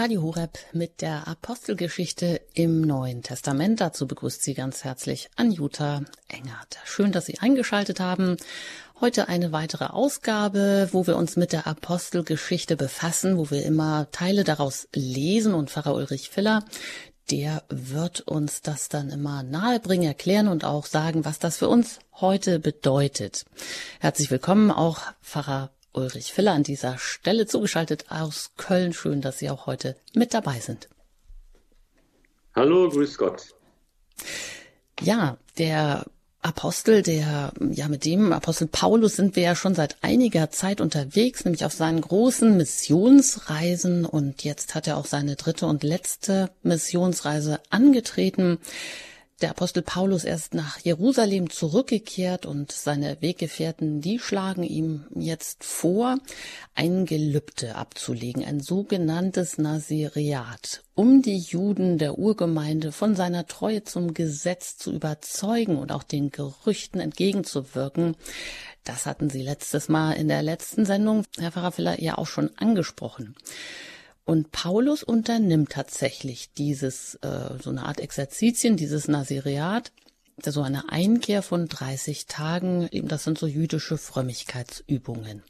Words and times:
Radio 0.00 0.22
Horeb 0.22 0.58
mit 0.72 1.02
der 1.02 1.28
Apostelgeschichte 1.28 2.40
im 2.54 2.80
Neuen 2.80 3.22
Testament. 3.22 3.82
Dazu 3.82 4.06
begrüßt 4.06 4.42
Sie 4.42 4.54
ganz 4.54 4.82
herzlich 4.82 5.28
Anjuta 5.36 6.00
Engert. 6.26 6.78
Schön, 6.86 7.12
dass 7.12 7.26
Sie 7.26 7.38
eingeschaltet 7.40 8.00
haben. 8.00 8.38
Heute 9.02 9.28
eine 9.28 9.52
weitere 9.52 9.84
Ausgabe, 9.84 10.88
wo 10.92 11.06
wir 11.06 11.18
uns 11.18 11.36
mit 11.36 11.52
der 11.52 11.66
Apostelgeschichte 11.66 12.78
befassen, 12.78 13.36
wo 13.36 13.50
wir 13.50 13.62
immer 13.62 14.10
Teile 14.10 14.42
daraus 14.42 14.88
lesen 14.94 15.52
und 15.52 15.68
Pfarrer 15.68 15.94
Ulrich 15.94 16.30
Filler, 16.30 16.64
der 17.30 17.62
wird 17.68 18.22
uns 18.22 18.62
das 18.62 18.88
dann 18.88 19.10
immer 19.10 19.42
nahebringen, 19.42 20.08
erklären 20.08 20.48
und 20.48 20.64
auch 20.64 20.86
sagen, 20.86 21.26
was 21.26 21.40
das 21.40 21.58
für 21.58 21.68
uns 21.68 21.98
heute 22.14 22.58
bedeutet. 22.58 23.44
Herzlich 23.98 24.30
willkommen 24.30 24.70
auch 24.70 25.02
Pfarrer 25.20 25.68
Ulrich 25.92 26.32
Filler 26.32 26.52
an 26.52 26.62
dieser 26.62 26.98
Stelle 26.98 27.46
zugeschaltet 27.46 28.06
aus 28.10 28.52
Köln. 28.56 28.92
Schön, 28.92 29.20
dass 29.20 29.38
Sie 29.38 29.50
auch 29.50 29.66
heute 29.66 29.96
mit 30.14 30.34
dabei 30.34 30.60
sind. 30.60 30.88
Hallo, 32.54 32.88
grüß 32.88 33.16
Gott. 33.18 33.54
Ja, 35.00 35.38
der 35.58 36.04
Apostel, 36.42 37.02
der, 37.02 37.52
ja, 37.60 37.88
mit 37.88 38.04
dem 38.06 38.32
Apostel 38.32 38.66
Paulus 38.66 39.16
sind 39.16 39.36
wir 39.36 39.42
ja 39.42 39.54
schon 39.54 39.74
seit 39.74 40.02
einiger 40.02 40.50
Zeit 40.50 40.80
unterwegs, 40.80 41.44
nämlich 41.44 41.66
auf 41.66 41.72
seinen 41.74 42.00
großen 42.00 42.56
Missionsreisen 42.56 44.06
und 44.06 44.42
jetzt 44.42 44.74
hat 44.74 44.86
er 44.86 44.96
auch 44.96 45.04
seine 45.04 45.36
dritte 45.36 45.66
und 45.66 45.82
letzte 45.82 46.50
Missionsreise 46.62 47.60
angetreten 47.68 48.58
der 49.40 49.50
Apostel 49.50 49.82
Paulus 49.82 50.24
erst 50.24 50.54
nach 50.54 50.78
Jerusalem 50.78 51.50
zurückgekehrt 51.50 52.46
und 52.46 52.72
seine 52.72 53.20
Weggefährten, 53.20 54.00
die 54.00 54.18
schlagen 54.18 54.62
ihm 54.62 55.06
jetzt 55.14 55.64
vor, 55.64 56.18
ein 56.74 57.06
Gelübde 57.06 57.74
abzulegen, 57.74 58.44
ein 58.44 58.60
sogenanntes 58.60 59.58
Nazireat, 59.58 60.82
um 60.94 61.22
die 61.22 61.38
Juden 61.38 61.98
der 61.98 62.18
Urgemeinde 62.18 62.92
von 62.92 63.16
seiner 63.16 63.46
Treue 63.46 63.84
zum 63.84 64.14
Gesetz 64.14 64.76
zu 64.76 64.92
überzeugen 64.92 65.76
und 65.76 65.92
auch 65.92 66.02
den 66.02 66.30
Gerüchten 66.30 67.00
entgegenzuwirken. 67.00 68.16
Das 68.84 69.06
hatten 69.06 69.30
Sie 69.30 69.42
letztes 69.42 69.88
Mal 69.88 70.12
in 70.12 70.28
der 70.28 70.42
letzten 70.42 70.84
Sendung, 70.84 71.24
Herr 71.38 71.52
Pfarrer 71.52 72.00
ja 72.00 72.18
auch 72.18 72.26
schon 72.26 72.50
angesprochen. 72.56 73.34
Und 74.24 74.52
Paulus 74.52 75.02
unternimmt 75.02 75.70
tatsächlich 75.70 76.52
dieses, 76.52 77.16
äh, 77.16 77.58
so 77.62 77.70
eine 77.70 77.84
Art 77.84 78.00
Exerzitien, 78.00 78.76
dieses 78.76 79.08
Nazireat, 79.08 79.92
so 80.44 80.62
eine 80.62 80.90
Einkehr 80.90 81.42
von 81.42 81.68
30 81.68 82.26
Tagen, 82.26 82.88
eben 82.92 83.08
das 83.08 83.24
sind 83.24 83.38
so 83.38 83.46
jüdische 83.46 83.98
Frömmigkeitsübungen. 83.98 85.42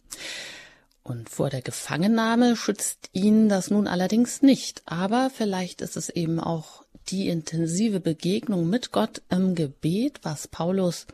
Und 1.02 1.30
vor 1.30 1.50
der 1.50 1.62
Gefangennahme 1.62 2.56
schützt 2.56 3.08
ihn 3.12 3.48
das 3.48 3.70
nun 3.70 3.86
allerdings 3.86 4.42
nicht. 4.42 4.82
Aber 4.86 5.30
vielleicht 5.34 5.80
ist 5.80 5.96
es 5.96 6.08
eben 6.08 6.40
auch 6.40 6.84
die 7.08 7.28
intensive 7.28 8.00
Begegnung 8.00 8.68
mit 8.68 8.92
Gott 8.92 9.22
im 9.30 9.55
Gebet, 9.55 10.20
was 10.22 10.46
Paulus 10.46 11.06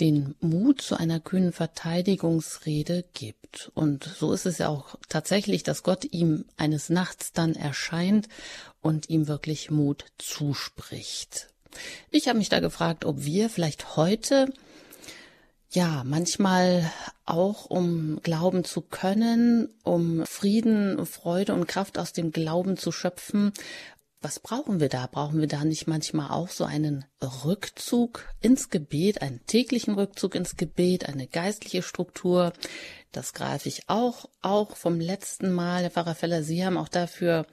den 0.00 0.34
Mut 0.40 0.80
zu 0.80 0.96
einer 0.96 1.20
kühnen 1.20 1.52
Verteidigungsrede 1.52 3.04
gibt. 3.14 3.70
Und 3.74 4.04
so 4.04 4.32
ist 4.32 4.46
es 4.46 4.58
ja 4.58 4.68
auch 4.68 4.96
tatsächlich, 5.08 5.62
dass 5.62 5.82
Gott 5.82 6.04
ihm 6.04 6.44
eines 6.56 6.88
Nachts 6.88 7.32
dann 7.32 7.54
erscheint 7.54 8.28
und 8.80 9.08
ihm 9.10 9.26
wirklich 9.26 9.70
Mut 9.70 10.06
zuspricht. 10.18 11.48
Ich 12.10 12.28
habe 12.28 12.38
mich 12.38 12.48
da 12.48 12.60
gefragt, 12.60 13.04
ob 13.04 13.24
wir 13.24 13.50
vielleicht 13.50 13.96
heute 13.96 14.52
ja, 15.70 16.02
manchmal 16.04 16.90
auch 17.26 17.66
um 17.66 18.20
glauben 18.22 18.64
zu 18.64 18.80
können, 18.80 19.68
um 19.82 20.24
Frieden, 20.24 21.04
Freude 21.04 21.52
und 21.52 21.68
Kraft 21.68 21.98
aus 21.98 22.14
dem 22.14 22.32
Glauben 22.32 22.78
zu 22.78 22.90
schöpfen, 22.90 23.52
was 24.20 24.40
brauchen 24.40 24.80
wir 24.80 24.88
da? 24.88 25.06
Brauchen 25.06 25.40
wir 25.40 25.46
da 25.46 25.64
nicht 25.64 25.86
manchmal 25.86 26.30
auch 26.30 26.48
so 26.48 26.64
einen 26.64 27.04
Rückzug 27.44 28.28
ins 28.40 28.68
Gebet, 28.68 29.22
einen 29.22 29.44
täglichen 29.46 29.94
Rückzug 29.94 30.34
ins 30.34 30.56
Gebet, 30.56 31.08
eine 31.08 31.28
geistliche 31.28 31.82
Struktur? 31.82 32.52
Das 33.12 33.32
greife 33.32 33.68
ich 33.68 33.88
auch, 33.88 34.28
auch 34.42 34.76
vom 34.76 34.98
letzten 34.98 35.52
Mal, 35.52 35.82
Herr 35.82 35.90
Pfarrer 35.90 36.14
Feller, 36.16 36.42
Sie 36.42 36.64
haben 36.64 36.76
auch 36.76 36.88
dafür, 36.88 37.46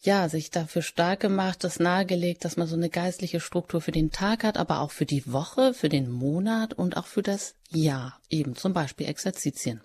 ja, 0.00 0.28
sich 0.30 0.50
dafür 0.50 0.80
stark 0.80 1.20
gemacht, 1.20 1.62
das 1.64 1.78
nahegelegt, 1.78 2.46
dass 2.46 2.56
man 2.56 2.66
so 2.66 2.76
eine 2.76 2.88
geistliche 2.88 3.40
Struktur 3.40 3.82
für 3.82 3.92
den 3.92 4.10
Tag 4.10 4.42
hat, 4.42 4.56
aber 4.56 4.80
auch 4.80 4.92
für 4.92 5.06
die 5.06 5.30
Woche, 5.30 5.74
für 5.74 5.90
den 5.90 6.10
Monat 6.10 6.72
und 6.72 6.96
auch 6.96 7.06
für 7.06 7.22
das 7.22 7.54
Jahr, 7.68 8.18
eben 8.30 8.56
zum 8.56 8.72
Beispiel 8.72 9.06
Exerzitien. 9.06 9.82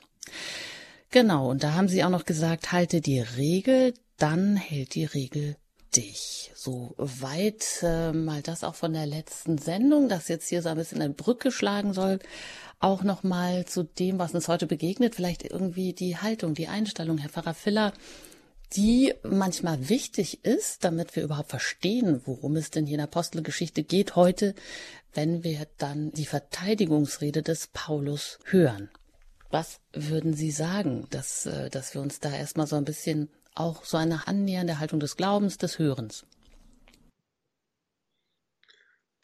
Genau, 1.11 1.49
und 1.49 1.63
da 1.63 1.73
haben 1.73 1.89
Sie 1.89 2.03
auch 2.03 2.09
noch 2.09 2.25
gesagt, 2.25 2.71
halte 2.71 3.01
die 3.01 3.19
Regel, 3.19 3.93
dann 4.17 4.55
hält 4.55 4.95
die 4.95 5.05
Regel 5.05 5.57
dich. 5.95 6.51
So 6.55 6.95
weit 6.97 7.81
äh, 7.81 8.11
mal 8.11 8.41
das 8.41 8.63
auch 8.63 8.75
von 8.75 8.93
der 8.93 9.05
letzten 9.05 9.57
Sendung, 9.57 10.09
das 10.09 10.27
jetzt 10.27 10.49
hier 10.49 10.61
so 10.61 10.69
ein 10.69 10.77
bisschen 10.77 11.01
eine 11.01 11.13
Brücke 11.13 11.51
schlagen 11.51 11.93
soll. 11.93 12.19
Auch 12.79 13.03
noch 13.03 13.23
mal 13.23 13.65
zu 13.65 13.83
dem, 13.83 14.19
was 14.19 14.33
uns 14.33 14.47
heute 14.47 14.67
begegnet, 14.67 15.15
vielleicht 15.15 15.43
irgendwie 15.43 15.93
die 15.93 16.17
Haltung, 16.17 16.53
die 16.53 16.67
Einstellung, 16.67 17.17
Herr 17.17 17.29
Pfarrer 17.29 17.53
Filler, 17.53 17.93
die 18.73 19.13
manchmal 19.23 19.89
wichtig 19.89 20.43
ist, 20.43 20.83
damit 20.83 21.15
wir 21.15 21.23
überhaupt 21.23 21.49
verstehen, 21.49 22.21
worum 22.25 22.55
es 22.55 22.71
denn 22.71 22.85
hier 22.85 22.95
in 22.95 22.99
der 22.99 23.05
Apostelgeschichte 23.05 23.83
geht 23.83 24.15
heute, 24.15 24.55
wenn 25.13 25.43
wir 25.43 25.67
dann 25.77 26.11
die 26.11 26.25
Verteidigungsrede 26.25 27.41
des 27.41 27.67
Paulus 27.67 28.39
hören. 28.45 28.89
Was 29.51 29.79
würden 29.93 30.33
Sie 30.33 30.51
sagen, 30.51 31.07
dass, 31.11 31.45
äh, 31.45 31.69
dass 31.69 31.93
wir 31.93 32.01
uns 32.01 32.19
da 32.19 32.35
erstmal 32.35 32.67
so 32.67 32.75
ein 32.75 32.85
bisschen 32.85 33.29
auch 33.55 33.83
so 33.83 33.97
eine 33.97 34.27
annähernde 34.27 34.79
Haltung 34.79 34.99
des 34.99 35.17
Glaubens, 35.17 35.57
des 35.57 35.79
Hörens. 35.79 36.25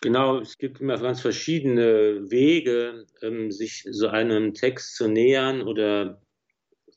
Genau, 0.02 0.40
es 0.40 0.58
gibt 0.58 0.82
immer 0.82 0.98
ganz 0.98 1.22
verschiedene 1.22 2.32
Wege, 2.32 3.06
ähm, 3.22 3.52
sich 3.52 3.86
so 3.92 4.08
einem 4.08 4.56
Text 4.56 4.96
zu 4.96 5.08
nähern 5.08 5.62
oder 5.62 6.20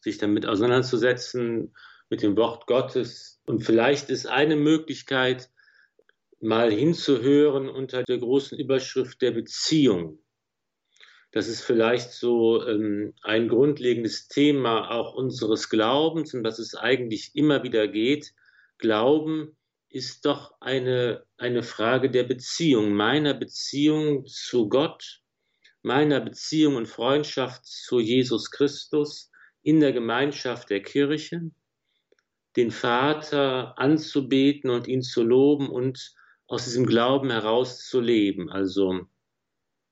sich 0.01 0.17
damit 0.17 0.47
auseinanderzusetzen 0.47 1.75
mit 2.09 2.23
dem 2.23 2.37
Wort 2.37 2.67
Gottes. 2.67 3.43
Und 3.45 3.63
vielleicht 3.63 4.09
ist 4.09 4.27
eine 4.27 4.57
Möglichkeit, 4.57 5.51
mal 6.41 6.71
hinzuhören 6.71 7.69
unter 7.69 8.05
der 8.05 8.19
großen 8.19 8.59
Überschrift 8.59 9.21
der 9.21 9.33
Beziehung. 9.33 10.24
Das 11.35 11.49
ist 11.49 11.63
vielleicht 11.63 12.13
so 12.13 12.65
ähm, 12.65 13.13
ein 13.23 13.49
grundlegendes 13.49 14.29
Thema 14.29 14.93
auch 14.93 15.15
unseres 15.15 15.69
Glaubens 15.69 16.33
und 16.33 16.45
was 16.45 16.61
es 16.61 16.77
eigentlich 16.77 17.33
immer 17.35 17.65
wieder 17.65 17.89
geht. 17.89 18.33
Glauben 18.79 19.57
ist 19.89 20.27
doch 20.27 20.55
eine, 20.61 21.25
eine 21.37 21.65
Frage 21.65 22.09
der 22.09 22.23
Beziehung, 22.23 22.93
meiner 22.93 23.35
Beziehung 23.35 24.27
zu 24.27 24.69
Gott, 24.69 25.23
meiner 25.83 26.21
Beziehung 26.21 26.77
und 26.77 26.87
Freundschaft 26.87 27.67
zu 27.67 27.99
Jesus 27.99 28.53
Christus 28.53 29.33
in 29.63 29.81
der 29.81 29.93
Gemeinschaft 29.93 30.71
der 30.71 30.85
Kirche, 30.85 31.51
den 32.55 32.71
Vater 32.71 33.77
anzubeten 33.77 34.71
und 34.71 34.87
ihn 34.87 35.03
zu 35.03 35.25
loben 35.25 35.69
und 35.69 36.15
aus 36.47 36.67
diesem 36.67 36.87
Glauben 36.87 37.33
heraus 37.33 37.85
zu 37.85 38.01
leben. 38.01 38.51
Also 38.51 39.09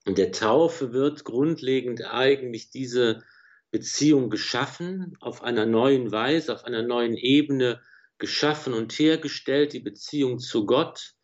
in 0.05 0.15
der 0.15 0.33
Taufe 0.33 0.93
wird 0.93 1.25
grundlegend 1.25 2.05
eigentlich 2.05 2.71
diese 2.71 3.23
Beziehung 3.71 4.31
geschaffen, 4.31 5.17
auf 5.21 5.43
einer 5.43 5.67
neuen 5.67 6.13
Weise, 6.13 6.53
auf 6.53 6.65
einer 6.65 6.83
neuen 6.83 7.17
Ebene 7.17 7.81
geschaffen 8.19 8.75
und 8.75 8.93
hergestellt, 8.93 9.73
die 9.73 9.81
Beziehung 9.81 10.39
zu 10.39 10.67
Gott, 10.67 11.15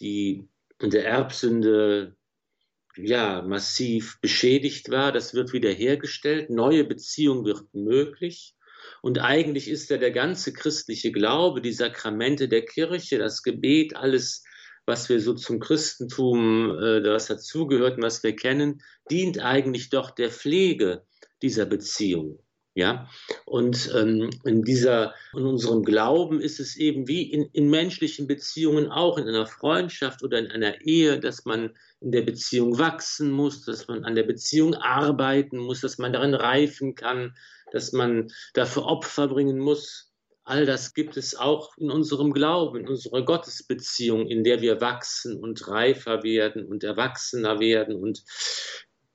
die 0.00 0.48
in 0.78 0.90
der 0.90 1.06
Erbsünde 1.06 2.16
ja 2.96 3.42
massiv 3.42 4.20
beschädigt 4.20 4.90
war, 4.90 5.12
das 5.12 5.34
wird 5.34 5.52
wiederhergestellt, 5.52 6.50
neue 6.50 6.84
Beziehung 6.84 7.44
wird 7.44 7.72
möglich. 7.74 8.54
Und 9.00 9.20
eigentlich 9.20 9.68
ist 9.68 9.90
ja 9.90 9.98
der 9.98 10.10
ganze 10.10 10.52
christliche 10.52 11.12
Glaube, 11.12 11.60
die 11.60 11.72
Sakramente 11.72 12.48
der 12.48 12.64
Kirche, 12.64 13.18
das 13.18 13.42
Gebet, 13.42 13.96
alles 13.96 14.44
was 14.86 15.08
wir 15.08 15.20
so 15.20 15.34
zum 15.34 15.60
Christentum, 15.60 16.70
äh, 16.70 17.04
was 17.04 17.26
dazugehört 17.26 17.96
und 17.96 18.02
was 18.02 18.22
wir 18.22 18.34
kennen, 18.34 18.82
dient 19.10 19.38
eigentlich 19.38 19.90
doch 19.90 20.10
der 20.10 20.30
Pflege 20.30 21.04
dieser 21.42 21.66
Beziehung. 21.66 22.38
Ja, 22.74 23.06
und 23.44 23.90
ähm, 23.94 24.30
in 24.44 24.62
dieser, 24.62 25.14
in 25.34 25.44
unserem 25.44 25.84
Glauben 25.84 26.40
ist 26.40 26.58
es 26.58 26.74
eben 26.76 27.06
wie 27.06 27.30
in, 27.30 27.50
in 27.52 27.68
menschlichen 27.68 28.26
Beziehungen 28.26 28.90
auch, 28.90 29.18
in 29.18 29.28
einer 29.28 29.46
Freundschaft 29.46 30.22
oder 30.22 30.38
in 30.38 30.50
einer 30.50 30.80
Ehe, 30.80 31.20
dass 31.20 31.44
man 31.44 31.76
in 32.00 32.12
der 32.12 32.22
Beziehung 32.22 32.78
wachsen 32.78 33.30
muss, 33.30 33.66
dass 33.66 33.88
man 33.88 34.04
an 34.04 34.14
der 34.14 34.22
Beziehung 34.22 34.74
arbeiten 34.74 35.58
muss, 35.58 35.82
dass 35.82 35.98
man 35.98 36.14
darin 36.14 36.32
reifen 36.32 36.94
kann, 36.94 37.36
dass 37.72 37.92
man 37.92 38.32
dafür 38.54 38.86
Opfer 38.86 39.28
bringen 39.28 39.58
muss. 39.58 40.11
All 40.44 40.66
das 40.66 40.92
gibt 40.92 41.16
es 41.16 41.36
auch 41.36 41.76
in 41.76 41.90
unserem 41.90 42.32
Glauben, 42.32 42.80
in 42.80 42.88
unserer 42.88 43.24
Gottesbeziehung, 43.24 44.26
in 44.26 44.42
der 44.42 44.60
wir 44.60 44.80
wachsen 44.80 45.40
und 45.40 45.68
reifer 45.68 46.24
werden 46.24 46.66
und 46.66 46.82
erwachsener 46.82 47.60
werden 47.60 47.94
und 47.94 48.24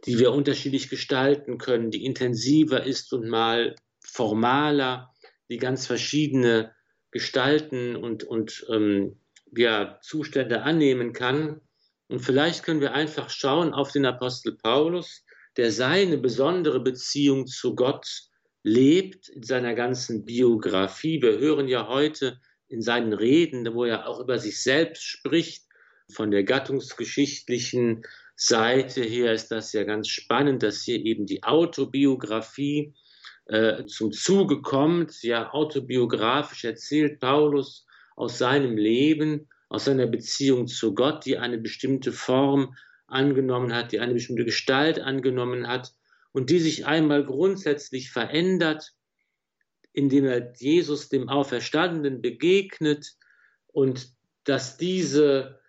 die 0.05 0.19
wir 0.19 0.31
unterschiedlich 0.31 0.89
gestalten 0.89 1.57
können, 1.57 1.91
die 1.91 2.05
intensiver 2.05 2.85
ist 2.85 3.11
und 3.11 3.27
mal 3.27 3.75
formaler, 4.01 5.13
die 5.49 5.57
ganz 5.57 5.85
verschiedene 5.85 6.73
gestalten 7.11 7.95
und, 7.97 8.23
und 8.23 8.65
ähm, 8.69 9.19
ja, 9.55 9.99
Zustände 10.01 10.63
annehmen 10.63 11.11
kann. 11.11 11.61
Und 12.07 12.21
vielleicht 12.21 12.63
können 12.63 12.79
wir 12.79 12.93
einfach 12.93 13.29
schauen 13.29 13.73
auf 13.73 13.91
den 13.91 14.05
Apostel 14.05 14.55
Paulus, 14.55 15.25
der 15.57 15.71
seine 15.71 16.17
besondere 16.17 16.79
Beziehung 16.79 17.47
zu 17.47 17.75
Gott 17.75 18.26
lebt 18.67 19.29
in 19.29 19.43
seiner 19.43 19.73
ganzen 19.75 20.25
Biografie. 20.25 21.21
Wir 21.21 21.39
hören 21.39 21.69
ja 21.69 21.87
heute 21.87 22.39
in 22.67 22.81
seinen 22.81 23.13
Reden, 23.13 23.73
wo 23.73 23.85
er 23.85 24.07
auch 24.07 24.19
über 24.19 24.39
sich 24.39 24.61
selbst 24.61 25.03
spricht, 25.03 25.63
von 26.11 26.31
der 26.31 26.43
gattungsgeschichtlichen 26.43 28.03
Seite 28.35 29.01
her 29.01 29.33
ist 29.33 29.49
das 29.49 29.73
ja 29.73 29.83
ganz 29.83 30.09
spannend, 30.09 30.63
dass 30.63 30.83
hier 30.83 31.03
eben 31.03 31.25
die 31.25 31.43
Autobiografie 31.43 32.93
äh, 33.45 33.85
zum 33.85 34.11
Zuge 34.11 34.61
kommt. 34.61 35.23
Ja, 35.23 35.51
autobiografisch 35.51 36.63
erzählt 36.63 37.19
Paulus 37.19 37.85
aus 38.15 38.37
seinem 38.37 38.77
Leben, 38.77 39.47
aus 39.69 39.85
seiner 39.85 40.07
Beziehung 40.07 40.67
zu 40.67 40.93
Gott, 40.93 41.25
die 41.25 41.37
eine 41.37 41.57
bestimmte 41.57 42.11
Form 42.11 42.75
angenommen 43.07 43.73
hat, 43.73 43.91
die 43.91 43.99
eine 43.99 44.13
bestimmte 44.13 44.45
Gestalt 44.45 44.99
angenommen 44.99 45.67
hat 45.67 45.93
und 46.37 46.51
die 46.51 46.59
sich 46.59 46.85
einmal 46.85 47.25
grundsätzlich 47.25 48.11
verändert, 48.11 48.93
indem 49.91 50.25
er 50.25 50.53
Jesus 50.55 51.09
dem 51.09 51.29
Auferstandenen 51.29 52.21
begegnet 52.21 53.15
und 53.65 54.13
dass 54.43 54.77
diese 54.77 55.59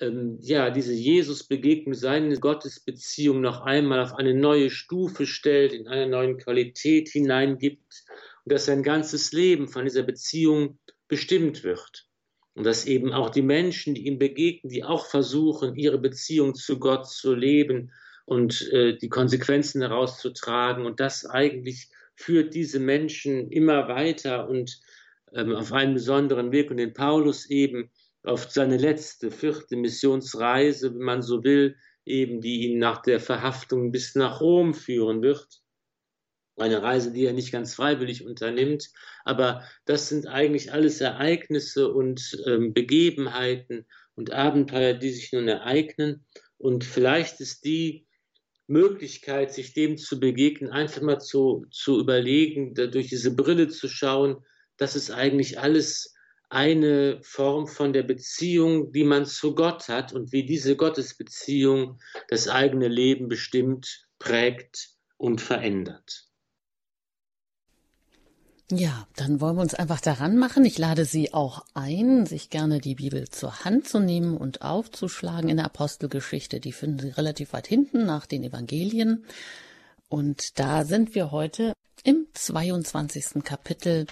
ähm, 0.00 0.38
ja, 0.40 0.70
diese 0.70 0.94
Jesus-Begegnung, 0.94 1.92
seine 1.92 2.40
Gottesbeziehung 2.40 3.42
noch 3.42 3.60
einmal 3.66 4.00
auf 4.00 4.14
eine 4.14 4.32
neue 4.32 4.70
Stufe 4.70 5.26
stellt, 5.26 5.74
in 5.74 5.88
eine 5.88 6.08
neue 6.08 6.38
Qualität 6.38 7.10
hineingibt 7.10 8.04
und 8.46 8.52
dass 8.54 8.64
sein 8.64 8.82
ganzes 8.82 9.30
Leben 9.32 9.68
von 9.68 9.84
dieser 9.84 10.04
Beziehung 10.04 10.78
bestimmt 11.06 11.64
wird. 11.64 12.08
Und 12.54 12.64
dass 12.64 12.86
eben 12.86 13.12
auch 13.12 13.28
die 13.28 13.42
Menschen, 13.42 13.94
die 13.94 14.06
ihm 14.06 14.18
begegnen, 14.18 14.70
die 14.70 14.84
auch 14.84 15.04
versuchen, 15.04 15.76
ihre 15.76 15.98
Beziehung 15.98 16.54
zu 16.54 16.78
Gott 16.78 17.10
zu 17.10 17.34
leben 17.34 17.92
und 18.24 18.70
äh, 18.72 18.96
die 18.96 19.08
Konsequenzen 19.08 19.80
daraus 19.80 20.18
zu 20.18 20.30
tragen. 20.30 20.86
Und 20.86 21.00
das 21.00 21.26
eigentlich 21.26 21.88
führt 22.16 22.54
diese 22.54 22.80
Menschen 22.80 23.50
immer 23.50 23.88
weiter 23.88 24.48
und 24.48 24.80
ähm, 25.32 25.54
auf 25.54 25.72
einen 25.72 25.94
besonderen 25.94 26.52
Weg. 26.52 26.70
Und 26.70 26.78
den 26.78 26.94
Paulus 26.94 27.48
eben 27.50 27.90
auf 28.22 28.50
seine 28.50 28.78
letzte, 28.78 29.30
vierte 29.30 29.76
Missionsreise, 29.76 30.94
wenn 30.94 31.02
man 31.02 31.22
so 31.22 31.44
will, 31.44 31.76
eben 32.06 32.40
die 32.40 32.68
ihn 32.68 32.78
nach 32.78 33.02
der 33.02 33.20
Verhaftung 33.20 33.92
bis 33.92 34.14
nach 34.14 34.40
Rom 34.40 34.74
führen 34.74 35.22
wird. 35.22 35.60
Eine 36.56 36.82
Reise, 36.82 37.12
die 37.12 37.26
er 37.26 37.32
nicht 37.32 37.50
ganz 37.50 37.74
freiwillig 37.74 38.24
unternimmt, 38.24 38.90
aber 39.24 39.64
das 39.86 40.08
sind 40.08 40.28
eigentlich 40.28 40.72
alles 40.72 41.00
Ereignisse 41.00 41.92
und 41.92 42.38
ähm, 42.46 42.72
Begebenheiten 42.72 43.86
und 44.14 44.32
Abenteuer, 44.32 44.94
die 44.94 45.10
sich 45.10 45.32
nun 45.32 45.48
ereignen. 45.48 46.24
Und 46.56 46.84
vielleicht 46.84 47.40
ist 47.40 47.64
die 47.64 48.06
Möglichkeit, 48.66 49.52
sich 49.52 49.74
dem 49.74 49.96
zu 49.96 50.18
begegnen, 50.18 50.70
einfach 50.70 51.02
mal 51.02 51.18
zu, 51.18 51.66
zu 51.70 52.00
überlegen, 52.00 52.74
durch 52.74 53.08
diese 53.08 53.34
Brille 53.34 53.68
zu 53.68 53.88
schauen, 53.88 54.44
dass 54.76 54.94
es 54.94 55.10
eigentlich 55.10 55.60
alles 55.60 56.14
eine 56.48 57.20
Form 57.22 57.66
von 57.66 57.92
der 57.92 58.04
Beziehung, 58.04 58.92
die 58.92 59.04
man 59.04 59.26
zu 59.26 59.54
Gott 59.54 59.88
hat 59.88 60.12
und 60.12 60.32
wie 60.32 60.46
diese 60.46 60.76
Gottesbeziehung 60.76 61.98
das 62.28 62.48
eigene 62.48 62.88
Leben 62.88 63.28
bestimmt, 63.28 64.06
prägt 64.18 64.90
und 65.16 65.40
verändert. 65.40 66.23
Ja, 68.70 69.06
dann 69.16 69.42
wollen 69.42 69.56
wir 69.56 69.62
uns 69.62 69.74
einfach 69.74 70.00
daran 70.00 70.38
machen. 70.38 70.64
Ich 70.64 70.78
lade 70.78 71.04
Sie 71.04 71.34
auch 71.34 71.66
ein, 71.74 72.24
sich 72.24 72.48
gerne 72.48 72.80
die 72.80 72.94
Bibel 72.94 73.28
zur 73.28 73.64
Hand 73.64 73.86
zu 73.86 74.00
nehmen 74.00 74.38
und 74.38 74.62
aufzuschlagen 74.62 75.50
in 75.50 75.58
der 75.58 75.66
Apostelgeschichte. 75.66 76.60
Die 76.60 76.72
finden 76.72 76.98
Sie 76.98 77.10
relativ 77.10 77.52
weit 77.52 77.66
hinten 77.66 78.06
nach 78.06 78.24
den 78.24 78.42
Evangelien. 78.42 79.26
Und 80.08 80.58
da 80.58 80.84
sind 80.84 81.14
wir 81.14 81.30
heute 81.30 81.74
im 82.04 82.26
22. 82.32 83.44
Kapitel 83.44 84.06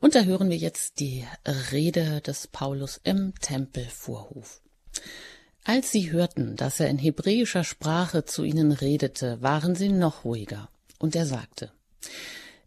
und 0.00 0.14
da 0.14 0.22
hören 0.22 0.50
wir 0.50 0.56
jetzt 0.56 1.00
die 1.00 1.26
Rede 1.72 2.20
des 2.20 2.46
Paulus 2.46 3.00
im 3.04 3.34
Tempelvorhof. 3.40 4.62
Als 5.64 5.90
sie 5.90 6.12
hörten, 6.12 6.56
dass 6.56 6.80
er 6.80 6.88
in 6.88 6.98
hebräischer 6.98 7.64
Sprache 7.64 8.24
zu 8.24 8.44
ihnen 8.44 8.72
redete, 8.72 9.42
waren 9.42 9.74
sie 9.74 9.90
noch 9.90 10.24
ruhiger. 10.24 10.70
Und 10.98 11.14
er 11.14 11.26
sagte, 11.26 11.72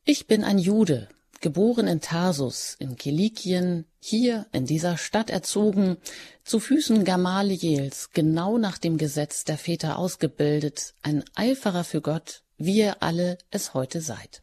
Ich 0.04 0.28
bin 0.28 0.44
ein 0.44 0.60
Jude, 0.60 1.10
geboren 1.42 1.88
in 1.88 2.02
Tarsus 2.02 2.76
in 2.80 2.96
Kilikien, 2.96 3.86
hier 4.00 4.46
in 4.52 4.66
dieser 4.66 4.98
Stadt 4.98 5.30
erzogen, 5.30 5.98
zu 6.44 6.60
Füßen 6.60 7.04
Gamaliels, 7.04 8.12
genau 8.14 8.58
nach 8.58 8.78
dem 8.78 8.98
Gesetz 8.98 9.44
der 9.44 9.58
Väter 9.58 9.98
ausgebildet, 9.98 10.94
ein 11.02 11.24
Eiferer 11.36 11.84
für 11.84 12.02
Gott, 12.02 12.44
wie 12.58 12.78
ihr 12.78 13.04
alle 13.04 13.38
es 13.50 13.74
heute 13.74 14.02
seid. 14.02 14.42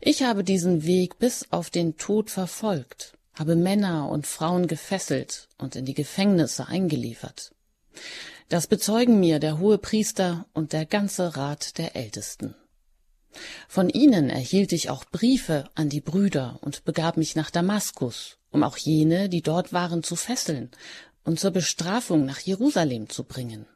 Ich 0.00 0.22
habe 0.22 0.44
diesen 0.44 0.84
Weg 0.84 1.18
bis 1.18 1.46
auf 1.50 1.70
den 1.70 1.96
Tod 1.96 2.30
verfolgt, 2.30 3.14
habe 3.34 3.56
Männer 3.56 4.08
und 4.08 4.26
Frauen 4.26 4.66
gefesselt 4.66 5.48
und 5.58 5.76
in 5.76 5.84
die 5.84 5.94
Gefängnisse 5.94 6.68
eingeliefert. 6.68 7.52
Das 8.48 8.66
bezeugen 8.66 9.20
mir 9.20 9.38
der 9.38 9.58
hohe 9.58 9.78
Priester 9.78 10.46
und 10.52 10.72
der 10.72 10.84
ganze 10.84 11.36
Rat 11.36 11.78
der 11.78 11.94
Ältesten. 11.94 12.54
Von 13.68 13.88
ihnen 13.88 14.30
erhielt 14.30 14.72
ich 14.72 14.90
auch 14.90 15.04
Briefe 15.04 15.68
an 15.74 15.88
die 15.88 16.00
Brüder 16.00 16.58
und 16.62 16.84
begab 16.84 17.16
mich 17.16 17.36
nach 17.36 17.50
Damaskus, 17.50 18.38
um 18.50 18.62
auch 18.62 18.76
jene, 18.76 19.28
die 19.28 19.42
dort 19.42 19.72
waren, 19.72 20.02
zu 20.02 20.16
fesseln 20.16 20.70
und 21.24 21.38
zur 21.38 21.50
Bestrafung 21.50 22.24
nach 22.24 22.40
Jerusalem 22.40 23.08
zu 23.08 23.24
bringen. 23.24 23.66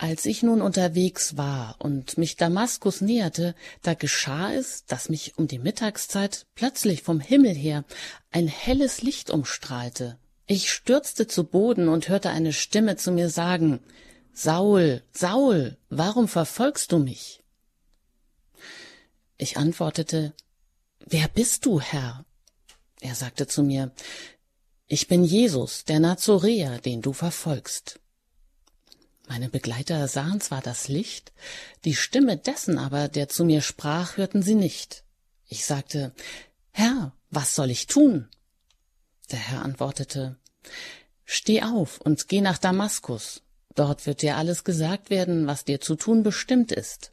Als 0.00 0.26
ich 0.26 0.44
nun 0.44 0.62
unterwegs 0.62 1.36
war 1.36 1.74
und 1.80 2.18
mich 2.18 2.36
Damaskus 2.36 3.00
näherte, 3.00 3.56
da 3.82 3.94
geschah 3.94 4.52
es, 4.52 4.84
dass 4.86 5.08
mich 5.08 5.36
um 5.38 5.48
die 5.48 5.58
Mittagszeit 5.58 6.46
plötzlich 6.54 7.02
vom 7.02 7.18
Himmel 7.18 7.52
her 7.54 7.84
ein 8.30 8.46
helles 8.46 9.02
Licht 9.02 9.30
umstrahlte. 9.30 10.16
Ich 10.46 10.70
stürzte 10.70 11.26
zu 11.26 11.44
Boden 11.44 11.88
und 11.88 12.08
hörte 12.08 12.30
eine 12.30 12.52
Stimme 12.52 12.96
zu 12.96 13.10
mir 13.10 13.28
sagen 13.28 13.80
Saul, 14.32 15.02
Saul, 15.10 15.76
warum 15.90 16.28
verfolgst 16.28 16.92
du 16.92 17.00
mich? 17.00 17.37
Ich 19.38 19.56
antwortete 19.56 20.34
Wer 21.06 21.28
bist 21.28 21.64
du, 21.64 21.80
Herr? 21.80 22.26
Er 23.00 23.14
sagte 23.14 23.46
zu 23.46 23.62
mir 23.62 23.92
Ich 24.88 25.06
bin 25.06 25.22
Jesus, 25.22 25.84
der 25.84 26.00
Nazoräer, 26.00 26.80
den 26.80 27.02
du 27.02 27.12
verfolgst. 27.12 28.00
Meine 29.28 29.48
Begleiter 29.48 30.08
sahen 30.08 30.40
zwar 30.40 30.60
das 30.60 30.88
Licht, 30.88 31.32
die 31.84 31.94
Stimme 31.94 32.36
dessen 32.36 32.78
aber, 32.78 33.08
der 33.08 33.28
zu 33.28 33.44
mir 33.44 33.60
sprach, 33.60 34.16
hörten 34.16 34.42
sie 34.42 34.56
nicht. 34.56 35.04
Ich 35.46 35.64
sagte, 35.66 36.12
Herr, 36.72 37.12
was 37.30 37.54
soll 37.54 37.70
ich 37.70 37.86
tun? 37.86 38.28
Der 39.30 39.38
Herr 39.38 39.62
antwortete, 39.62 40.36
Steh 41.24 41.62
auf 41.62 42.00
und 42.00 42.26
geh 42.28 42.40
nach 42.40 42.58
Damaskus, 42.58 43.42
dort 43.74 44.06
wird 44.06 44.22
dir 44.22 44.36
alles 44.36 44.64
gesagt 44.64 45.10
werden, 45.10 45.46
was 45.46 45.64
dir 45.64 45.80
zu 45.80 45.94
tun 45.94 46.22
bestimmt 46.22 46.72
ist. 46.72 47.12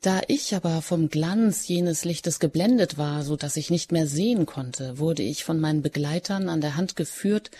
Da 0.00 0.22
ich 0.28 0.54
aber 0.54 0.80
vom 0.80 1.10
Glanz 1.10 1.68
jenes 1.68 2.06
Lichtes 2.06 2.40
geblendet 2.40 2.96
war, 2.96 3.22
so 3.22 3.36
dass 3.36 3.56
ich 3.56 3.68
nicht 3.68 3.92
mehr 3.92 4.06
sehen 4.06 4.46
konnte, 4.46 4.98
wurde 4.98 5.22
ich 5.22 5.44
von 5.44 5.60
meinen 5.60 5.82
Begleitern 5.82 6.48
an 6.48 6.62
der 6.62 6.76
Hand 6.76 6.96
geführt 6.96 7.50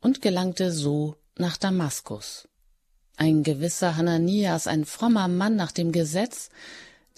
und 0.00 0.22
gelangte 0.22 0.72
so 0.72 1.16
nach 1.36 1.58
Damaskus. 1.58 2.48
Ein 3.16 3.42
gewisser 3.42 3.96
Hananias, 3.96 4.66
ein 4.66 4.86
frommer 4.86 5.28
Mann 5.28 5.56
nach 5.56 5.72
dem 5.72 5.92
Gesetz, 5.92 6.48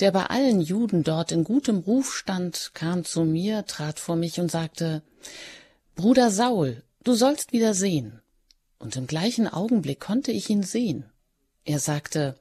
der 0.00 0.11
bei 0.11 0.26
allen 0.26 0.61
Juden 0.61 1.04
dort 1.04 1.30
in 1.30 1.44
gutem 1.44 1.78
Ruf 1.78 2.12
stand, 2.14 2.73
kam 2.75 3.04
zu 3.04 3.25
mir, 3.25 3.66
trat 3.66 4.00
vor 4.00 4.16
mich 4.16 4.40
und 4.40 4.50
sagte 4.50 5.02
Bruder 5.94 6.30
Saul, 6.30 6.82
du 7.04 7.14
sollst 7.14 7.52
wieder 7.52 7.73
sehen. 7.73 8.20
Und 8.78 8.96
im 8.96 9.06
gleichen 9.06 9.49
Augenblick 9.49 10.00
konnte 10.00 10.32
ich 10.32 10.50
ihn 10.50 10.64
sehen. 10.64 11.06
Er 11.64 11.78
sagte 11.78 12.37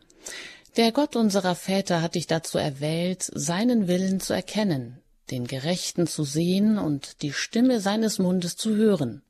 Der 0.77 0.91
Gott 0.91 1.15
unserer 1.15 1.55
Väter 1.55 2.01
hat 2.01 2.15
dich 2.15 2.27
dazu 2.27 2.58
erwählt, 2.58 3.32
seinen 3.34 3.88
Willen 3.88 4.20
zu 4.20 4.34
erkennen, 4.34 5.00
den 5.32 5.48
Gerechten 5.48 6.05
zu 6.05 6.25
sehen 6.25 6.77
und 6.77 7.22
die 7.22 7.32
Stimme 7.32 7.79
seines 7.79 8.20
Mundes 8.20 8.58
zu 8.58 8.75
hören. 8.75 9.22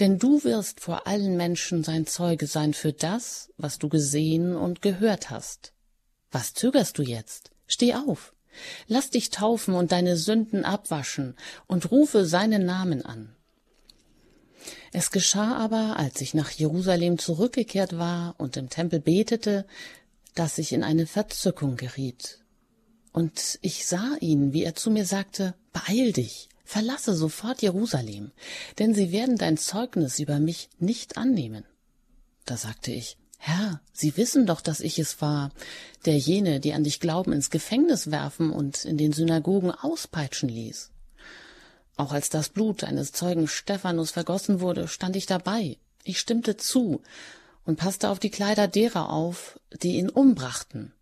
Denn 0.00 0.18
du 0.18 0.42
wirst 0.42 0.80
vor 0.80 1.06
allen 1.06 1.36
Menschen 1.36 1.84
sein 1.84 2.06
Zeuge 2.06 2.48
sein 2.48 2.74
für 2.74 2.92
das, 2.92 3.52
was 3.56 3.78
du 3.78 3.88
gesehen 3.88 4.56
und 4.56 4.82
gehört 4.82 5.30
hast. 5.30 5.74
Was 6.32 6.54
zögerst 6.54 6.98
du 6.98 7.02
jetzt? 7.02 7.52
Steh 7.68 7.94
auf, 7.94 8.34
lass 8.88 9.10
dich 9.10 9.30
taufen 9.30 9.74
und 9.74 9.92
deine 9.92 10.16
Sünden 10.16 10.64
abwaschen 10.64 11.36
und 11.68 11.92
rufe 11.92 12.26
seinen 12.26 12.66
Namen 12.66 13.04
an. 13.04 13.36
Es 14.92 15.10
geschah 15.10 15.56
aber, 15.56 15.98
als 15.98 16.20
ich 16.20 16.34
nach 16.34 16.50
Jerusalem 16.50 17.18
zurückgekehrt 17.18 17.98
war 17.98 18.34
und 18.38 18.56
im 18.56 18.70
Tempel 18.70 19.00
betete, 19.00 19.66
dass 20.38 20.58
ich 20.58 20.72
in 20.72 20.84
eine 20.84 21.06
Verzückung 21.06 21.76
geriet 21.76 22.38
Und 23.12 23.58
ich 23.60 23.86
sah 23.86 24.14
ihn, 24.20 24.52
wie 24.52 24.62
er 24.62 24.76
zu 24.76 24.90
mir 24.90 25.04
sagte, 25.04 25.54
Beeil 25.72 26.12
dich, 26.12 26.48
verlasse 26.64 27.14
sofort 27.14 27.60
Jerusalem, 27.60 28.30
denn 28.78 28.94
sie 28.94 29.10
werden 29.10 29.36
dein 29.36 29.56
Zeugnis 29.56 30.20
über 30.20 30.38
mich 30.38 30.68
nicht 30.78 31.16
annehmen. 31.16 31.64
Da 32.44 32.56
sagte 32.56 32.92
ich, 32.92 33.16
Herr, 33.38 33.80
Sie 33.92 34.16
wissen 34.16 34.46
doch, 34.46 34.60
dass 34.60 34.80
ich 34.80 34.98
es 34.98 35.20
war, 35.20 35.50
der 36.04 36.18
jene, 36.18 36.60
die 36.60 36.72
an 36.72 36.84
dich 36.84 37.00
glauben, 37.00 37.32
ins 37.32 37.50
Gefängnis 37.50 38.10
werfen 38.10 38.50
und 38.50 38.84
in 38.84 38.98
den 38.98 39.12
Synagogen 39.12 39.70
auspeitschen 39.70 40.48
ließ. 40.48 40.90
Auch 41.96 42.12
als 42.12 42.30
das 42.30 42.48
Blut 42.48 42.84
eines 42.84 43.12
Zeugen 43.12 43.48
Stephanus 43.48 44.12
vergossen 44.12 44.60
wurde, 44.60 44.86
stand 44.88 45.16
ich 45.16 45.26
dabei. 45.26 45.78
Ich 46.04 46.18
stimmte 46.18 46.56
zu 46.56 47.02
und 47.68 47.76
passte 47.76 48.08
auf 48.08 48.18
die 48.18 48.30
Kleider 48.30 48.66
derer 48.66 49.10
auf, 49.10 49.60
die 49.82 49.98
ihn 49.98 50.08
umbrachten. 50.08 50.94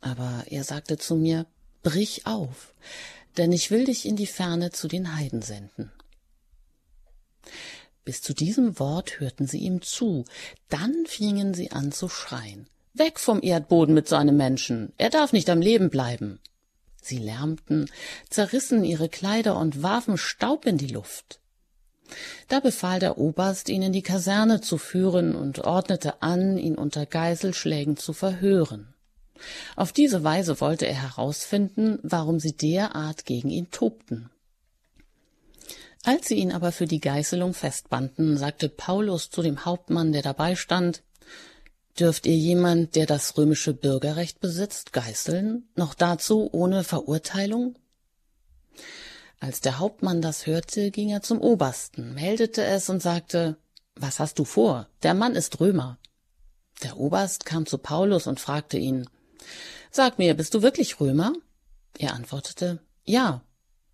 Aber 0.00 0.44
er 0.46 0.64
sagte 0.64 0.96
zu 0.96 1.14
mir, 1.14 1.44
Brich 1.82 2.26
auf, 2.26 2.74
denn 3.36 3.52
ich 3.52 3.70
will 3.70 3.84
dich 3.84 4.06
in 4.06 4.16
die 4.16 4.26
Ferne 4.26 4.70
zu 4.70 4.88
den 4.88 5.14
Heiden 5.14 5.42
senden. 5.42 5.92
Bis 8.02 8.22
zu 8.22 8.32
diesem 8.32 8.78
Wort 8.78 9.20
hörten 9.20 9.46
sie 9.46 9.58
ihm 9.58 9.82
zu, 9.82 10.24
dann 10.70 11.04
fingen 11.04 11.52
sie 11.52 11.70
an 11.70 11.92
zu 11.92 12.08
schreien. 12.08 12.66
Weg 12.94 13.20
vom 13.20 13.42
Erdboden 13.42 13.94
mit 13.94 14.08
so 14.08 14.16
einem 14.16 14.38
Menschen, 14.38 14.94
er 14.96 15.10
darf 15.10 15.34
nicht 15.34 15.50
am 15.50 15.60
Leben 15.60 15.90
bleiben. 15.90 16.40
Sie 17.02 17.18
lärmten, 17.18 17.90
zerrissen 18.30 18.84
ihre 18.84 19.10
Kleider 19.10 19.58
und 19.58 19.82
warfen 19.82 20.16
Staub 20.16 20.64
in 20.64 20.78
die 20.78 20.86
Luft. 20.86 21.40
Da 22.48 22.60
befahl 22.60 23.00
der 23.00 23.18
Oberst, 23.18 23.68
ihn 23.68 23.82
in 23.82 23.92
die 23.92 24.02
Kaserne 24.02 24.60
zu 24.60 24.78
führen 24.78 25.34
und 25.34 25.60
ordnete 25.60 26.22
an, 26.22 26.58
ihn 26.58 26.76
unter 26.76 27.06
Geiselschlägen 27.06 27.96
zu 27.96 28.12
verhören. 28.12 28.94
Auf 29.76 29.92
diese 29.92 30.22
Weise 30.22 30.60
wollte 30.60 30.86
er 30.86 31.02
herausfinden, 31.02 31.98
warum 32.02 32.38
sie 32.40 32.56
derart 32.56 33.24
gegen 33.24 33.50
ihn 33.50 33.70
tobten. 33.70 34.30
Als 36.04 36.28
sie 36.28 36.34
ihn 36.34 36.52
aber 36.52 36.70
für 36.70 36.86
die 36.86 37.00
Geißelung 37.00 37.54
festbanden, 37.54 38.36
sagte 38.36 38.68
Paulus 38.68 39.30
zu 39.30 39.40
dem 39.42 39.64
Hauptmann, 39.64 40.12
der 40.12 40.22
dabei 40.22 40.54
stand, 40.54 41.02
Dürft 41.98 42.26
ihr 42.26 42.36
jemand, 42.36 42.96
der 42.96 43.06
das 43.06 43.38
römische 43.38 43.72
Bürgerrecht 43.72 44.40
besitzt, 44.40 44.92
geißeln, 44.92 45.68
noch 45.76 45.94
dazu 45.94 46.48
ohne 46.52 46.82
Verurteilung? 46.82 47.76
Als 49.44 49.60
der 49.60 49.78
Hauptmann 49.78 50.22
das 50.22 50.46
hörte, 50.46 50.90
ging 50.90 51.10
er 51.10 51.20
zum 51.20 51.38
Obersten, 51.38 52.14
meldete 52.14 52.64
es 52.64 52.88
und 52.88 53.02
sagte, 53.02 53.58
Was 53.94 54.18
hast 54.18 54.38
du 54.38 54.46
vor? 54.46 54.88
Der 55.02 55.12
Mann 55.12 55.34
ist 55.36 55.60
Römer. 55.60 55.98
Der 56.82 56.96
Oberst 56.96 57.44
kam 57.44 57.66
zu 57.66 57.76
Paulus 57.76 58.26
und 58.26 58.40
fragte 58.40 58.78
ihn, 58.78 59.06
Sag 59.90 60.18
mir, 60.18 60.32
bist 60.32 60.54
du 60.54 60.62
wirklich 60.62 60.98
Römer? 60.98 61.34
Er 61.98 62.14
antwortete, 62.14 62.80
Ja. 63.04 63.42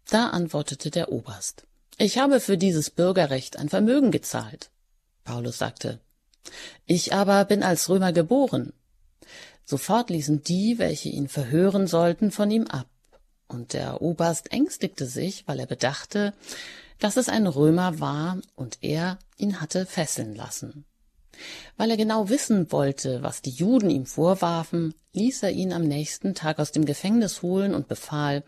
Da 0.08 0.28
antwortete 0.28 0.88
der 0.92 1.10
Oberst, 1.10 1.66
ich 1.98 2.18
habe 2.18 2.38
für 2.38 2.56
dieses 2.56 2.88
Bürgerrecht 2.88 3.56
ein 3.56 3.68
Vermögen 3.68 4.12
gezahlt. 4.12 4.70
Paulus 5.24 5.58
sagte, 5.58 5.98
ich 6.86 7.12
aber 7.12 7.44
bin 7.44 7.64
als 7.64 7.88
Römer 7.88 8.12
geboren. 8.12 8.72
Sofort 9.64 10.10
ließen 10.10 10.44
die, 10.44 10.78
welche 10.78 11.08
ihn 11.08 11.26
verhören 11.26 11.88
sollten, 11.88 12.30
von 12.30 12.52
ihm 12.52 12.68
ab. 12.68 12.86
Und 13.50 13.72
der 13.72 14.00
Oberst 14.00 14.52
ängstigte 14.52 15.06
sich, 15.06 15.48
weil 15.48 15.58
er 15.58 15.66
bedachte, 15.66 16.34
dass 17.00 17.16
es 17.16 17.28
ein 17.28 17.48
Römer 17.48 17.98
war 17.98 18.38
und 18.54 18.78
er 18.80 19.18
ihn 19.38 19.60
hatte 19.60 19.86
fesseln 19.86 20.36
lassen. 20.36 20.84
Weil 21.76 21.90
er 21.90 21.96
genau 21.96 22.28
wissen 22.28 22.70
wollte, 22.70 23.24
was 23.24 23.42
die 23.42 23.50
Juden 23.50 23.90
ihm 23.90 24.06
vorwarfen, 24.06 24.94
ließ 25.14 25.42
er 25.42 25.50
ihn 25.50 25.72
am 25.72 25.82
nächsten 25.82 26.36
Tag 26.36 26.60
aus 26.60 26.70
dem 26.70 26.84
Gefängnis 26.84 27.42
holen 27.42 27.74
und 27.74 27.88
befahl, 27.88 28.44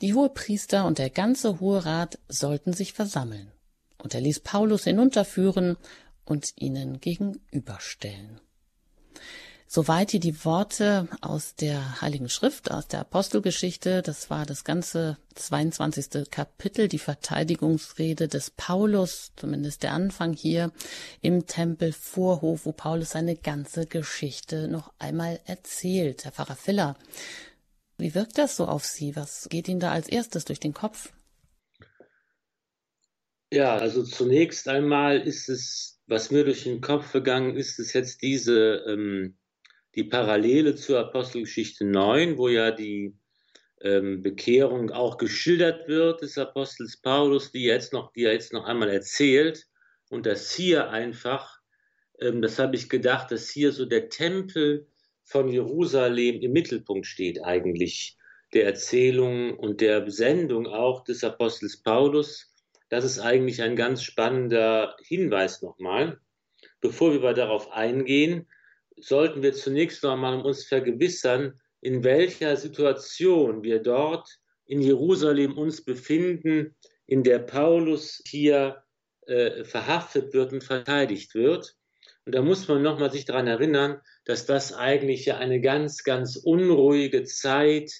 die 0.00 0.14
Hohepriester 0.14 0.84
und 0.84 0.98
der 0.98 1.10
ganze 1.10 1.60
Hohe 1.60 1.84
Rat 1.84 2.18
sollten 2.28 2.72
sich 2.72 2.92
versammeln. 2.92 3.52
Und 3.98 4.14
er 4.14 4.20
ließ 4.20 4.40
Paulus 4.40 4.82
hinunterführen 4.82 5.76
und 6.24 6.54
ihnen 6.56 7.00
gegenüberstellen. 7.00 8.40
Soweit 9.72 10.10
hier 10.10 10.18
die 10.18 10.44
Worte 10.44 11.06
aus 11.20 11.54
der 11.54 12.00
Heiligen 12.00 12.28
Schrift, 12.28 12.72
aus 12.72 12.88
der 12.88 12.98
Apostelgeschichte. 12.98 14.02
Das 14.02 14.28
war 14.28 14.44
das 14.44 14.64
ganze 14.64 15.16
22. 15.36 16.28
Kapitel, 16.28 16.88
die 16.88 16.98
Verteidigungsrede 16.98 18.26
des 18.26 18.50
Paulus, 18.50 19.30
zumindest 19.36 19.84
der 19.84 19.92
Anfang 19.92 20.32
hier 20.32 20.72
im 21.20 21.46
Tempelvorhof, 21.46 22.66
wo 22.66 22.72
Paulus 22.72 23.10
seine 23.10 23.36
ganze 23.36 23.86
Geschichte 23.86 24.66
noch 24.66 24.92
einmal 24.98 25.38
erzählt. 25.44 26.24
Herr 26.24 26.32
Pfarrer 26.32 26.56
Filler, 26.56 26.96
wie 27.96 28.16
wirkt 28.16 28.38
das 28.38 28.56
so 28.56 28.66
auf 28.66 28.84
Sie? 28.84 29.14
Was 29.14 29.48
geht 29.50 29.68
Ihnen 29.68 29.78
da 29.78 29.92
als 29.92 30.08
erstes 30.08 30.44
durch 30.46 30.58
den 30.58 30.74
Kopf? 30.74 31.12
Ja, 33.52 33.76
also 33.76 34.02
zunächst 34.02 34.66
einmal 34.66 35.20
ist 35.20 35.48
es, 35.48 36.00
was 36.08 36.32
mir 36.32 36.42
durch 36.42 36.64
den 36.64 36.80
Kopf 36.80 37.12
gegangen 37.12 37.56
ist, 37.56 37.78
ist 37.78 37.92
jetzt 37.92 38.22
diese 38.22 38.82
ähm, 38.88 39.36
die 39.94 40.04
Parallele 40.04 40.74
zur 40.74 41.00
Apostelgeschichte 41.00 41.84
9, 41.84 42.38
wo 42.38 42.48
ja 42.48 42.70
die 42.70 43.16
ähm, 43.82 44.22
Bekehrung 44.22 44.90
auch 44.90 45.16
geschildert 45.16 45.88
wird 45.88 46.22
des 46.22 46.38
Apostels 46.38 46.96
Paulus, 46.98 47.50
die 47.50 47.64
jetzt 47.64 47.92
noch, 47.92 48.12
die 48.12 48.24
er 48.24 48.32
jetzt 48.32 48.52
noch 48.52 48.64
einmal 48.64 48.90
erzählt. 48.90 49.66
Und 50.10 50.26
das 50.26 50.52
hier 50.52 50.90
einfach, 50.90 51.60
ähm, 52.20 52.42
das 52.42 52.58
habe 52.58 52.76
ich 52.76 52.88
gedacht, 52.88 53.30
dass 53.30 53.50
hier 53.50 53.72
so 53.72 53.86
der 53.86 54.08
Tempel 54.08 54.86
von 55.24 55.48
Jerusalem 55.48 56.40
im 56.40 56.52
Mittelpunkt 56.52 57.06
steht 57.06 57.42
eigentlich 57.44 58.16
der 58.52 58.66
Erzählung 58.66 59.56
und 59.56 59.80
der 59.80 60.10
Sendung 60.10 60.66
auch 60.66 61.04
des 61.04 61.22
Apostels 61.22 61.82
Paulus. 61.82 62.52
Das 62.88 63.04
ist 63.04 63.20
eigentlich 63.20 63.62
ein 63.62 63.76
ganz 63.76 64.02
spannender 64.02 64.96
Hinweis 65.02 65.62
nochmal. 65.62 66.20
Bevor 66.80 67.12
wir 67.12 67.32
darauf 67.32 67.70
eingehen, 67.70 68.48
sollten 69.00 69.42
wir 69.42 69.52
zunächst 69.52 70.04
einmal 70.04 70.40
uns 70.40 70.64
vergewissern, 70.64 71.60
in 71.80 72.04
welcher 72.04 72.56
Situation 72.56 73.62
wir 73.62 73.80
dort 73.80 74.28
in 74.66 74.80
Jerusalem 74.80 75.56
uns 75.58 75.84
befinden, 75.84 76.76
in 77.06 77.24
der 77.24 77.40
Paulus 77.40 78.22
hier 78.26 78.84
äh, 79.26 79.64
verhaftet 79.64 80.32
wird 80.32 80.52
und 80.52 80.62
verteidigt 80.62 81.34
wird. 81.34 81.74
Und 82.24 82.34
da 82.34 82.42
muss 82.42 82.68
man 82.68 82.82
nochmal 82.82 83.10
sich 83.10 83.24
daran 83.24 83.46
erinnern, 83.46 84.00
dass 84.24 84.46
das 84.46 84.72
eigentlich 84.72 85.26
ja 85.26 85.38
eine 85.38 85.60
ganz, 85.60 86.04
ganz 86.04 86.36
unruhige 86.36 87.24
Zeit 87.24 87.92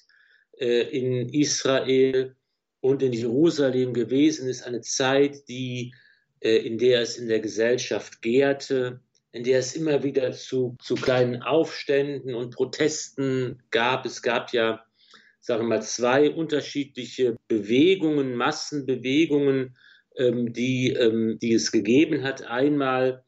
äh, 0.59 0.83
in 0.83 1.29
Israel 1.29 2.37
und 2.81 3.03
in 3.03 3.13
Jerusalem 3.13 3.93
gewesen 3.93 4.49
ist, 4.49 4.63
eine 4.63 4.81
Zeit, 4.83 5.49
die, 5.49 5.95
äh, 6.41 6.57
in 6.57 6.79
der 6.79 7.01
es 7.01 7.17
in 7.17 7.29
der 7.29 7.41
Gesellschaft 7.41 8.23
gärte, 8.23 9.01
in 9.33 9.45
der 9.45 9.61
es 9.61 9.75
immer 9.75 10.03
wieder 10.03 10.33
zu, 10.33 10.77
zu 10.81 10.95
kleinen 10.95 11.43
Aufständen 11.43 12.35
und 12.35 12.55
Protesten 12.55 13.63
gab. 13.71 14.05
Es 14.05 14.23
gab 14.23 14.53
ja, 14.53 14.85
sagen 15.41 15.63
wir 15.63 15.69
mal, 15.69 15.83
zwei 15.83 16.31
unterschiedliche 16.31 17.37
Bewegungen, 17.47 18.35
Massenbewegungen, 18.35 19.77
ähm, 20.17 20.53
die, 20.53 20.91
ähm, 20.91 21.39
die 21.41 21.55
es 21.55 21.71
gegeben 21.71 22.25
hat. 22.25 22.43
Einmal, 22.43 23.25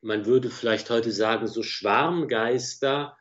man 0.00 0.26
würde 0.26 0.50
vielleicht 0.50 0.90
heute 0.90 1.10
sagen, 1.10 1.48
so 1.48 1.62
Schwarmgeister 1.62 3.16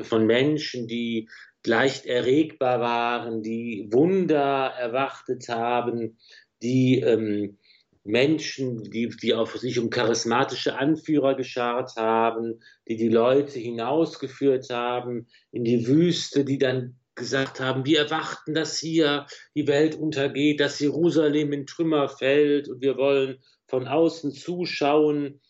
von 0.00 0.26
Menschen, 0.26 0.88
die 0.88 1.28
leicht 1.64 2.04
erregbar 2.06 2.80
waren, 2.80 3.42
die 3.42 3.88
Wunder 3.90 4.74
erwartet 4.76 5.48
haben, 5.48 6.18
die 6.62 7.00
ähm, 7.00 7.58
Menschen, 8.04 8.82
die, 8.84 9.08
die 9.08 9.34
auf 9.34 9.56
sich 9.56 9.78
um 9.78 9.88
charismatische 9.88 10.76
Anführer 10.76 11.34
geschart 11.34 11.96
haben, 11.96 12.60
die 12.86 12.96
die 12.96 13.08
Leute 13.08 13.58
hinausgeführt 13.58 14.68
haben 14.68 15.26
in 15.50 15.64
die 15.64 15.86
Wüste, 15.86 16.44
die 16.44 16.58
dann 16.58 16.96
gesagt 17.14 17.60
haben, 17.60 17.86
wir 17.86 18.00
erwarten, 18.00 18.54
dass 18.54 18.78
hier 18.78 19.26
die 19.54 19.66
Welt 19.66 19.94
untergeht, 19.94 20.60
dass 20.60 20.80
Jerusalem 20.80 21.52
in 21.52 21.66
Trümmer 21.66 22.08
fällt 22.08 22.68
und 22.68 22.82
wir 22.82 22.96
wollen 22.96 23.38
von 23.66 23.86
außen 23.86 24.32
zuschauen, 24.32 25.40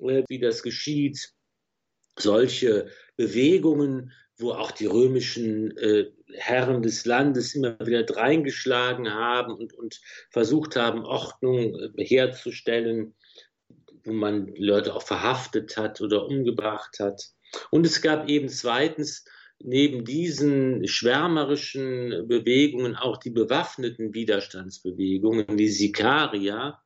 äh, 0.00 0.22
wie 0.28 0.38
das 0.38 0.62
geschieht. 0.62 1.32
Solche 2.18 2.88
Bewegungen, 3.16 4.12
wo 4.38 4.52
auch 4.52 4.70
die 4.70 4.86
römischen 4.86 5.76
äh, 5.76 6.06
Herren 6.34 6.82
des 6.82 7.04
Landes 7.04 7.54
immer 7.54 7.78
wieder 7.80 8.02
dreingeschlagen 8.02 9.12
haben 9.12 9.52
und, 9.52 9.72
und 9.74 10.00
versucht 10.30 10.76
haben, 10.76 11.04
Ordnung 11.04 11.74
äh, 11.74 12.04
herzustellen, 12.04 13.14
wo 14.04 14.12
man 14.12 14.54
Leute 14.56 14.94
auch 14.94 15.02
verhaftet 15.02 15.76
hat 15.76 16.00
oder 16.00 16.26
umgebracht 16.26 16.98
hat. 17.00 17.22
Und 17.70 17.86
es 17.86 18.02
gab 18.02 18.28
eben 18.28 18.48
zweitens 18.48 19.24
neben 19.60 20.04
diesen 20.04 20.86
schwärmerischen 20.86 22.28
Bewegungen 22.28 22.94
auch 22.94 23.16
die 23.16 23.30
bewaffneten 23.30 24.14
Widerstandsbewegungen, 24.14 25.56
die 25.56 25.68
Sikaria, 25.68 26.80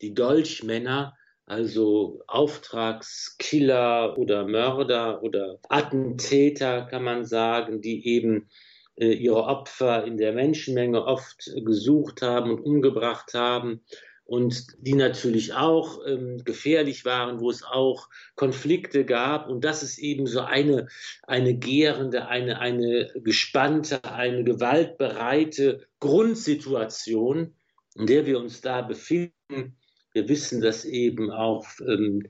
die 0.00 0.14
Dolchmänner, 0.14 1.16
also 1.46 2.22
Auftragskiller 2.26 4.16
oder 4.16 4.46
Mörder 4.46 5.22
oder 5.22 5.58
Attentäter, 5.68 6.86
kann 6.86 7.04
man 7.04 7.26
sagen, 7.26 7.82
die 7.82 8.06
eben 8.06 8.48
ihre 8.96 9.44
Opfer 9.44 10.04
in 10.04 10.16
der 10.16 10.32
Menschenmenge 10.32 11.04
oft 11.04 11.50
gesucht 11.64 12.22
haben 12.22 12.50
und 12.50 12.60
umgebracht 12.60 13.34
haben 13.34 13.80
und 14.24 14.66
die 14.78 14.94
natürlich 14.94 15.52
auch 15.52 16.00
ähm, 16.06 16.42
gefährlich 16.44 17.04
waren, 17.04 17.40
wo 17.40 17.50
es 17.50 17.62
auch 17.62 18.08
Konflikte 18.36 19.04
gab 19.04 19.48
und 19.48 19.64
das 19.64 19.82
ist 19.82 19.98
eben 19.98 20.26
so 20.26 20.40
eine, 20.40 20.88
eine 21.24 21.54
gärende, 21.54 22.28
eine, 22.28 22.58
eine 22.60 23.12
gespannte, 23.16 24.02
eine 24.04 24.44
gewaltbereite 24.44 25.86
Grundsituation, 26.00 27.54
in 27.96 28.06
der 28.06 28.26
wir 28.26 28.38
uns 28.38 28.60
da 28.60 28.80
befinden. 28.80 29.76
Wir 30.12 30.28
wissen, 30.28 30.60
dass 30.60 30.84
eben 30.84 31.30
auch 31.30 31.66
ähm, 31.80 32.22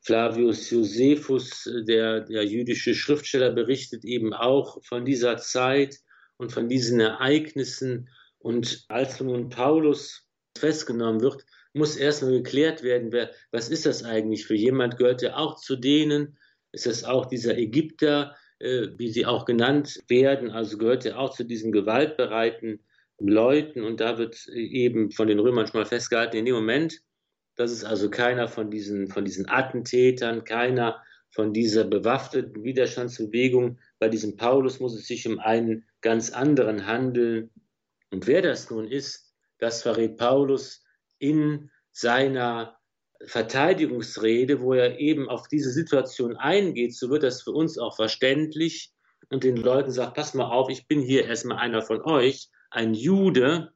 Flavius 0.00 0.70
Josephus, 0.70 1.68
der, 1.86 2.20
der 2.20 2.44
jüdische 2.44 2.94
Schriftsteller, 2.94 3.50
berichtet 3.50 4.04
eben 4.04 4.32
auch 4.32 4.82
von 4.84 5.04
dieser 5.04 5.36
Zeit 5.36 5.98
und 6.38 6.52
von 6.52 6.68
diesen 6.68 7.00
Ereignissen. 7.00 8.08
Und 8.38 8.84
als 8.88 9.20
nun 9.20 9.48
Paulus 9.48 10.26
festgenommen 10.56 11.20
wird, 11.20 11.44
muss 11.74 11.96
erstmal 11.96 12.32
geklärt 12.32 12.82
werden, 12.82 13.12
wer, 13.12 13.30
was 13.50 13.68
ist 13.68 13.86
das 13.86 14.02
eigentlich 14.02 14.46
für 14.46 14.54
jemand? 14.54 14.96
Gehört 14.96 15.22
er 15.22 15.38
auch 15.38 15.56
zu 15.56 15.76
denen? 15.76 16.38
Ist 16.72 16.86
das 16.86 17.04
auch 17.04 17.26
dieser 17.26 17.56
Ägypter, 17.56 18.34
äh, 18.58 18.88
wie 18.96 19.10
sie 19.10 19.26
auch 19.26 19.44
genannt 19.44 20.02
werden? 20.08 20.50
Also 20.50 20.78
gehört 20.78 21.04
er 21.04 21.18
auch 21.18 21.34
zu 21.34 21.44
diesen 21.44 21.72
gewaltbereiten 21.72 22.84
Leuten? 23.18 23.82
Und 23.82 24.00
da 24.00 24.16
wird 24.18 24.46
eben 24.48 25.10
von 25.10 25.28
den 25.28 25.38
Römern 25.38 25.66
schon 25.66 25.80
mal 25.80 25.86
festgehalten, 25.86 26.36
in 26.36 26.46
dem 26.46 26.54
Moment, 26.54 27.02
das 27.56 27.72
ist 27.72 27.84
also 27.84 28.10
keiner 28.10 28.48
von 28.48 28.70
diesen, 28.70 29.08
von 29.08 29.24
diesen 29.24 29.48
Attentätern, 29.48 30.44
keiner 30.44 31.02
von 31.30 31.52
dieser 31.52 31.84
bewaffneten 31.84 32.62
Widerstandsbewegung. 32.64 33.78
Bei 33.98 34.08
diesem 34.08 34.36
Paulus 34.36 34.80
muss 34.80 34.94
es 34.94 35.06
sich 35.06 35.26
um 35.28 35.38
einen 35.38 35.84
ganz 36.00 36.30
anderen 36.30 36.86
handeln. 36.86 37.50
Und 38.10 38.26
wer 38.26 38.42
das 38.42 38.70
nun 38.70 38.86
ist, 38.86 39.34
das 39.58 39.82
verrät 39.82 40.16
Paulus 40.16 40.84
in 41.18 41.70
seiner 41.92 42.78
Verteidigungsrede, 43.24 44.60
wo 44.60 44.74
er 44.74 44.98
eben 44.98 45.28
auf 45.28 45.48
diese 45.48 45.70
Situation 45.70 46.36
eingeht, 46.36 46.94
so 46.94 47.08
wird 47.10 47.22
das 47.22 47.42
für 47.42 47.52
uns 47.52 47.78
auch 47.78 47.96
verständlich 47.96 48.92
und 49.30 49.44
den 49.44 49.56
Leuten 49.56 49.90
sagt, 49.90 50.14
pass 50.14 50.34
mal 50.34 50.50
auf, 50.50 50.68
ich 50.68 50.86
bin 50.86 51.00
hier 51.00 51.26
erstmal 51.26 51.58
einer 51.58 51.82
von 51.82 52.02
euch, 52.02 52.48
ein 52.70 52.94
Jude 52.94 53.72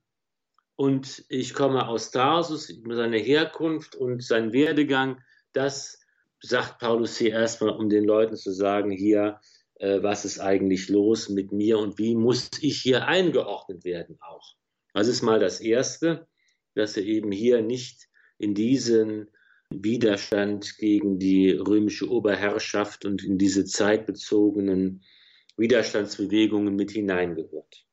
und 0.76 1.24
ich 1.28 1.54
komme 1.54 1.88
aus 1.88 2.10
Tarsus, 2.10 2.72
seine 2.88 3.18
Herkunft 3.18 3.96
und 3.96 4.22
sein 4.22 4.52
Werdegang, 4.52 5.20
das 5.52 5.99
sagt 6.40 6.78
Paulus 6.78 7.16
hier 7.16 7.32
erstmal, 7.32 7.70
um 7.70 7.88
den 7.88 8.04
Leuten 8.04 8.36
zu 8.36 8.52
sagen, 8.52 8.90
hier, 8.90 9.40
äh, 9.76 10.02
was 10.02 10.24
ist 10.24 10.40
eigentlich 10.40 10.88
los 10.88 11.28
mit 11.28 11.52
mir 11.52 11.78
und 11.78 11.98
wie 11.98 12.14
muss 12.14 12.50
ich 12.60 12.80
hier 12.80 13.06
eingeordnet 13.06 13.84
werden 13.84 14.18
auch. 14.20 14.56
Das 14.94 15.08
ist 15.08 15.22
mal 15.22 15.38
das 15.38 15.60
Erste, 15.60 16.26
dass 16.74 16.96
er 16.96 17.04
eben 17.04 17.32
hier 17.32 17.62
nicht 17.62 18.08
in 18.38 18.54
diesen 18.54 19.28
Widerstand 19.70 20.78
gegen 20.78 21.18
die 21.18 21.50
römische 21.52 22.10
Oberherrschaft 22.10 23.04
und 23.04 23.22
in 23.22 23.38
diese 23.38 23.64
zeitbezogenen 23.64 25.04
Widerstandsbewegungen 25.56 26.74
mit 26.74 26.90
hineingehört. 26.90 27.86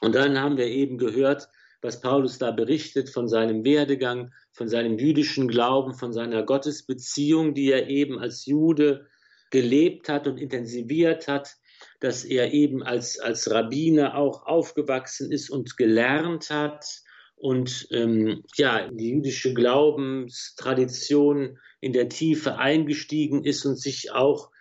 Und 0.00 0.14
dann 0.14 0.40
haben 0.40 0.56
wir 0.56 0.66
eben 0.66 0.96
gehört, 0.96 1.48
was 1.82 2.00
Paulus 2.00 2.38
da 2.38 2.52
berichtet 2.52 3.10
von 3.10 3.28
seinem 3.28 3.64
Werdegang, 3.64 4.32
von 4.52 4.68
seinem 4.68 4.98
jüdischen 4.98 5.48
Glauben, 5.48 5.94
von 5.94 6.12
seiner 6.12 6.44
Gottesbeziehung, 6.44 7.54
die 7.54 7.72
er 7.72 7.88
eben 7.88 8.18
als 8.18 8.44
Jude 8.46 9.08
gelebt 9.50 10.08
hat 10.08 10.28
und 10.28 10.38
intensiviert 10.38 11.28
hat, 11.28 11.56
dass 12.00 12.24
er 12.24 12.52
eben 12.52 12.82
als, 12.82 13.18
als 13.18 13.50
Rabbiner 13.50 14.16
auch 14.16 14.46
aufgewachsen 14.46 15.30
ist 15.32 15.50
und 15.50 15.76
gelernt 15.76 16.48
hat 16.50 16.86
und 17.34 17.88
ähm, 17.90 18.44
ja, 18.56 18.88
die 18.88 19.10
jüdische 19.10 19.52
Glaubenstradition 19.52 21.58
in 21.80 21.92
der 21.92 22.08
Tiefe 22.08 22.56
eingestiegen 22.58 23.44
ist 23.44 23.66
und 23.66 23.76
sich 23.76 24.12
auch, 24.12 24.52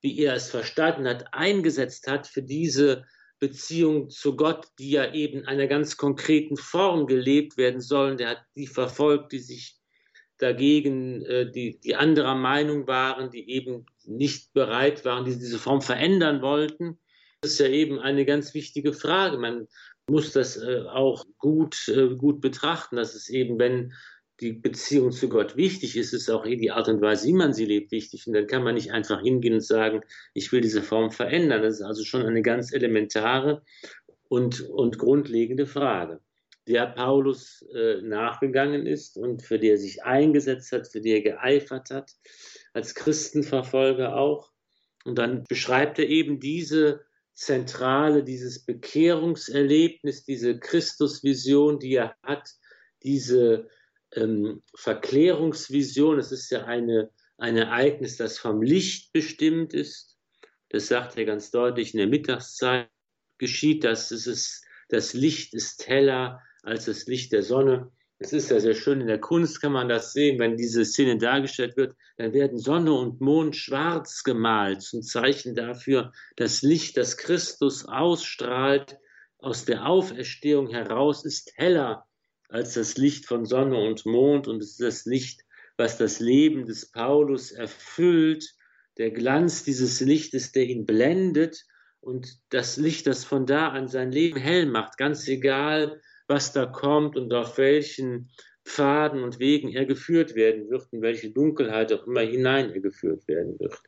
wie 0.00 0.16
er 0.20 0.34
es 0.34 0.48
verstanden 0.48 1.08
hat, 1.08 1.34
eingesetzt 1.34 2.06
hat 2.06 2.28
für 2.28 2.44
diese 2.44 3.04
Beziehung 3.40 4.10
zu 4.10 4.36
Gott, 4.36 4.66
die 4.78 4.90
ja 4.90 5.12
eben 5.12 5.40
in 5.40 5.46
einer 5.46 5.66
ganz 5.66 5.96
konkreten 5.96 6.56
Form 6.56 7.06
gelebt 7.06 7.56
werden 7.56 7.80
sollen. 7.80 8.16
Der 8.16 8.30
hat 8.30 8.42
die 8.56 8.66
verfolgt, 8.66 9.32
die 9.32 9.38
sich 9.38 9.78
dagegen, 10.38 11.22
äh, 11.22 11.50
die, 11.50 11.78
die 11.80 11.96
anderer 11.96 12.34
Meinung 12.34 12.86
waren, 12.86 13.30
die 13.30 13.50
eben 13.50 13.86
nicht 14.04 14.52
bereit 14.52 15.04
waren, 15.04 15.24
die 15.24 15.38
diese 15.38 15.58
Form 15.58 15.82
verändern 15.82 16.42
wollten. 16.42 16.98
Das 17.40 17.52
ist 17.52 17.60
ja 17.60 17.68
eben 17.68 18.00
eine 18.00 18.24
ganz 18.24 18.54
wichtige 18.54 18.92
Frage. 18.92 19.38
Man 19.38 19.68
muss 20.08 20.32
das 20.32 20.56
äh, 20.56 20.82
auch 20.88 21.24
gut, 21.38 21.88
äh, 21.88 22.14
gut 22.16 22.40
betrachten, 22.40 22.96
dass 22.96 23.14
es 23.14 23.28
eben, 23.28 23.58
wenn 23.58 23.92
die 24.40 24.52
Beziehung 24.52 25.10
zu 25.10 25.28
Gott 25.28 25.56
wichtig 25.56 25.96
ist, 25.96 26.12
ist 26.12 26.30
auch 26.30 26.44
die 26.44 26.70
Art 26.70 26.88
und 26.88 27.00
Weise, 27.00 27.26
wie 27.26 27.32
man 27.32 27.52
sie 27.52 27.64
lebt, 27.64 27.90
wichtig. 27.90 28.26
Und 28.26 28.34
dann 28.34 28.46
kann 28.46 28.62
man 28.62 28.74
nicht 28.74 28.92
einfach 28.92 29.20
hingehen 29.20 29.54
und 29.54 29.64
sagen, 29.64 30.02
ich 30.34 30.52
will 30.52 30.60
diese 30.60 30.82
Form 30.82 31.10
verändern. 31.10 31.62
Das 31.62 31.74
ist 31.74 31.82
also 31.82 32.04
schon 32.04 32.24
eine 32.24 32.42
ganz 32.42 32.72
elementare 32.72 33.62
und, 34.28 34.60
und 34.60 34.98
grundlegende 34.98 35.66
Frage 35.66 36.20
der 36.68 36.86
Paulus 36.86 37.64
äh, 37.74 38.02
nachgegangen 38.02 38.86
ist 38.86 39.16
und 39.16 39.42
für 39.42 39.58
die 39.58 39.70
er 39.70 39.78
sich 39.78 40.04
eingesetzt 40.04 40.70
hat, 40.72 40.86
für 40.86 41.00
die 41.00 41.12
er 41.12 41.22
geeifert 41.22 41.90
hat, 41.90 42.12
als 42.74 42.94
Christenverfolger 42.94 44.16
auch. 44.16 44.52
Und 45.04 45.16
dann 45.16 45.44
beschreibt 45.48 45.98
er 45.98 46.08
eben 46.08 46.40
diese 46.40 47.00
Zentrale, 47.32 48.22
dieses 48.22 48.66
Bekehrungserlebnis, 48.66 50.24
diese 50.24 50.58
Christusvision, 50.58 51.78
die 51.78 51.94
er 51.94 52.14
hat, 52.22 52.50
diese 53.02 53.68
ähm, 54.14 54.62
Verklärungsvision. 54.74 56.18
Es 56.18 56.32
ist 56.32 56.50
ja 56.50 56.64
eine, 56.64 57.10
ein 57.36 57.56
Ereignis, 57.56 58.16
das 58.16 58.38
vom 58.38 58.62
Licht 58.62 59.12
bestimmt 59.12 59.74
ist. 59.74 60.16
Das 60.70 60.88
sagt 60.88 61.16
er 61.16 61.24
ganz 61.24 61.50
deutlich 61.50 61.94
in 61.94 61.98
der 61.98 62.08
Mittagszeit 62.08 62.88
geschieht 63.38 63.84
das. 63.84 64.10
Es 64.10 64.26
ist, 64.26 64.64
das 64.88 65.14
Licht 65.14 65.54
ist 65.54 65.88
heller 65.88 66.42
als 66.62 66.86
das 66.86 67.06
Licht 67.06 67.32
der 67.32 67.42
Sonne. 67.42 67.90
Es 68.20 68.32
ist 68.32 68.50
ja 68.50 68.58
sehr 68.58 68.74
schön, 68.74 69.00
in 69.00 69.06
der 69.06 69.20
Kunst 69.20 69.60
kann 69.60 69.70
man 69.70 69.88
das 69.88 70.12
sehen, 70.12 70.40
wenn 70.40 70.56
diese 70.56 70.84
Szene 70.84 71.18
dargestellt 71.18 71.76
wird, 71.76 71.94
dann 72.16 72.32
werden 72.32 72.58
Sonne 72.58 72.92
und 72.92 73.20
Mond 73.20 73.54
schwarz 73.54 74.24
gemalt 74.24 74.82
zum 74.82 75.02
Zeichen 75.02 75.54
dafür, 75.54 76.12
das 76.34 76.62
Licht, 76.62 76.96
das 76.96 77.16
Christus 77.16 77.84
ausstrahlt 77.86 78.98
aus 79.38 79.64
der 79.64 79.86
Auferstehung 79.86 80.68
heraus, 80.68 81.24
ist 81.24 81.52
heller 81.54 82.07
als 82.48 82.74
das 82.74 82.96
Licht 82.96 83.26
von 83.26 83.44
Sonne 83.44 83.78
und 83.78 84.06
Mond 84.06 84.48
und 84.48 84.62
es 84.62 84.72
ist 84.72 84.80
das 84.80 85.04
Licht, 85.04 85.44
was 85.76 85.96
das 85.96 86.18
Leben 86.18 86.66
des 86.66 86.90
Paulus 86.90 87.52
erfüllt, 87.52 88.54
der 88.96 89.10
Glanz 89.10 89.62
dieses 89.62 90.00
Lichtes, 90.00 90.52
der 90.52 90.64
ihn 90.64 90.86
blendet 90.86 91.64
und 92.00 92.40
das 92.50 92.76
Licht, 92.76 93.06
das 93.06 93.24
von 93.24 93.46
da 93.46 93.68
an 93.68 93.88
sein 93.88 94.10
Leben 94.10 94.38
hell 94.38 94.66
macht, 94.66 94.98
ganz 94.98 95.28
egal, 95.28 96.00
was 96.26 96.52
da 96.52 96.66
kommt 96.66 97.16
und 97.16 97.32
auf 97.32 97.58
welchen 97.58 98.30
Pfaden 98.64 99.22
und 99.22 99.38
Wegen 99.38 99.70
er 99.70 99.86
geführt 99.86 100.34
werden 100.34 100.68
wird, 100.68 100.88
in 100.92 101.00
welche 101.00 101.30
Dunkelheit 101.30 101.92
auch 101.92 102.06
immer 102.06 102.20
hinein 102.20 102.70
er 102.70 102.80
geführt 102.80 103.26
werden 103.26 103.58
wird. 103.58 103.78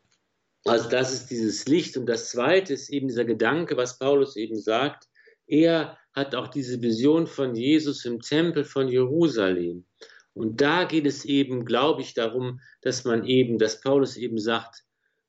Also 0.64 0.88
das 0.88 1.12
ist 1.12 1.26
dieses 1.30 1.66
Licht. 1.66 1.96
Und 1.96 2.06
das 2.06 2.30
Zweite 2.30 2.72
ist 2.74 2.88
eben 2.90 3.08
dieser 3.08 3.24
Gedanke, 3.24 3.76
was 3.76 3.98
Paulus 3.98 4.36
eben 4.36 4.58
sagt. 4.58 5.04
Er 5.46 5.98
hat 6.12 6.34
auch 6.34 6.48
diese 6.48 6.80
Vision 6.82 7.26
von 7.26 7.54
Jesus 7.54 8.04
im 8.04 8.20
Tempel 8.20 8.64
von 8.64 8.88
Jerusalem. 8.88 9.86
Und 10.32 10.60
da 10.60 10.84
geht 10.84 11.06
es 11.06 11.24
eben, 11.24 11.64
glaube 11.64 12.02
ich, 12.02 12.14
darum, 12.14 12.60
dass 12.82 13.04
man 13.04 13.24
eben, 13.24 13.58
dass 13.58 13.80
Paulus 13.80 14.16
eben 14.16 14.38
sagt, 14.38 14.84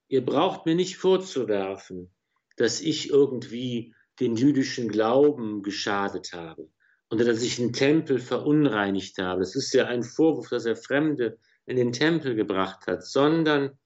ihr 0.08 0.26
braucht 0.26 0.66
mir 0.66 0.76
nicht 0.76 0.98
vorzuwerfen, 0.98 2.12
dass 2.58 2.82
ich 2.82 3.10
irgendwie 3.10 3.96
den 4.20 4.36
jüdischen 4.36 4.90
Glauben 4.90 5.64
geschadet 5.64 6.34
habe 6.34 6.70
oder 7.10 7.26
dass 7.26 7.42
ich 7.42 7.58
den 7.58 7.74
Tempel 7.74 8.20
verunreinigt 8.20 9.18
habe. 9.18 9.42
Das 9.42 9.56
ist 9.56 9.74
ja 9.74 9.86
ein 9.86 10.04
Vorwurf, 10.04 10.50
dass 10.50 10.66
er 10.66 10.76
Fremde 10.76 11.38
in 11.66 11.76
den 11.76 11.92
Tempel 11.92 12.36
gebracht 12.36 12.88
hat, 12.88 13.06
sondern 13.06 13.78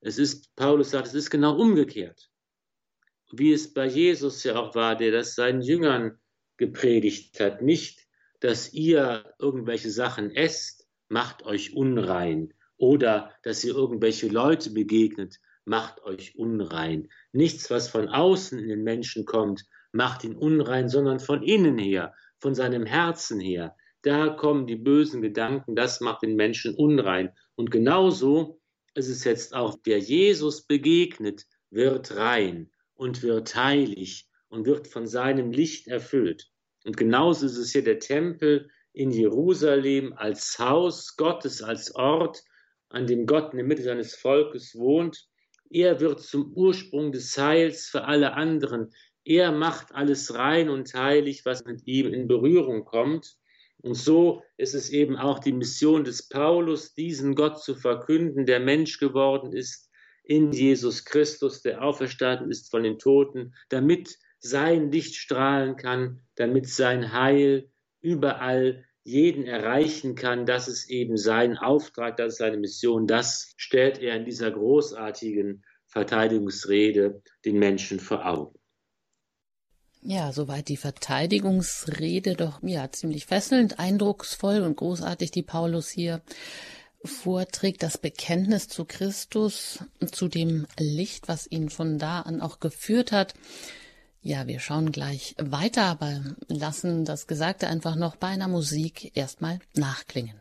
es 0.00 0.18
ist, 0.18 0.54
Paulus 0.56 0.90
sagt, 0.90 1.08
es 1.08 1.14
ist 1.14 1.30
genau 1.30 1.56
umgekehrt. 1.56 2.30
Wie 3.32 3.52
es 3.52 3.72
bei 3.72 3.86
Jesus 3.86 4.42
ja 4.44 4.56
auch 4.56 4.74
war, 4.74 4.96
der 4.96 5.12
das 5.12 5.34
seinen 5.34 5.62
Jüngern 5.62 6.18
gepredigt 6.60 7.40
hat. 7.40 7.62
Nicht, 7.62 8.06
dass 8.38 8.72
ihr 8.72 9.34
irgendwelche 9.40 9.90
Sachen 9.90 10.30
esst, 10.30 10.86
macht 11.08 11.44
euch 11.44 11.74
unrein. 11.74 12.54
Oder 12.76 13.32
dass 13.42 13.64
ihr 13.64 13.74
irgendwelche 13.74 14.28
Leute 14.28 14.70
begegnet, 14.70 15.40
macht 15.64 16.02
euch 16.02 16.36
unrein. 16.36 17.08
Nichts, 17.32 17.70
was 17.70 17.88
von 17.88 18.08
außen 18.08 18.58
in 18.58 18.68
den 18.68 18.84
Menschen 18.84 19.24
kommt, 19.24 19.64
macht 19.92 20.22
ihn 20.22 20.36
unrein, 20.36 20.88
sondern 20.88 21.18
von 21.18 21.42
innen 21.42 21.78
her 21.78 22.14
von 22.40 22.54
seinem 22.54 22.86
Herzen 22.86 23.40
her. 23.40 23.76
Da 24.02 24.28
kommen 24.28 24.66
die 24.66 24.76
bösen 24.76 25.20
Gedanken, 25.20 25.76
das 25.76 26.00
macht 26.00 26.22
den 26.22 26.36
Menschen 26.36 26.74
unrein. 26.74 27.30
Und 27.54 27.70
genauso 27.70 28.60
ist 28.94 29.08
es 29.08 29.24
jetzt 29.24 29.54
auch, 29.54 29.76
der 29.82 29.98
Jesus 29.98 30.66
begegnet, 30.66 31.46
wird 31.70 32.16
rein 32.16 32.70
und 32.94 33.22
wird 33.22 33.54
heilig 33.54 34.29
und 34.50 34.66
wird 34.66 34.86
von 34.86 35.06
seinem 35.06 35.52
Licht 35.52 35.88
erfüllt. 35.88 36.50
Und 36.84 36.96
genauso 36.96 37.46
ist 37.46 37.56
es 37.56 37.72
hier 37.72 37.84
der 37.84 37.98
Tempel 37.98 38.68
in 38.92 39.10
Jerusalem 39.10 40.12
als 40.14 40.58
Haus 40.58 41.16
Gottes, 41.16 41.62
als 41.62 41.94
Ort, 41.94 42.42
an 42.88 43.06
dem 43.06 43.26
Gott 43.26 43.52
in 43.52 43.58
der 43.58 43.66
Mitte 43.66 43.82
seines 43.82 44.14
Volkes 44.14 44.74
wohnt. 44.74 45.26
Er 45.70 46.00
wird 46.00 46.20
zum 46.20 46.52
Ursprung 46.54 47.12
des 47.12 47.38
Heils 47.38 47.86
für 47.86 48.04
alle 48.04 48.34
anderen. 48.34 48.92
Er 49.24 49.52
macht 49.52 49.94
alles 49.94 50.34
rein 50.34 50.68
und 50.68 50.92
heilig, 50.94 51.44
was 51.44 51.64
mit 51.64 51.86
ihm 51.86 52.12
in 52.12 52.26
Berührung 52.26 52.84
kommt. 52.84 53.36
Und 53.82 53.94
so 53.94 54.42
ist 54.56 54.74
es 54.74 54.90
eben 54.90 55.16
auch 55.16 55.38
die 55.38 55.52
Mission 55.52 56.04
des 56.04 56.28
Paulus, 56.28 56.94
diesen 56.94 57.34
Gott 57.34 57.62
zu 57.62 57.74
verkünden, 57.76 58.44
der 58.44 58.60
Mensch 58.60 58.98
geworden 58.98 59.52
ist 59.52 59.88
in 60.24 60.52
Jesus 60.52 61.04
Christus, 61.04 61.62
der 61.62 61.82
auferstanden 61.82 62.50
ist 62.50 62.70
von 62.70 62.82
den 62.82 62.98
Toten, 62.98 63.54
damit 63.68 64.18
sein 64.40 64.90
Licht 64.90 65.14
strahlen 65.14 65.76
kann, 65.76 66.22
damit 66.34 66.68
sein 66.68 67.12
Heil 67.12 67.70
überall 68.00 68.84
jeden 69.02 69.44
erreichen 69.44 70.14
kann. 70.14 70.46
Das 70.46 70.68
ist 70.68 70.90
eben 70.90 71.16
sein 71.16 71.56
Auftrag, 71.56 72.16
das 72.16 72.34
ist 72.34 72.38
seine 72.38 72.56
Mission. 72.56 73.06
Das 73.06 73.52
stellt 73.56 73.98
er 73.98 74.16
in 74.16 74.24
dieser 74.24 74.50
großartigen 74.50 75.64
Verteidigungsrede 75.86 77.22
den 77.44 77.58
Menschen 77.58 78.00
vor 78.00 78.26
Augen. 78.26 78.58
Ja, 80.02 80.32
soweit 80.32 80.68
die 80.68 80.78
Verteidigungsrede, 80.78 82.34
doch 82.34 82.62
ja, 82.62 82.90
ziemlich 82.90 83.26
fesselnd, 83.26 83.78
eindrucksvoll 83.78 84.62
und 84.62 84.76
großartig, 84.76 85.30
die 85.30 85.42
Paulus 85.42 85.90
hier 85.90 86.22
vorträgt, 87.04 87.82
das 87.82 87.98
Bekenntnis 87.98 88.68
zu 88.68 88.86
Christus, 88.86 89.80
zu 90.10 90.28
dem 90.28 90.66
Licht, 90.78 91.28
was 91.28 91.50
ihn 91.50 91.68
von 91.68 91.98
da 91.98 92.20
an 92.20 92.40
auch 92.40 92.60
geführt 92.60 93.12
hat. 93.12 93.34
Ja, 94.22 94.46
wir 94.46 94.60
schauen 94.60 94.92
gleich 94.92 95.34
weiter, 95.38 95.84
aber 95.84 96.20
lassen 96.48 97.06
das 97.06 97.26
Gesagte 97.26 97.68
einfach 97.68 97.96
noch 97.96 98.16
bei 98.16 98.28
einer 98.28 98.48
Musik 98.48 99.16
erstmal 99.16 99.60
nachklingen. 99.74 100.38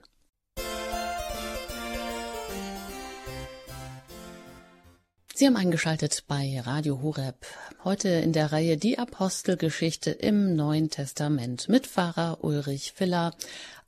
Sie 5.34 5.48
haben 5.48 5.56
eingeschaltet 5.56 6.26
bei 6.28 6.60
Radio 6.60 7.02
Horeb. 7.02 7.46
Heute 7.86 8.10
in 8.10 8.34
der 8.34 8.52
Reihe 8.52 8.76
Die 8.76 9.00
Apostelgeschichte 9.00 10.12
im 10.12 10.58
Neuen 10.58 10.90
Testament 10.90 11.70
mit 11.70 11.88
Pfarrer 11.88 12.44
Ulrich 12.44 12.92
Filler 12.92 13.34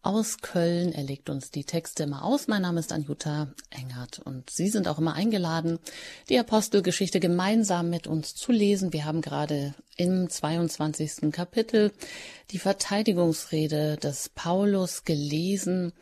aus 0.04 0.40
Köln. 0.40 0.94
Er 0.94 1.04
legt 1.04 1.30
uns 1.30 1.52
die 1.52 1.64
Texte 1.64 2.04
immer 2.04 2.24
aus. 2.24 2.48
Mein 2.48 2.64
Name 2.64 2.80
ist 2.80 2.92
Anjuta 2.92 3.54
Engert 3.70 4.20
und 4.20 4.50
Sie 4.50 4.70
sind 4.70 4.88
auch 4.88 4.98
immer 4.98 5.14
eingeladen, 5.14 5.80
die 6.30 6.40
Apostelgeschichte 6.40 7.20
gemeinsam 7.20 7.90
mit 7.90 8.08
uns 8.08 8.34
zu 8.36 8.52
lesen. 8.52 8.94
Wir 8.94 9.06
haben 9.06 9.22
gerade 9.22 9.74
im 9.98 10.30
22. 10.30 11.32
Kapitel 11.32 11.92
die 12.52 12.60
Verteidigungsrede 12.60 13.98
des 13.98 14.30
Paulus 14.30 15.04
gelesen 15.04 15.94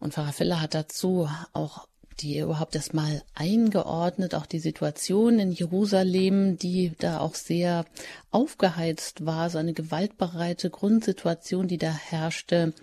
und 0.00 0.14
Pfarrer 0.14 0.32
Filler 0.32 0.60
hat 0.60 0.74
dazu 0.74 1.28
auch 1.52 1.86
die 2.20 2.38
überhaupt 2.38 2.74
erstmal 2.74 3.22
eingeordnet, 3.34 4.34
auch 4.34 4.46
die 4.46 4.58
Situation 4.58 5.38
in 5.38 5.52
Jerusalem, 5.52 6.58
die 6.58 6.92
da 6.98 7.18
auch 7.20 7.34
sehr 7.34 7.86
aufgeheizt 8.30 9.24
war, 9.24 9.48
so 9.50 9.58
eine 9.58 9.72
gewaltbereite 9.72 10.70
Grundsituation, 10.70 11.66
die 11.66 11.78
da 11.78 11.90
herrschte. 11.90 12.74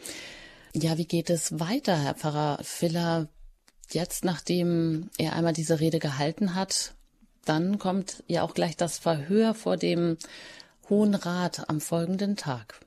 Ja, 0.79 0.95
wie 0.99 1.07
geht 1.07 1.31
es 1.31 1.59
weiter, 1.59 1.97
Herr 1.97 2.13
Pfarrer 2.13 2.59
Filler? 2.61 3.29
Jetzt, 3.89 4.23
nachdem 4.23 5.09
er 5.17 5.33
einmal 5.33 5.53
diese 5.53 5.79
Rede 5.79 5.97
gehalten 5.97 6.53
hat, 6.53 6.93
dann 7.45 7.79
kommt 7.79 8.23
ja 8.27 8.43
auch 8.43 8.53
gleich 8.53 8.77
das 8.77 8.99
Verhör 8.99 9.55
vor 9.55 9.77
dem 9.77 10.17
Hohen 10.87 11.15
Rat 11.15 11.67
am 11.67 11.81
folgenden 11.81 12.35
Tag. 12.35 12.79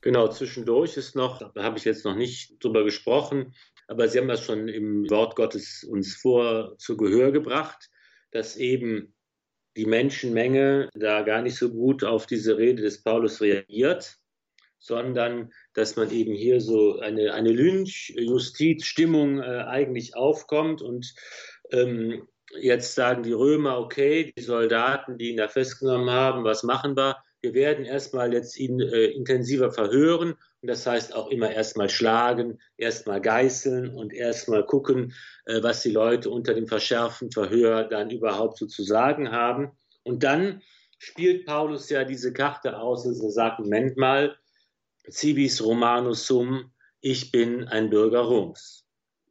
Genau, 0.00 0.28
zwischendurch 0.28 0.96
ist 0.96 1.14
noch, 1.14 1.52
da 1.52 1.62
habe 1.62 1.76
ich 1.76 1.84
jetzt 1.84 2.06
noch 2.06 2.16
nicht 2.16 2.64
drüber 2.64 2.84
gesprochen, 2.84 3.54
aber 3.86 4.08
Sie 4.08 4.18
haben 4.18 4.28
das 4.28 4.42
schon 4.42 4.68
im 4.68 5.10
Wort 5.10 5.36
Gottes 5.36 5.84
uns 5.84 6.16
vor 6.16 6.78
zu 6.78 6.96
Gehör 6.96 7.32
gebracht, 7.32 7.90
dass 8.30 8.56
eben 8.56 9.14
die 9.76 9.84
Menschenmenge 9.84 10.88
da 10.94 11.20
gar 11.20 11.42
nicht 11.42 11.56
so 11.56 11.70
gut 11.70 12.02
auf 12.02 12.24
diese 12.24 12.56
Rede 12.56 12.80
des 12.80 13.02
Paulus 13.02 13.42
reagiert, 13.42 14.16
sondern 14.78 15.52
dass 15.74 15.96
man 15.96 16.10
eben 16.10 16.34
hier 16.34 16.60
so 16.60 16.98
eine, 16.98 17.32
eine 17.34 17.52
Lynch-Justizstimmung 17.52 19.40
äh, 19.40 19.64
eigentlich 19.66 20.16
aufkommt 20.16 20.82
und 20.82 21.14
ähm, 21.70 22.26
jetzt 22.58 22.94
sagen 22.94 23.22
die 23.22 23.32
Römer, 23.32 23.78
okay, 23.78 24.32
die 24.36 24.42
Soldaten, 24.42 25.18
die 25.18 25.30
ihn 25.30 25.36
da 25.36 25.48
festgenommen 25.48 26.10
haben, 26.10 26.44
was 26.44 26.62
machen 26.62 26.96
wir? 26.96 27.16
Wir 27.42 27.54
werden 27.54 27.84
erstmal 27.84 28.32
jetzt 28.34 28.58
ihn 28.58 28.80
äh, 28.80 29.06
intensiver 29.06 29.70
verhören 29.70 30.34
und 30.62 30.68
das 30.68 30.86
heißt 30.86 31.14
auch 31.14 31.30
immer 31.30 31.50
erstmal 31.50 31.88
schlagen, 31.88 32.58
erstmal 32.76 33.20
geißeln 33.20 33.94
und 33.94 34.12
erstmal 34.12 34.66
gucken, 34.66 35.14
äh, 35.46 35.62
was 35.62 35.82
die 35.82 35.90
Leute 35.90 36.28
unter 36.28 36.52
dem 36.52 36.66
verschärften 36.66 37.30
Verhör 37.30 37.84
dann 37.84 38.10
überhaupt 38.10 38.58
so 38.58 38.66
zu 38.66 38.82
sagen 38.82 39.30
haben. 39.30 39.70
Und 40.02 40.22
dann 40.22 40.60
spielt 40.98 41.46
Paulus 41.46 41.88
ja 41.88 42.04
diese 42.04 42.32
Karte 42.32 42.78
aus, 42.78 43.04
dass 43.04 43.22
er 43.22 43.30
sagt, 43.30 43.60
Moment 43.60 43.96
mal, 43.96 44.36
civis 45.10 45.62
Romanus 45.62 46.26
sum, 46.26 46.72
ich 47.00 47.32
bin 47.32 47.64
ein 47.64 47.90
Bürger 47.90 48.20
Roms. 48.20 48.86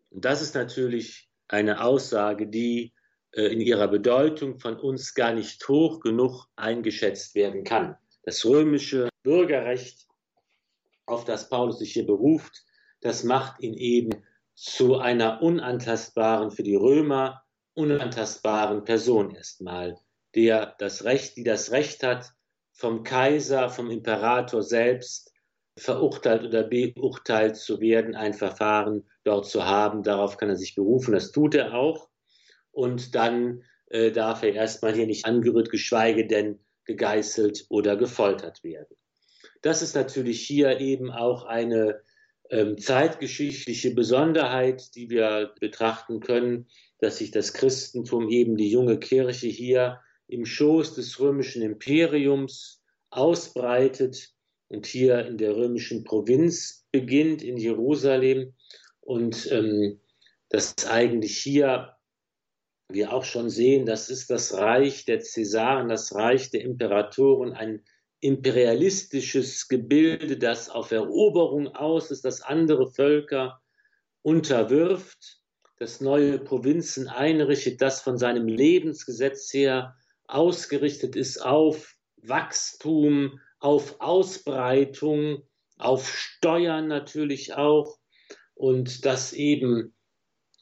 Und 0.10 0.26
das 0.26 0.42
ist 0.42 0.56
natürlich 0.56 1.30
eine 1.48 1.84
Aussage, 1.84 2.48
die 2.48 2.94
äh, 3.32 3.44
in 3.44 3.62
ihrer 3.62 3.88
Bedeutung 3.88 4.60
von 4.60 4.78
uns 4.78 5.14
gar 5.14 5.34
nicht 5.34 5.68
hoch 5.68 6.00
genug 6.00 6.46
eingeschätzt 6.56 7.36
werden 7.36 7.64
kann. 7.64 7.96
Das 8.24 8.46
römische 8.46 9.10
Bürgerrecht 9.24 10.08
auf 11.06 11.26
das 11.26 11.50
Paulus 11.50 11.80
sich 11.80 11.94
hier 11.94 12.06
beruft, 12.06 12.64
das 13.02 13.24
macht 13.24 13.62
ihn 13.62 13.74
eben 13.74 14.24
zu 14.54 14.98
einer 14.98 15.42
unantastbaren, 15.42 16.52
für 16.52 16.64
die 16.64 16.76
Römer 16.76 17.44
unantastbaren 17.74 18.84
Person 18.84 19.34
erstmal, 19.34 19.98
der 20.36 20.76
das 20.80 21.06
Recht, 21.06 21.38
die 21.38 21.44
das 21.44 21.72
Recht 21.72 22.04
hat, 22.04 22.34
vom 22.74 23.04
Kaiser, 23.04 23.70
vom 23.70 23.90
Imperator 23.90 24.62
selbst 24.62 25.32
verurteilt 25.80 26.44
oder 26.44 26.64
beurteilt 26.64 27.56
zu 27.56 27.80
werden, 27.80 28.16
ein 28.16 28.34
Verfahren 28.34 29.06
dort 29.24 29.48
zu 29.48 29.66
haben. 29.66 30.04
Darauf 30.04 30.38
kann 30.38 30.50
er 30.50 30.56
sich 30.56 30.76
berufen. 30.76 31.14
Das 31.14 31.32
tut 31.32 31.56
er 31.56 31.74
auch. 31.74 32.10
Und 32.72 33.16
dann 33.16 33.64
äh, 33.88 34.12
darf 34.12 34.44
er 34.44 34.54
erstmal 34.54 34.94
hier 34.94 35.08
nicht 35.08 35.26
angerührt, 35.26 35.70
geschweige 35.72 36.28
denn 36.28 36.60
gegeißelt 36.86 37.66
oder 37.70 37.98
gefoltert 37.98 38.64
werden. 38.64 38.96
Das 39.62 39.82
ist 39.82 39.96
natürlich 39.96 40.42
hier 40.46 40.80
eben 40.80 41.12
auch 41.12 41.46
eine 41.46 42.02
ähm, 42.50 42.78
zeitgeschichtliche 42.78 43.94
Besonderheit, 43.94 44.96
die 44.96 45.10
wir 45.10 45.54
betrachten 45.60 46.20
können, 46.20 46.68
dass 47.00 47.18
sich 47.18 47.32
das 47.32 47.54
Christentum 47.54 48.30
eben 48.30 48.58
die 48.58 48.72
junge 48.72 49.00
Kirche 49.00 49.48
hier 49.48 50.02
im 50.28 50.46
Schoß 50.46 50.96
des 50.96 51.20
römischen 51.20 51.62
Imperiums 51.62 52.82
ausbreitet 53.10 54.34
und 54.70 54.86
hier 54.86 55.26
in 55.26 55.38
der 55.38 55.56
römischen 55.56 56.04
Provinz 56.04 56.86
beginnt, 56.92 57.42
in 57.44 57.58
Jerusalem. 57.58 58.54
Und 59.02 59.52
ähm, 59.52 60.00
dass 60.50 60.88
eigentlich 60.88 61.38
hier 61.38 61.96
wir 62.88 63.14
auch 63.14 63.24
schon 63.24 63.50
sehen, 63.50 63.86
das 63.86 64.10
ist 64.10 64.30
das 64.30 64.54
Reich 64.54 65.06
der 65.06 65.20
Cäsaren, 65.20 65.90
das 65.90 66.16
Reich 66.16 66.50
der 66.50 66.62
Imperatoren, 66.62 67.54
ein 67.54 67.84
imperialistisches 68.20 69.68
Gebilde, 69.68 70.38
das 70.38 70.70
auf 70.70 70.92
Eroberung 70.92 71.68
aus 71.68 72.12
ist, 72.12 72.26
das 72.26 72.42
andere 72.42 72.92
Völker 72.92 73.62
unterwirft, 74.22 75.40
das 75.78 76.02
neue 76.02 76.40
Provinzen 76.40 77.08
einrichtet, 77.08 77.82
das 77.82 78.02
von 78.02 78.18
seinem 78.18 78.48
Lebensgesetz 78.48 79.54
her 79.54 79.96
ausgerichtet 80.28 81.16
ist 81.16 81.42
auf 81.42 81.96
Wachstum, 82.18 83.40
auf 83.60 84.00
Ausbreitung, 84.00 85.44
auf 85.78 86.10
Steuern 86.10 86.88
natürlich 86.88 87.54
auch. 87.54 87.98
Und 88.56 89.06
das 89.06 89.34
eben 89.34 89.94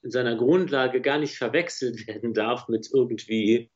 in 0.03 0.11
seiner 0.11 0.35
Grundlage 0.35 1.01
gar 1.01 1.19
nicht 1.19 1.37
verwechselt 1.37 2.07
werden 2.07 2.33
darf 2.33 2.67
mit 2.67 2.89
irgendwie 2.93 3.71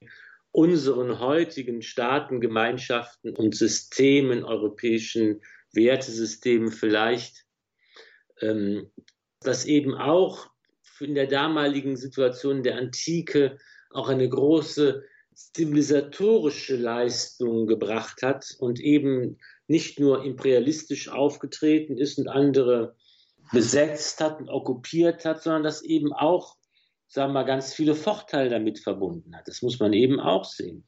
unseren 0.52 1.20
heutigen 1.20 1.82
Staatengemeinschaften 1.82 3.36
und 3.36 3.56
Systemen, 3.56 4.44
europäischen 4.44 5.42
Wertesystemen 5.72 6.72
vielleicht, 6.72 7.46
ähm, 8.42 8.92
das 9.40 9.66
eben 9.66 9.96
auch 9.96 10.50
in 11.00 11.16
der 11.16 11.28
damaligen 11.28 11.96
Situation 11.96 12.64
der 12.64 12.78
Antike 12.78 13.58
auch 13.90 14.10
eine 14.10 14.28
große 14.30 15.04
zivilisatorische 15.34 16.76
Leistung 16.76 17.68
gebracht 17.68 18.22
hat 18.22 18.56
und 18.60 18.80
eben 18.80 19.38
nicht 19.68 20.00
nur 20.00 20.24
imperialistisch 20.26 21.10
aufgetreten 21.10 21.98
ist 21.98 22.18
und 22.18 22.28
andere 22.28 22.96
besetzt 23.52 24.22
hat 24.22 24.40
und 24.40 24.50
okkupiert 24.50 25.26
hat, 25.26 25.44
sondern 25.44 25.64
das 25.64 25.82
eben 25.82 26.14
auch 26.14 26.56
sagen 27.12 27.32
wir 27.32 27.42
mal, 27.42 27.44
ganz 27.44 27.74
viele 27.74 27.94
Vorteile 27.94 28.50
damit 28.50 28.80
verbunden 28.80 29.36
hat. 29.36 29.48
Das 29.48 29.62
muss 29.62 29.80
man 29.80 29.92
eben 29.92 30.20
auch 30.22 30.46
sehen. 30.46 30.86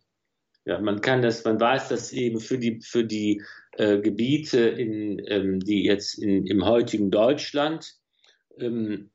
Ja, 0.65 0.79
man 0.79 1.01
kann 1.01 1.21
das, 1.21 1.43
man 1.43 1.60
weiß, 1.60 1.89
dass 1.89 2.13
eben 2.13 2.39
für 2.39 2.58
die, 2.58 2.79
für 2.82 3.03
die 3.03 3.41
äh, 3.73 3.99
Gebiete, 3.99 4.60
in, 4.60 5.21
ähm, 5.27 5.60
die 5.60 5.84
jetzt 5.84 6.17
in, 6.17 6.47
im 6.47 6.65
heutigen 6.65 7.12
Deutschland 7.12 7.93
ähm, 8.58 9.12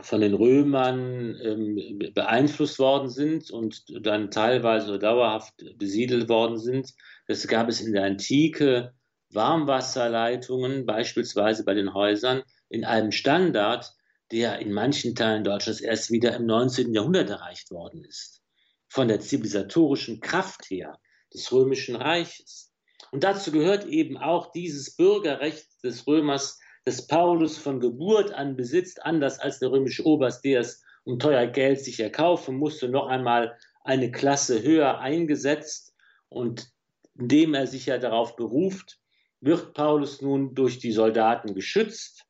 von 0.00 0.20
den 0.20 0.34
Römern 0.34 1.38
ähm, 1.42 2.12
beeinflusst 2.12 2.78
worden 2.78 3.08
sind 3.08 3.50
und 3.50 3.84
dann 4.04 4.30
teilweise 4.30 4.98
dauerhaft 4.98 5.54
besiedelt 5.76 6.28
worden 6.28 6.58
sind. 6.58 6.92
Das 7.26 7.46
gab 7.48 7.68
es 7.68 7.80
in 7.80 7.92
der 7.92 8.04
Antike 8.04 8.92
Warmwasserleitungen, 9.32 10.86
beispielsweise 10.86 11.64
bei 11.64 11.74
den 11.74 11.94
Häusern, 11.94 12.42
in 12.68 12.84
einem 12.84 13.10
Standard, 13.10 13.92
der 14.30 14.58
in 14.58 14.72
manchen 14.72 15.14
Teilen 15.14 15.44
Deutschlands 15.44 15.80
erst 15.80 16.10
wieder 16.10 16.34
im 16.36 16.46
19. 16.46 16.92
Jahrhundert 16.92 17.30
erreicht 17.30 17.70
worden 17.70 18.04
ist. 18.04 18.42
Von 18.88 19.08
der 19.08 19.20
zivilisatorischen 19.20 20.20
Kraft 20.20 20.70
her 20.70 20.98
des 21.32 21.50
Römischen 21.52 21.96
Reiches. 21.96 22.72
Und 23.12 23.24
dazu 23.24 23.52
gehört 23.52 23.86
eben 23.86 24.16
auch 24.16 24.52
dieses 24.52 24.96
Bürgerrecht 24.96 25.66
des 25.82 26.06
Römers, 26.06 26.60
das 26.86 27.04
Paulus 27.04 27.58
von 27.58 27.80
Geburt 27.80 28.32
an 28.32 28.54
besitzt, 28.54 29.04
anders 29.04 29.40
als 29.40 29.58
der 29.58 29.72
römische 29.72 30.06
Oberst, 30.06 30.44
der 30.44 30.60
es 30.60 30.84
um 31.02 31.18
teuer 31.18 31.48
Geld 31.48 31.80
sich 31.80 31.98
erkaufen 31.98 32.56
musste, 32.56 32.88
noch 32.88 33.08
einmal 33.08 33.58
eine 33.82 34.12
Klasse 34.12 34.62
höher 34.62 35.00
eingesetzt 35.00 35.96
und 36.28 36.70
indem 37.18 37.54
er 37.54 37.66
sich 37.66 37.86
ja 37.86 37.98
darauf 37.98 38.36
beruft, 38.36 39.00
wird 39.40 39.74
Paulus 39.74 40.22
nun 40.22 40.54
durch 40.54 40.78
die 40.78 40.92
Soldaten 40.92 41.54
geschützt, 41.54 42.24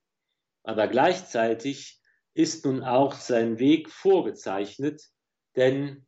aber 0.63 0.89
gleichzeitig 0.89 2.01
ist 2.33 2.65
nun 2.65 2.83
auch 2.83 3.13
sein 3.13 3.59
Weg 3.59 3.91
vorgezeichnet, 3.91 5.03
denn 5.57 6.07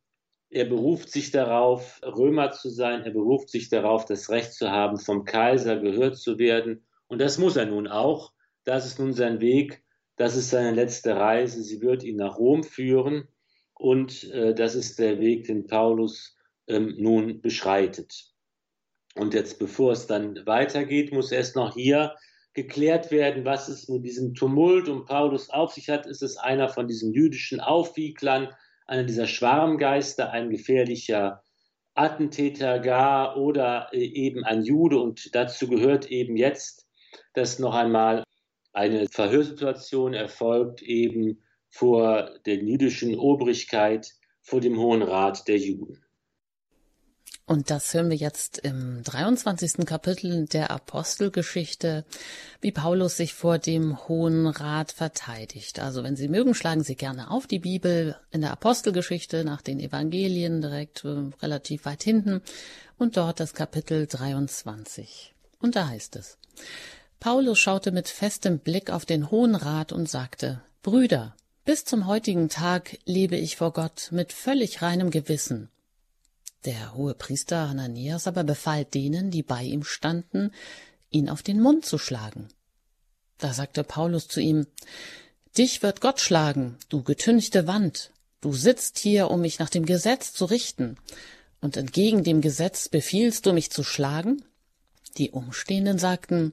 er 0.49 0.65
beruft 0.65 1.11
sich 1.11 1.31
darauf, 1.31 2.01
Römer 2.03 2.53
zu 2.53 2.71
sein, 2.71 3.03
er 3.03 3.13
beruft 3.13 3.51
sich 3.51 3.69
darauf, 3.69 4.07
das 4.07 4.31
Recht 4.31 4.55
zu 4.55 4.71
haben, 4.71 4.99
vom 4.99 5.27
Kaiser 5.27 5.79
gehört 5.79 6.17
zu 6.17 6.39
werden. 6.39 6.87
Und 7.09 7.21
das 7.21 7.37
muss 7.37 7.57
er 7.57 7.67
nun 7.67 7.87
auch. 7.87 8.33
Das 8.69 8.85
ist 8.85 8.99
nun 8.99 9.15
sein 9.15 9.41
Weg, 9.41 9.83
das 10.17 10.37
ist 10.37 10.51
seine 10.51 10.73
letzte 10.73 11.17
Reise. 11.17 11.63
Sie 11.63 11.81
wird 11.81 12.03
ihn 12.03 12.17
nach 12.17 12.37
Rom 12.37 12.63
führen 12.63 13.27
und 13.73 14.25
äh, 14.25 14.55
das 14.55 14.75
ist 14.75 14.99
der 14.99 15.21
Weg, 15.21 15.47
den 15.47 15.67
Paulus 15.67 16.37
ähm, 16.67 16.95
nun 16.99 17.41
beschreitet. 17.41 18.27
Und 19.15 19.33
jetzt, 19.33 19.59
bevor 19.59 19.93
es 19.93 20.07
dann 20.07 20.45
weitergeht, 20.45 21.15
muss 21.15 21.33
erst 21.33 21.57
noch 21.57 21.73
hier 21.73 22.15
geklärt 22.53 23.11
werden, 23.11 23.47
was 23.47 23.71
es 23.71 23.89
mit 23.89 24.05
diesem 24.05 24.35
Tumult 24.35 24.91
um 24.91 25.07
Paulus 25.07 25.49
auf 25.49 25.73
sich 25.73 25.89
hat. 25.89 26.05
Ist 26.05 26.23
es 26.23 26.37
einer 26.37 26.69
von 26.69 26.89
diesen 26.89 27.15
jüdischen 27.15 27.61
Aufwieglern, 27.61 28.55
einer 28.85 29.05
dieser 29.05 29.27
Schwarmgeister, 29.27 30.31
ein 30.31 30.51
gefährlicher 30.51 31.43
Attentäter 31.95 32.81
gar 32.81 33.39
oder 33.39 33.89
äh, 33.93 34.05
eben 34.05 34.45
ein 34.45 34.63
Jude? 34.63 34.99
Und 34.99 35.35
dazu 35.35 35.69
gehört 35.69 36.11
eben 36.11 36.37
jetzt, 36.37 36.87
dass 37.33 37.59
noch 37.59 37.75
einmal 37.75 38.25
eine 38.73 39.09
Verhörsituation 39.09 40.15
erfolgt, 40.15 40.83
eben 40.83 41.43
vor 41.69 42.31
der 42.47 42.57
jüdischen 42.57 43.17
Obrigkeit, 43.17 44.09
vor 44.41 44.61
dem 44.61 44.79
Hohen 44.79 45.03
Rat 45.03 45.47
der 45.49 45.59
Juden. 45.59 46.03
Und 47.49 47.71
das 47.71 47.95
hören 47.95 48.11
wir 48.11 48.17
jetzt 48.17 48.59
im 48.59 49.03
23. 49.05 49.87
Kapitel 49.87 50.45
der 50.45 50.71
Apostelgeschichte, 50.71 52.05
wie 52.61 52.73
Paulus 52.73 53.17
sich 53.17 53.33
vor 53.33 53.57
dem 53.57 54.07
Hohen 54.07 54.47
Rat 54.47 54.93
verteidigt. 54.93 55.81
Also 55.81 56.05
wenn 56.05 56.15
Sie 56.15 56.29
mögen, 56.29 56.53
schlagen 56.53 56.85
Sie 56.85 56.95
gerne 56.95 57.31
auf 57.31 57.47
die 57.47 57.59
Bibel 57.59 58.17
in 58.31 58.43
der 58.43 58.53
Apostelgeschichte 58.53 59.45
nach 59.45 59.63
den 59.63 59.81
Evangelien 59.81 60.61
direkt 60.61 61.07
äh, 61.07 61.31
relativ 61.41 61.87
weit 61.87 62.03
hinten 62.03 62.43
und 62.99 63.17
dort 63.17 63.41
das 63.41 63.55
Kapitel 63.55 64.07
23. 64.07 65.35
Und 65.59 65.75
da 65.75 65.89
heißt 65.89 66.17
es, 66.17 66.37
Paulus 67.21 67.59
schaute 67.59 67.91
mit 67.91 68.09
festem 68.09 68.59
Blick 68.59 68.91
auf 68.91 69.05
den 69.05 69.31
Hohen 69.31 69.55
Rat 69.55 69.93
und 69.93 70.09
sagte, 70.09 70.63
Brüder, 70.83 71.37
bis 71.65 71.85
zum 71.85 72.07
heutigen 72.07 72.49
Tag 72.49 72.99
lebe 73.05 73.37
ich 73.37 73.57
vor 73.57 73.73
Gott 73.73 74.09
mit 74.13 74.33
völlig 74.33 74.83
reinem 74.83 75.11
Gewissen 75.11 75.71
der 76.65 76.95
hohe 76.95 77.15
Priester 77.15 77.69
Hananias 77.69 78.27
aber 78.27 78.45
befahl 78.45 78.85
denen, 78.85 79.31
die 79.31 79.43
bei 79.43 79.63
ihm 79.63 79.85
standen, 79.85 80.53
ihn 81.11 81.31
auf 81.31 81.43
den 81.43 81.61
Mund 81.61 81.87
zu 81.87 81.99
schlagen. 81.99 82.49
Da 83.39 83.53
sagte 83.53 83.85
Paulus 83.85 84.29
zu 84.29 84.41
ihm, 84.41 84.67
Dich 85.57 85.83
wird 85.83 86.01
Gott 86.01 86.21
schlagen, 86.21 86.77
du 86.89 87.03
getünchte 87.03 87.67
Wand. 87.67 88.13
Du 88.41 88.53
sitzt 88.53 88.99
hier, 88.99 89.31
um 89.31 89.41
mich 89.41 89.59
nach 89.59 89.71
dem 89.71 89.87
Gesetz 89.87 90.33
zu 90.33 90.45
richten. 90.45 90.97
Und 91.61 91.77
entgegen 91.77 92.23
dem 92.23 92.41
Gesetz 92.41 92.89
befiehlst 92.89 93.47
du 93.47 93.53
mich 93.53 93.71
zu 93.71 93.83
schlagen? 93.83 94.45
Die 95.17 95.31
Umstehenden 95.31 95.99
sagten, 95.99 96.53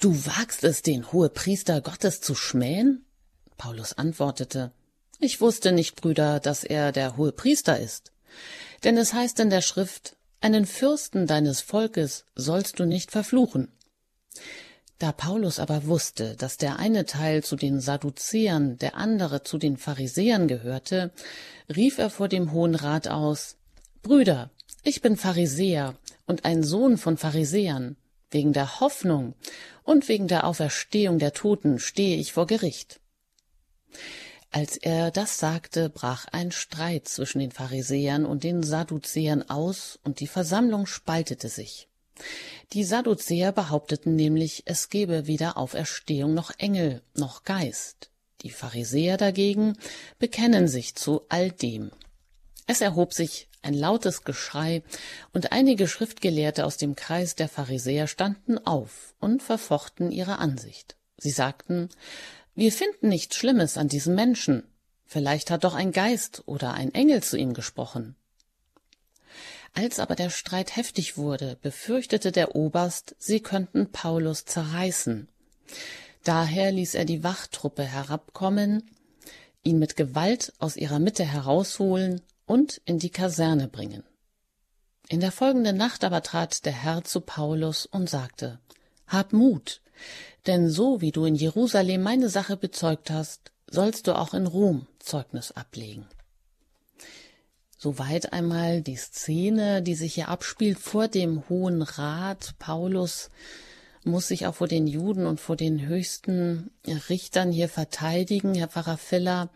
Du 0.00 0.26
wagst 0.26 0.64
es, 0.64 0.82
den 0.82 1.12
Hohepriester 1.12 1.80
Gottes 1.80 2.20
zu 2.20 2.34
schmähen? 2.34 3.04
Paulus 3.56 3.92
antwortete, 3.94 4.72
Ich 5.20 5.40
wusste 5.40 5.72
nicht, 5.72 5.96
Brüder, 5.96 6.40
dass 6.40 6.64
er 6.64 6.92
der 6.92 7.16
Hohepriester 7.16 7.78
ist. 7.78 8.12
Denn 8.82 8.96
es 8.96 9.14
heißt 9.14 9.40
in 9.40 9.50
der 9.50 9.62
Schrift, 9.62 10.16
einen 10.40 10.66
Fürsten 10.66 11.26
deines 11.26 11.62
Volkes 11.62 12.26
sollst 12.34 12.78
du 12.78 12.84
nicht 12.84 13.10
verfluchen. 13.10 13.72
Da 14.98 15.12
Paulus 15.12 15.58
aber 15.58 15.86
wusste, 15.86 16.36
dass 16.36 16.56
der 16.56 16.78
eine 16.78 17.04
Teil 17.06 17.42
zu 17.42 17.56
den 17.56 17.80
Sadduzäern, 17.80 18.78
der 18.78 18.96
andere 18.96 19.42
zu 19.42 19.58
den 19.58 19.76
Pharisäern 19.76 20.46
gehörte, 20.48 21.12
rief 21.74 21.98
er 21.98 22.10
vor 22.10 22.28
dem 22.28 22.52
Hohen 22.52 22.74
Rat 22.74 23.08
aus, 23.08 23.56
Brüder, 24.02 24.50
ich 24.82 25.00
bin 25.00 25.16
Pharisäer 25.16 25.94
und 26.26 26.44
ein 26.44 26.62
Sohn 26.62 26.98
von 26.98 27.16
Pharisäern. 27.16 27.96
Wegen 28.34 28.52
der 28.52 28.80
Hoffnung 28.80 29.36
und 29.84 30.08
wegen 30.08 30.26
der 30.26 30.44
Auferstehung 30.44 31.20
der 31.20 31.34
Toten 31.34 31.78
stehe 31.78 32.16
ich 32.16 32.32
vor 32.32 32.48
Gericht. 32.48 32.98
Als 34.50 34.76
er 34.76 35.12
das 35.12 35.38
sagte, 35.38 35.88
brach 35.88 36.26
ein 36.32 36.50
Streit 36.50 37.06
zwischen 37.06 37.38
den 37.38 37.52
Pharisäern 37.52 38.26
und 38.26 38.42
den 38.42 38.64
Sadduzäern 38.64 39.48
aus, 39.48 40.00
und 40.02 40.18
die 40.18 40.26
Versammlung 40.26 40.86
spaltete 40.86 41.48
sich. 41.48 41.88
Die 42.72 42.82
Sadduzäer 42.82 43.52
behaupteten 43.52 44.16
nämlich, 44.16 44.64
es 44.66 44.88
gebe 44.88 45.28
weder 45.28 45.56
Auferstehung 45.56 46.34
noch 46.34 46.50
Engel 46.58 47.02
noch 47.14 47.44
Geist. 47.44 48.10
Die 48.42 48.50
Pharisäer 48.50 49.16
dagegen 49.16 49.78
bekennen 50.18 50.66
sich 50.66 50.96
zu 50.96 51.22
all 51.28 51.52
dem. 51.52 51.92
Es 52.66 52.80
erhob 52.80 53.14
sich 53.14 53.48
ein 53.64 53.74
lautes 53.74 54.24
Geschrei, 54.24 54.82
und 55.32 55.52
einige 55.52 55.88
Schriftgelehrte 55.88 56.64
aus 56.64 56.76
dem 56.76 56.94
Kreis 56.94 57.34
der 57.34 57.48
Pharisäer 57.48 58.06
standen 58.06 58.58
auf 58.58 59.14
und 59.20 59.42
verfochten 59.42 60.12
ihre 60.12 60.38
Ansicht. 60.38 60.96
Sie 61.18 61.30
sagten, 61.30 61.88
wir 62.54 62.72
finden 62.72 63.08
nichts 63.08 63.36
Schlimmes 63.36 63.76
an 63.76 63.88
diesem 63.88 64.14
Menschen. 64.14 64.64
Vielleicht 65.06 65.50
hat 65.50 65.64
doch 65.64 65.74
ein 65.74 65.92
Geist 65.92 66.42
oder 66.46 66.74
ein 66.74 66.94
Engel 66.94 67.22
zu 67.22 67.36
ihm 67.36 67.54
gesprochen. 67.54 68.16
Als 69.72 69.98
aber 69.98 70.14
der 70.14 70.30
Streit 70.30 70.76
heftig 70.76 71.16
wurde, 71.16 71.58
befürchtete 71.60 72.30
der 72.30 72.54
Oberst, 72.54 73.16
sie 73.18 73.40
könnten 73.40 73.90
Paulus 73.90 74.44
zerreißen. 74.44 75.28
Daher 76.22 76.70
ließ 76.70 76.94
er 76.94 77.04
die 77.04 77.24
Wachtruppe 77.24 77.82
herabkommen, 77.82 78.88
ihn 79.64 79.78
mit 79.78 79.96
Gewalt 79.96 80.52
aus 80.58 80.76
ihrer 80.76 81.00
Mitte 81.00 81.24
herausholen 81.24 82.20
und 82.46 82.80
in 82.84 82.98
die 82.98 83.10
Kaserne 83.10 83.68
bringen. 83.68 84.04
In 85.08 85.20
der 85.20 85.32
folgenden 85.32 85.76
Nacht 85.76 86.04
aber 86.04 86.22
trat 86.22 86.64
der 86.64 86.72
Herr 86.72 87.04
zu 87.04 87.20
Paulus 87.20 87.86
und 87.86 88.08
sagte, 88.08 88.58
Hab 89.06 89.32
Mut, 89.32 89.82
denn 90.46 90.70
so 90.70 91.00
wie 91.00 91.12
du 91.12 91.24
in 91.24 91.34
Jerusalem 91.34 92.02
meine 92.02 92.28
Sache 92.28 92.56
bezeugt 92.56 93.10
hast, 93.10 93.52
sollst 93.70 94.06
du 94.06 94.16
auch 94.16 94.34
in 94.34 94.46
Rom 94.46 94.86
Zeugnis 94.98 95.52
ablegen. 95.52 96.06
Soweit 97.78 98.32
einmal 98.32 98.80
die 98.80 98.96
Szene, 98.96 99.82
die 99.82 99.94
sich 99.94 100.14
hier 100.14 100.28
abspielt 100.28 100.78
vor 100.78 101.06
dem 101.08 101.46
Hohen 101.50 101.82
Rat. 101.82 102.54
Paulus 102.58 103.28
muss 104.04 104.28
sich 104.28 104.46
auch 104.46 104.54
vor 104.54 104.68
den 104.68 104.86
Juden 104.86 105.26
und 105.26 105.38
vor 105.38 105.56
den 105.56 105.86
höchsten 105.86 106.70
Richtern 107.10 107.52
hier 107.52 107.68
verteidigen. 107.68 108.54
Herr 108.54 108.68
Pfarrer 108.68 108.96
Filler, 108.96 109.50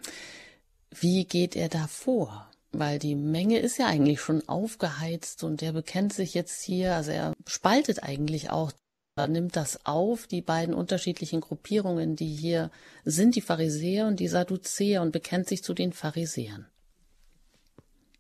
wie 0.91 1.25
geht 1.25 1.57
er 1.57 1.69
da 1.69 1.87
vor? 1.87 2.48
Weil 2.73 2.99
die 2.99 3.15
Menge 3.15 3.59
ist 3.61 3.79
ja 3.79 3.87
eigentlich 3.87 4.21
schon 4.21 4.47
aufgeheizt 4.49 5.43
und 5.43 5.63
er 5.63 5.73
bekennt 5.73 6.13
sich 6.13 6.35
jetzt 6.35 6.63
hier, 6.63 6.95
also 6.95 7.11
er 7.11 7.33
spaltet 7.47 8.03
eigentlich 8.03 8.51
auch 8.51 8.73
nimmt 9.27 9.57
das 9.57 9.85
auf, 9.85 10.29
die 10.29 10.43
beiden 10.43 10.75
unterschiedlichen 10.75 11.41
Gruppierungen, 11.41 12.15
die 12.15 12.29
hier 12.29 12.71
sind, 13.05 13.35
die 13.35 13.41
Pharisäer 13.41 14.07
und 14.07 14.21
die 14.21 14.29
Sadduzäer, 14.29 15.03
und 15.03 15.11
bekennt 15.11 15.49
sich 15.49 15.65
zu 15.65 15.75
den 15.75 15.93
Pharisäern. 15.93 16.67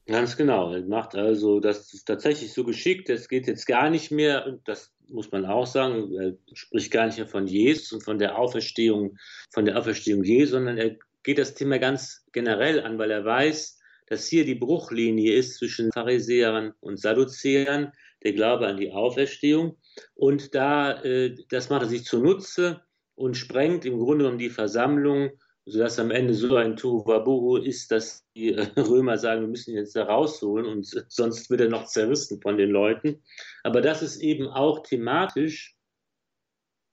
Ganz 0.06 0.36
genau. 0.36 0.72
Er 0.72 0.82
macht 0.86 1.14
also 1.14 1.60
das 1.60 1.92
ist 1.92 2.06
tatsächlich 2.06 2.54
so 2.54 2.64
geschickt. 2.64 3.10
Es 3.10 3.28
geht 3.28 3.46
jetzt 3.46 3.66
gar 3.66 3.90
nicht 3.90 4.10
mehr, 4.10 4.58
das 4.64 4.90
muss 5.06 5.30
man 5.30 5.44
auch 5.44 5.66
sagen, 5.66 6.12
er 6.14 6.34
spricht 6.54 6.90
gar 6.90 7.06
nicht 7.06 7.18
mehr 7.18 7.26
von 7.26 7.46
Jesus 7.46 7.92
und 7.92 8.02
von 8.02 8.18
der 8.18 8.38
Auferstehung, 8.38 9.18
von 9.50 9.66
der 9.66 9.78
Auferstehung 9.78 10.24
Jesu, 10.24 10.52
sondern 10.52 10.78
er 10.78 10.96
geht 11.22 11.38
das 11.38 11.54
Thema 11.54 11.78
ganz 11.78 12.24
generell 12.32 12.80
an, 12.80 12.98
weil 12.98 13.10
er 13.10 13.24
weiß, 13.24 13.77
dass 14.08 14.26
hier 14.26 14.44
die 14.44 14.54
Bruchlinie 14.54 15.34
ist 15.34 15.54
zwischen 15.54 15.92
Pharisäern 15.92 16.72
und 16.80 16.98
Sadduzäern, 16.98 17.92
der 18.22 18.32
Glaube 18.32 18.66
an 18.66 18.76
die 18.76 18.92
Auferstehung. 18.92 19.76
Und 20.14 20.54
da, 20.54 21.02
äh, 21.02 21.34
das 21.50 21.70
macht 21.70 21.82
er 21.82 21.88
sich 21.88 22.04
zunutze 22.04 22.82
und 23.14 23.36
sprengt 23.36 23.84
im 23.84 23.98
Grunde 23.98 24.24
genommen 24.24 24.38
die 24.38 24.50
Versammlung, 24.50 25.30
sodass 25.66 25.98
am 25.98 26.10
Ende 26.10 26.34
so 26.34 26.56
ein 26.56 26.76
Tuvabuhu 26.76 27.56
ist, 27.56 27.90
dass 27.90 28.24
die 28.34 28.54
äh, 28.54 28.66
Römer 28.80 29.18
sagen, 29.18 29.42
wir 29.42 29.48
müssen 29.48 29.72
ihn 29.72 29.78
jetzt 29.78 29.96
da 29.96 30.04
rausholen 30.04 30.66
und 30.66 30.86
sonst 31.08 31.50
wird 31.50 31.60
er 31.60 31.68
noch 31.68 31.86
zerrissen 31.86 32.40
von 32.40 32.56
den 32.56 32.70
Leuten. 32.70 33.22
Aber 33.62 33.80
das 33.80 34.02
ist 34.02 34.18
eben 34.22 34.48
auch 34.48 34.82
thematisch 34.82 35.76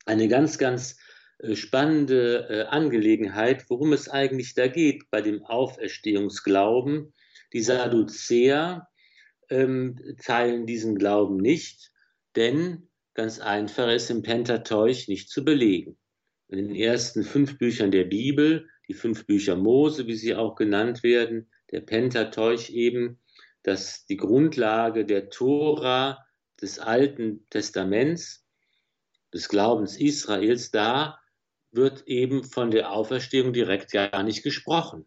eine 0.06 0.28
ganz, 0.28 0.58
ganz 0.58 0.97
spannende 1.54 2.48
äh, 2.50 2.62
Angelegenheit, 2.63 3.65
worum 3.69 3.93
es 3.93 4.10
eigentlich 4.10 4.54
da 4.54 4.67
geht 4.67 5.10
bei 5.12 5.21
dem 5.21 5.43
Auferstehungsglauben. 5.43 7.13
Die 7.54 7.62
Sadduzäer 7.62 8.88
ähm, 9.50 10.00
teilen 10.24 10.65
diesen 10.65 10.98
Glauben 10.98 11.38
nicht, 11.38 11.91
denn 12.36 12.88
ganz 13.13 13.39
einfach 13.39 13.91
ist 13.91 14.10
im 14.10 14.24
Pentateuch 14.24 15.08
nicht 15.08 15.30
zu 15.30 15.43
belegen. 15.43 15.98
In 16.48 16.58
den 16.58 16.76
ersten 16.76 17.24
fünf 17.24 17.58
Büchern 17.58 17.91
der 17.91 18.06
Bibel, 18.06 18.67
die 18.88 18.93
fünf 18.93 19.26
Bücher 19.26 19.56
Mose, 19.56 20.08
wie 20.08 20.15
sie 20.15 20.36
auch 20.36 20.56
genannt 20.56 21.04
werden, 21.04 21.50
der 21.71 21.82
Pentateuch 21.82 22.69
eben, 22.69 23.19
dass 23.63 24.06
die 24.06 24.17
Grundlage 24.17 25.06
der 25.06 25.30
Tora 25.30 26.24
des 26.62 26.80
Alten 26.80 27.45
Testaments, 27.50 28.45
des 29.34 29.50
Glaubens 29.50 30.00
Israels, 30.00 30.71
da 30.71 31.19
wird 31.75 32.07
eben 32.07 32.43
von 32.43 32.71
der 32.71 32.91
Auferstehung 32.91 33.53
direkt 33.53 33.91
gar 33.91 34.23
nicht 34.23 34.43
gesprochen. 34.43 35.05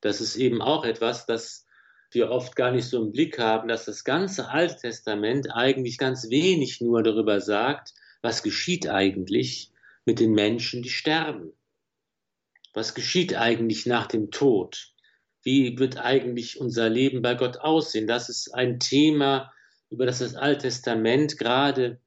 Das 0.00 0.20
ist 0.20 0.36
eben 0.36 0.62
auch 0.62 0.84
etwas, 0.84 1.26
das 1.26 1.66
wir 2.10 2.30
oft 2.30 2.56
gar 2.56 2.72
nicht 2.72 2.86
so 2.86 3.02
im 3.02 3.12
Blick 3.12 3.38
haben, 3.38 3.68
dass 3.68 3.84
das 3.84 4.04
ganze 4.04 4.48
Alte 4.48 4.76
Testament 4.76 5.48
eigentlich 5.52 5.98
ganz 5.98 6.28
wenig 6.28 6.80
nur 6.80 7.02
darüber 7.02 7.40
sagt, 7.40 7.92
was 8.22 8.42
geschieht 8.42 8.88
eigentlich 8.88 9.70
mit 10.04 10.18
den 10.18 10.32
Menschen, 10.32 10.82
die 10.82 10.90
sterben. 10.90 11.52
Was 12.72 12.94
geschieht 12.94 13.34
eigentlich 13.36 13.86
nach 13.86 14.06
dem 14.06 14.30
Tod? 14.30 14.92
Wie 15.42 15.78
wird 15.78 15.98
eigentlich 15.98 16.60
unser 16.60 16.88
Leben 16.88 17.22
bei 17.22 17.34
Gott 17.34 17.58
aussehen? 17.58 18.06
Das 18.06 18.28
ist 18.28 18.54
ein 18.54 18.78
Thema, 18.78 19.52
über 19.88 20.06
das 20.06 20.18
das 20.18 20.34
Alte 20.34 20.62
Testament 20.62 21.38
gerade 21.38 22.00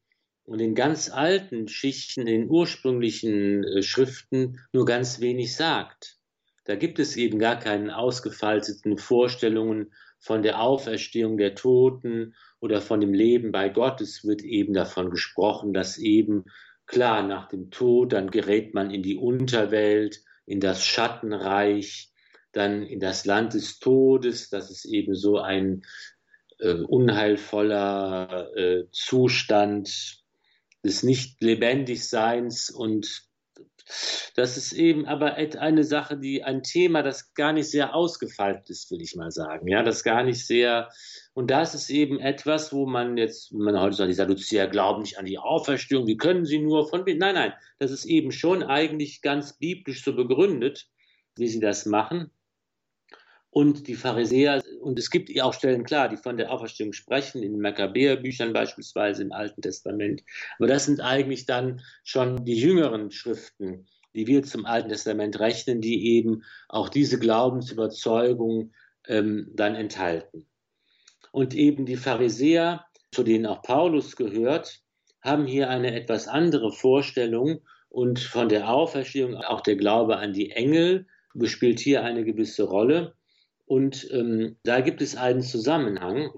und 0.45 0.59
in 0.59 0.75
ganz 0.75 1.09
alten 1.09 1.67
Schichten, 1.67 2.27
in 2.27 2.49
ursprünglichen 2.49 3.63
äh, 3.63 3.81
Schriften 3.81 4.59
nur 4.73 4.85
ganz 4.85 5.19
wenig 5.19 5.55
sagt. 5.55 6.17
Da 6.65 6.75
gibt 6.75 6.99
es 6.99 7.17
eben 7.17 7.39
gar 7.39 7.59
keine 7.59 7.97
ausgefalteten 7.97 8.97
Vorstellungen 8.97 9.93
von 10.19 10.43
der 10.43 10.61
Auferstehung 10.61 11.37
der 11.37 11.55
Toten 11.55 12.35
oder 12.61 12.81
von 12.81 13.01
dem 13.01 13.13
Leben 13.13 13.51
bei 13.51 13.67
Gott. 13.67 13.99
Es 13.99 14.23
wird 14.23 14.41
eben 14.41 14.73
davon 14.73 15.09
gesprochen, 15.09 15.73
dass 15.73 15.97
eben 15.97 16.45
klar 16.85 17.23
nach 17.23 17.49
dem 17.49 17.71
Tod, 17.71 18.13
dann 18.13 18.31
gerät 18.31 18.73
man 18.73 18.91
in 18.91 19.03
die 19.03 19.17
Unterwelt, 19.17 20.21
in 20.45 20.59
das 20.61 20.85
Schattenreich, 20.85 22.11
dann 22.53 22.83
in 22.83 22.99
das 22.99 23.25
Land 23.25 23.53
des 23.53 23.79
Todes. 23.79 24.49
Das 24.49 24.69
ist 24.69 24.85
eben 24.85 25.15
so 25.15 25.39
ein 25.39 25.83
äh, 26.59 26.73
unheilvoller 26.75 28.55
äh, 28.55 28.83
Zustand 28.91 30.22
des 30.83 31.03
Nicht-Lebendigseins 31.03 32.69
und 32.69 33.23
das 34.35 34.57
ist 34.57 34.73
eben 34.73 35.05
aber 35.05 35.35
eine 35.35 35.83
Sache, 35.83 36.17
die 36.17 36.43
ein 36.43 36.63
Thema, 36.63 37.03
das 37.03 37.33
gar 37.33 37.53
nicht 37.53 37.69
sehr 37.69 37.93
ausgefeilt 37.93 38.69
ist, 38.69 38.89
will 38.89 39.01
ich 39.01 39.15
mal 39.15 39.29
sagen. 39.29 39.67
Ja, 39.67 39.83
das 39.83 40.03
gar 40.03 40.23
nicht 40.23 40.45
sehr. 40.45 40.89
Und 41.33 41.51
das 41.51 41.75
ist 41.75 41.89
eben 41.89 42.19
etwas, 42.19 42.71
wo 42.71 42.85
man 42.85 43.17
jetzt, 43.17 43.51
wenn 43.51 43.59
man 43.59 43.79
heute 43.79 43.95
sagt, 43.95 44.09
die 44.09 44.15
Sadduzäer 44.15 44.67
glauben 44.67 45.01
nicht 45.01 45.19
an 45.19 45.25
die 45.25 45.37
Auferstehung, 45.37 46.07
wie 46.07 46.17
können 46.17 46.45
sie 46.45 46.59
nur 46.59 46.87
von. 46.89 47.03
Nein, 47.05 47.35
nein, 47.35 47.53
das 47.77 47.91
ist 47.91 48.05
eben 48.05 48.31
schon 48.31 48.63
eigentlich 48.63 49.21
ganz 49.21 49.57
biblisch 49.57 50.03
so 50.03 50.15
begründet, 50.15 50.87
wie 51.35 51.47
sie 51.47 51.59
das 51.59 51.85
machen 51.85 52.31
und 53.53 53.87
die 53.87 53.93
Pharisäer, 53.93 54.63
und 54.81 54.97
es 54.97 55.11
gibt 55.11 55.29
auch 55.39 55.53
Stellen 55.53 55.83
klar, 55.83 56.09
die 56.09 56.17
von 56.17 56.37
der 56.37 56.51
Auferstehung 56.51 56.91
sprechen, 56.91 57.43
in 57.43 57.51
den 57.51 57.61
Makkabäerbüchern 57.61 58.51
beispielsweise 58.51 59.21
im 59.21 59.31
Alten 59.31 59.61
Testament. 59.61 60.23
Aber 60.57 60.67
das 60.67 60.85
sind 60.85 60.99
eigentlich 61.01 61.45
dann 61.45 61.81
schon 62.03 62.45
die 62.45 62.55
jüngeren 62.55 63.11
Schriften, 63.11 63.85
die 64.15 64.25
wir 64.25 64.43
zum 64.43 64.65
Alten 64.65 64.89
Testament 64.89 65.39
rechnen, 65.39 65.81
die 65.81 66.15
eben 66.15 66.43
auch 66.67 66.89
diese 66.89 67.19
Glaubensüberzeugung 67.19 68.73
ähm, 69.07 69.51
dann 69.53 69.75
enthalten. 69.75 70.47
Und 71.31 71.53
eben 71.53 71.85
die 71.85 71.97
Pharisäer, 71.97 72.85
zu 73.11 73.23
denen 73.23 73.45
auch 73.45 73.61
Paulus 73.61 74.15
gehört, 74.15 74.81
haben 75.21 75.45
hier 75.45 75.69
eine 75.69 75.93
etwas 75.93 76.27
andere 76.27 76.71
Vorstellung 76.71 77.61
und 77.89 78.19
von 78.19 78.49
der 78.49 78.69
Auferstehung 78.69 79.35
auch 79.35 79.61
der 79.61 79.75
Glaube 79.75 80.17
an 80.17 80.33
die 80.33 80.51
Engel 80.51 81.05
spielt 81.45 81.79
hier 81.79 82.03
eine 82.03 82.23
gewisse 82.23 82.63
Rolle. 82.63 83.15
Und 83.73 84.07
ähm, 84.11 84.57
da 84.61 84.81
gibt 84.81 85.01
es 85.01 85.15
einen 85.15 85.41
Zusammenhang, 85.41 86.29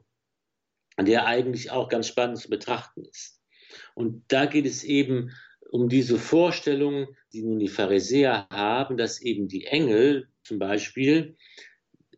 der 0.97 1.25
eigentlich 1.25 1.69
auch 1.69 1.89
ganz 1.89 2.07
spannend 2.07 2.37
zu 2.37 2.49
betrachten 2.49 3.03
ist. 3.03 3.41
Und 3.93 4.23
da 4.29 4.45
geht 4.45 4.65
es 4.65 4.85
eben 4.85 5.31
um 5.69 5.89
diese 5.89 6.17
Vorstellung, 6.17 7.07
die 7.33 7.41
nun 7.41 7.59
die 7.59 7.67
Pharisäer 7.67 8.47
haben, 8.49 8.95
dass 8.95 9.21
eben 9.21 9.49
die 9.49 9.65
Engel 9.65 10.29
zum 10.45 10.59
Beispiel 10.59 11.35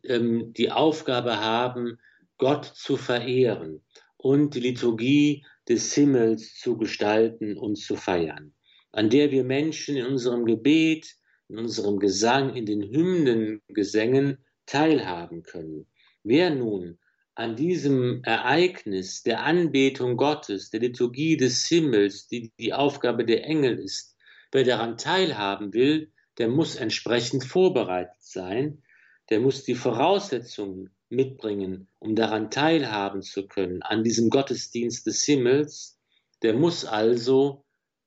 ähm, 0.04 0.52
die 0.52 0.70
Aufgabe 0.70 1.40
haben, 1.40 1.98
Gott 2.36 2.66
zu 2.66 2.96
verehren 2.96 3.84
und 4.18 4.54
die 4.54 4.60
Liturgie 4.60 5.44
des 5.68 5.92
Himmels 5.94 6.54
zu 6.60 6.78
gestalten 6.78 7.58
und 7.58 7.74
zu 7.74 7.96
feiern, 7.96 8.54
an 8.92 9.10
der 9.10 9.32
wir 9.32 9.42
Menschen 9.42 9.96
in 9.96 10.06
unserem 10.06 10.44
Gebet, 10.44 11.16
in 11.48 11.58
unserem 11.58 11.98
Gesang, 11.98 12.54
in 12.54 12.66
den 12.66 12.82
Hymnengesängen 12.82 14.44
teilhaben 14.68 15.42
können. 15.42 15.86
Wer 16.22 16.50
nun 16.50 16.98
an 17.34 17.56
diesem 17.56 18.22
Ereignis 18.24 19.22
der 19.22 19.44
Anbetung 19.44 20.16
Gottes, 20.16 20.70
der 20.70 20.80
Liturgie 20.80 21.36
des 21.36 21.66
Himmels, 21.66 22.28
die 22.28 22.52
die 22.58 22.74
Aufgabe 22.74 23.24
der 23.24 23.44
Engel 23.44 23.78
ist, 23.78 24.16
wer 24.52 24.64
daran 24.64 24.98
teilhaben 24.98 25.72
will, 25.72 26.12
der 26.38 26.48
muss 26.48 26.76
entsprechend 26.76 27.44
vorbereitet 27.44 28.20
sein, 28.20 28.82
der 29.30 29.40
muss 29.40 29.64
die 29.64 29.74
Voraussetzungen 29.74 30.90
mitbringen, 31.10 31.88
um 31.98 32.14
daran 32.14 32.50
teilhaben 32.50 33.22
zu 33.22 33.46
können, 33.46 33.82
an 33.82 34.04
diesem 34.04 34.30
Gottesdienst 34.30 35.06
des 35.06 35.24
Himmels, 35.24 35.98
der 36.42 36.54
muss 36.54 36.84
also 36.84 37.64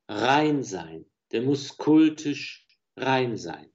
rein 0.07 0.63
sein, 0.63 1.05
der 1.31 1.41
muss 1.41 1.77
kultisch 1.77 2.67
rein 2.95 3.37
sein. 3.37 3.71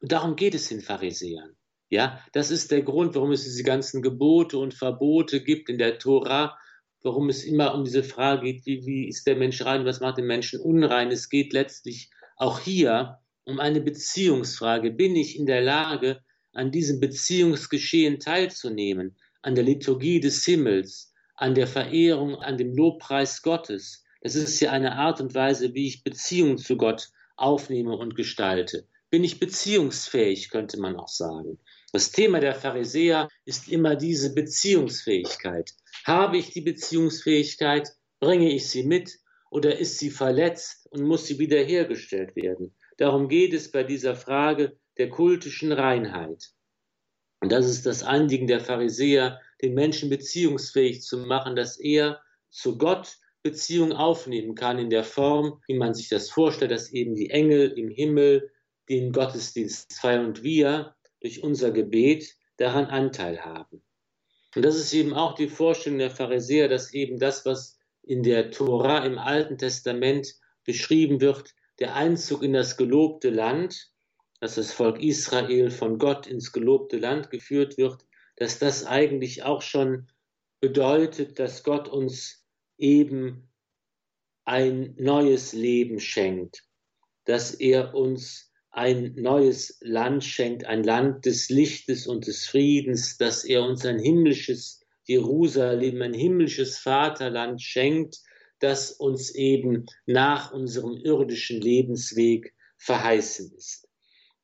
Und 0.00 0.12
darum 0.12 0.36
geht 0.36 0.54
es 0.54 0.68
den 0.68 0.80
Pharisäern. 0.80 1.56
Ja, 1.90 2.20
das 2.32 2.50
ist 2.50 2.70
der 2.70 2.82
Grund, 2.82 3.14
warum 3.14 3.32
es 3.32 3.44
diese 3.44 3.62
ganzen 3.62 4.02
Gebote 4.02 4.58
und 4.58 4.74
Verbote 4.74 5.42
gibt 5.42 5.68
in 5.68 5.78
der 5.78 5.98
Tora, 5.98 6.58
warum 7.02 7.28
es 7.28 7.44
immer 7.44 7.74
um 7.74 7.84
diese 7.84 8.02
Frage 8.02 8.42
geht, 8.42 8.66
wie, 8.66 8.86
wie 8.86 9.08
ist 9.08 9.26
der 9.26 9.36
Mensch 9.36 9.64
rein, 9.64 9.84
was 9.84 10.00
macht 10.00 10.18
den 10.18 10.26
Menschen 10.26 10.60
unrein. 10.60 11.10
Es 11.10 11.28
geht 11.28 11.52
letztlich 11.52 12.10
auch 12.36 12.60
hier 12.60 13.18
um 13.44 13.60
eine 13.60 13.80
Beziehungsfrage. 13.80 14.90
Bin 14.90 15.14
ich 15.14 15.38
in 15.38 15.46
der 15.46 15.60
Lage, 15.60 16.20
an 16.52 16.70
diesem 16.70 17.00
Beziehungsgeschehen 17.00 18.20
teilzunehmen, 18.20 19.16
an 19.42 19.54
der 19.54 19.64
Liturgie 19.64 20.20
des 20.20 20.44
Himmels, 20.44 21.12
an 21.36 21.54
der 21.54 21.66
Verehrung, 21.66 22.36
an 22.36 22.56
dem 22.56 22.74
Lobpreis 22.74 23.42
Gottes? 23.42 24.04
Das 24.22 24.34
ist 24.34 24.58
ja 24.60 24.72
eine 24.72 24.96
Art 24.96 25.20
und 25.20 25.34
Weise, 25.34 25.74
wie 25.74 25.86
ich 25.86 26.02
Beziehung 26.02 26.56
zu 26.56 26.76
Gott 26.76 27.10
aufnehme 27.36 27.96
und 27.96 28.16
gestalte. 28.16 28.88
Bin 29.10 29.22
ich 29.22 29.38
beziehungsfähig, 29.38 30.48
könnte 30.48 30.80
man 30.80 30.96
auch 30.96 31.08
sagen. 31.08 31.58
Das 31.94 32.10
Thema 32.10 32.40
der 32.40 32.56
Pharisäer 32.56 33.28
ist 33.44 33.68
immer 33.68 33.94
diese 33.94 34.34
Beziehungsfähigkeit. 34.34 35.70
Habe 36.04 36.38
ich 36.38 36.50
die 36.50 36.60
Beziehungsfähigkeit, 36.60 37.88
bringe 38.18 38.50
ich 38.50 38.68
sie 38.68 38.82
mit 38.82 39.16
oder 39.48 39.78
ist 39.78 40.00
sie 40.00 40.10
verletzt 40.10 40.88
und 40.90 41.04
muss 41.04 41.28
sie 41.28 41.38
wiederhergestellt 41.38 42.34
werden? 42.34 42.74
Darum 42.96 43.28
geht 43.28 43.54
es 43.54 43.70
bei 43.70 43.84
dieser 43.84 44.16
Frage 44.16 44.76
der 44.98 45.08
kultischen 45.08 45.70
Reinheit. 45.70 46.50
Und 47.40 47.52
das 47.52 47.66
ist 47.66 47.86
das 47.86 48.02
Anliegen 48.02 48.48
der 48.48 48.58
Pharisäer, 48.58 49.40
den 49.62 49.74
Menschen 49.74 50.10
beziehungsfähig 50.10 51.02
zu 51.02 51.18
machen, 51.18 51.54
dass 51.54 51.78
er 51.78 52.20
zu 52.50 52.76
Gott 52.76 53.18
Beziehung 53.44 53.92
aufnehmen 53.92 54.56
kann 54.56 54.80
in 54.80 54.90
der 54.90 55.04
Form, 55.04 55.62
wie 55.68 55.78
man 55.78 55.94
sich 55.94 56.08
das 56.08 56.28
vorstellt, 56.28 56.72
dass 56.72 56.90
eben 56.90 57.14
die 57.14 57.30
Engel 57.30 57.70
im 57.78 57.88
Himmel 57.88 58.50
den 58.88 59.12
Gottesdienst 59.12 59.94
feiern 60.00 60.26
und 60.26 60.42
wir 60.42 60.96
durch 61.24 61.42
unser 61.42 61.70
Gebet 61.70 62.36
daran 62.58 62.84
Anteil 62.84 63.46
haben. 63.46 63.82
Und 64.54 64.62
das 64.62 64.76
ist 64.76 64.92
eben 64.92 65.14
auch 65.14 65.34
die 65.34 65.48
Vorstellung 65.48 65.98
der 65.98 66.10
Pharisäer, 66.10 66.68
dass 66.68 66.92
eben 66.92 67.18
das, 67.18 67.46
was 67.46 67.78
in 68.02 68.22
der 68.22 68.50
Tora 68.50 69.06
im 69.06 69.16
Alten 69.18 69.56
Testament 69.56 70.34
beschrieben 70.64 71.22
wird, 71.22 71.54
der 71.78 71.94
Einzug 71.94 72.42
in 72.42 72.52
das 72.52 72.76
gelobte 72.76 73.30
Land, 73.30 73.90
dass 74.38 74.56
das 74.56 74.70
Volk 74.70 75.02
Israel 75.02 75.70
von 75.70 75.96
Gott 75.98 76.26
ins 76.26 76.52
gelobte 76.52 76.98
Land 76.98 77.30
geführt 77.30 77.78
wird, 77.78 78.04
dass 78.36 78.58
das 78.58 78.84
eigentlich 78.84 79.44
auch 79.44 79.62
schon 79.62 80.08
bedeutet, 80.60 81.38
dass 81.38 81.62
Gott 81.62 81.88
uns 81.88 82.44
eben 82.76 83.48
ein 84.44 84.94
neues 84.98 85.54
Leben 85.54 86.00
schenkt, 86.00 86.68
dass 87.24 87.54
er 87.54 87.94
uns 87.94 88.52
ein 88.74 89.14
neues 89.16 89.78
Land 89.80 90.24
schenkt, 90.24 90.66
ein 90.66 90.82
Land 90.82 91.26
des 91.26 91.48
Lichtes 91.48 92.06
und 92.06 92.26
des 92.26 92.46
Friedens, 92.46 93.16
dass 93.16 93.44
er 93.44 93.62
uns 93.62 93.86
ein 93.86 93.98
himmlisches 93.98 94.80
Jerusalem, 95.04 96.02
ein 96.02 96.12
himmlisches 96.12 96.78
Vaterland 96.78 97.62
schenkt, 97.62 98.20
das 98.58 98.90
uns 98.90 99.34
eben 99.34 99.86
nach 100.06 100.52
unserem 100.52 100.96
irdischen 100.96 101.60
Lebensweg 101.60 102.54
verheißen 102.78 103.52
ist. 103.56 103.88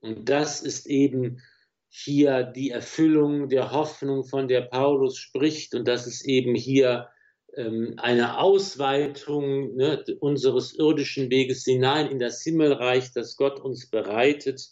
Und 0.01 0.29
das 0.29 0.63
ist 0.63 0.87
eben 0.87 1.43
hier 1.89 2.45
die 2.45 2.71
Erfüllung 2.71 3.49
der 3.49 3.73
Hoffnung, 3.73 4.25
von 4.25 4.47
der 4.47 4.63
Paulus 4.63 5.19
spricht. 5.19 5.75
Und 5.75 5.89
das 5.89 6.07
ist 6.07 6.25
eben 6.25 6.55
hier 6.55 7.09
eine 7.57 8.39
Ausweitung 8.39 9.77
ne, 9.77 10.05
unseres 10.21 10.75
irdischen 10.75 11.31
Weges 11.31 11.65
hinein 11.65 12.09
in 12.11 12.19
das 12.19 12.43
Himmelreich, 12.43 13.13
das 13.13 13.37
Gott 13.37 13.61
uns 13.61 13.91
bereitet 13.91 14.69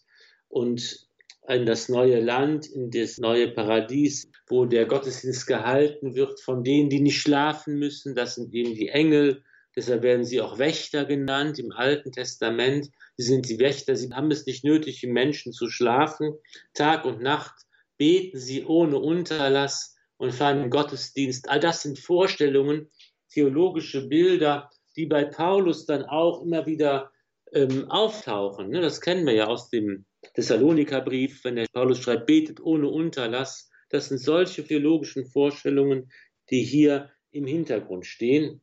und 0.49 1.09
in 1.49 1.66
das 1.66 1.89
neue 1.89 2.20
Land, 2.20 2.66
in 2.66 2.91
das 2.91 3.18
neue 3.18 3.49
Paradies, 3.49 4.31
wo 4.49 4.66
der 4.66 4.87
Gottesdienst 4.87 5.47
gehalten 5.47 6.14
wird 6.14 6.41
von 6.41 6.62
denen, 6.62 6.91
die 6.91 7.01
nicht 7.01 7.20
schlafen 7.20 7.79
müssen. 7.79 8.14
Das 8.14 8.35
sind 8.35 8.55
eben 8.55 8.74
die 8.74 8.89
Engel. 8.89 9.43
Deshalb 9.74 10.03
werden 10.03 10.24
sie 10.24 10.41
auch 10.41 10.59
Wächter 10.59 11.05
genannt 11.05 11.59
im 11.59 11.72
Alten 11.72 12.12
Testament. 12.12 12.91
Sie 13.16 13.26
sind 13.26 13.49
die 13.49 13.59
Wächter. 13.59 13.97
Sie 13.97 14.11
haben 14.12 14.31
es 14.31 14.45
nicht 14.45 14.64
nötig, 14.64 15.03
im 15.05 15.12
Menschen 15.12 15.53
zu 15.53 15.68
schlafen. 15.68 16.35
Tag 16.74 17.05
und 17.05 17.22
Nacht 17.22 17.55
beten 17.97 18.39
sie 18.39 18.64
ohne 18.64 18.99
Unterlass 18.99 19.98
und 20.19 20.39
den 20.39 20.71
Gottesdienst. 20.71 21.49
All 21.49 21.61
das 21.61 21.83
sind 21.83 21.99
Vorstellungen, 21.99 22.91
theologische 23.31 24.07
Bilder, 24.07 24.71
die 24.97 25.07
bei 25.07 25.25
Paulus 25.25 25.87
dann 25.87 26.05
auch 26.05 26.43
immer 26.43 26.66
wieder 26.66 27.11
ähm, 27.53 27.91
auftauchen. 27.91 28.69
Ne? 28.69 28.81
Das 28.81 29.01
kennen 29.01 29.27
wir 29.27 29.35
ja 29.35 29.47
aus 29.47 29.71
dem 29.71 30.05
Thessalonikerbrief, 30.35 31.45
wenn 31.45 31.57
der 31.57 31.66
Paulus 31.73 32.01
schreibt, 32.01 32.27
betet 32.27 32.61
ohne 32.61 32.89
Unterlass. 32.89 33.71
Das 33.91 34.09
sind 34.09 34.19
solche 34.19 34.64
theologischen 34.64 35.27
Vorstellungen, 35.27 36.11
die 36.51 36.62
hier 36.62 37.11
im 37.31 37.47
Hintergrund 37.47 38.07
stehen 38.07 38.61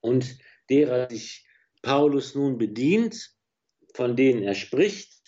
und 0.00 0.38
derer 0.68 1.08
sich 1.10 1.46
Paulus 1.82 2.34
nun 2.34 2.58
bedient, 2.58 3.30
von 3.94 4.16
denen 4.16 4.42
er 4.42 4.54
spricht. 4.54 5.23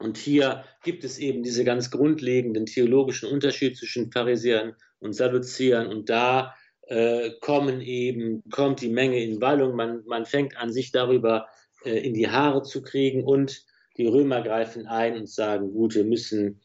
Und 0.00 0.16
hier 0.16 0.64
gibt 0.82 1.04
es 1.04 1.18
eben 1.18 1.42
diese 1.42 1.62
ganz 1.62 1.90
grundlegenden 1.90 2.66
theologischen 2.66 3.30
Unterschiede 3.30 3.76
zwischen 3.76 4.10
Pharisäern 4.10 4.74
und 4.98 5.12
Sadduzäern. 5.12 5.86
Und 5.88 6.08
da 6.08 6.54
äh, 6.88 7.32
kommen 7.40 7.82
eben, 7.82 8.42
kommt 8.50 8.80
die 8.80 8.88
Menge 8.88 9.22
in 9.22 9.40
Wallung. 9.42 9.76
Man, 9.76 10.02
man 10.06 10.24
fängt 10.24 10.56
an, 10.56 10.72
sich 10.72 10.90
darüber 10.90 11.48
äh, 11.84 11.98
in 11.98 12.14
die 12.14 12.28
Haare 12.28 12.62
zu 12.62 12.82
kriegen. 12.82 13.24
Und 13.24 13.62
die 13.98 14.06
Römer 14.06 14.40
greifen 14.42 14.86
ein 14.86 15.18
und 15.18 15.28
sagen, 15.28 15.70
gut, 15.72 15.94
wir 15.94 16.04
müssen 16.04 16.62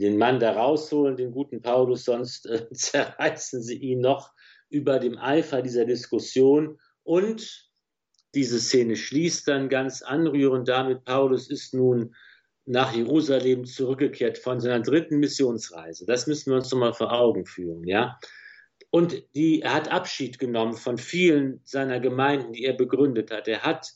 den 0.00 0.16
Mann 0.16 0.40
da 0.40 0.52
rausholen, 0.52 1.16
den 1.16 1.32
guten 1.32 1.60
Paulus, 1.60 2.04
sonst 2.04 2.46
äh, 2.46 2.68
zerreißen 2.72 3.62
sie 3.62 3.76
ihn 3.76 4.00
noch 4.00 4.32
über 4.70 4.98
dem 4.98 5.18
Eifer 5.18 5.60
dieser 5.60 5.84
Diskussion. 5.84 6.78
Und 7.02 7.70
diese 8.34 8.60
Szene 8.60 8.96
schließt 8.96 9.46
dann 9.46 9.68
ganz 9.68 10.00
anrührend 10.00 10.68
damit, 10.68 11.04
Paulus 11.04 11.50
ist 11.50 11.74
nun 11.74 12.14
nach 12.68 12.94
Jerusalem 12.94 13.64
zurückgekehrt 13.64 14.36
von 14.36 14.60
seiner 14.60 14.80
dritten 14.80 15.18
Missionsreise. 15.18 16.04
Das 16.04 16.26
müssen 16.26 16.50
wir 16.50 16.56
uns 16.56 16.70
nochmal 16.70 16.92
vor 16.92 17.12
Augen 17.12 17.46
führen, 17.46 17.84
ja. 17.84 18.18
Und 18.90 19.22
die, 19.34 19.62
er 19.62 19.74
hat 19.74 19.90
Abschied 19.90 20.38
genommen 20.38 20.74
von 20.74 20.98
vielen 20.98 21.60
seiner 21.64 21.98
Gemeinden, 21.98 22.52
die 22.52 22.64
er 22.64 22.74
begründet 22.74 23.30
hat. 23.30 23.48
Er 23.48 23.62
hat 23.62 23.92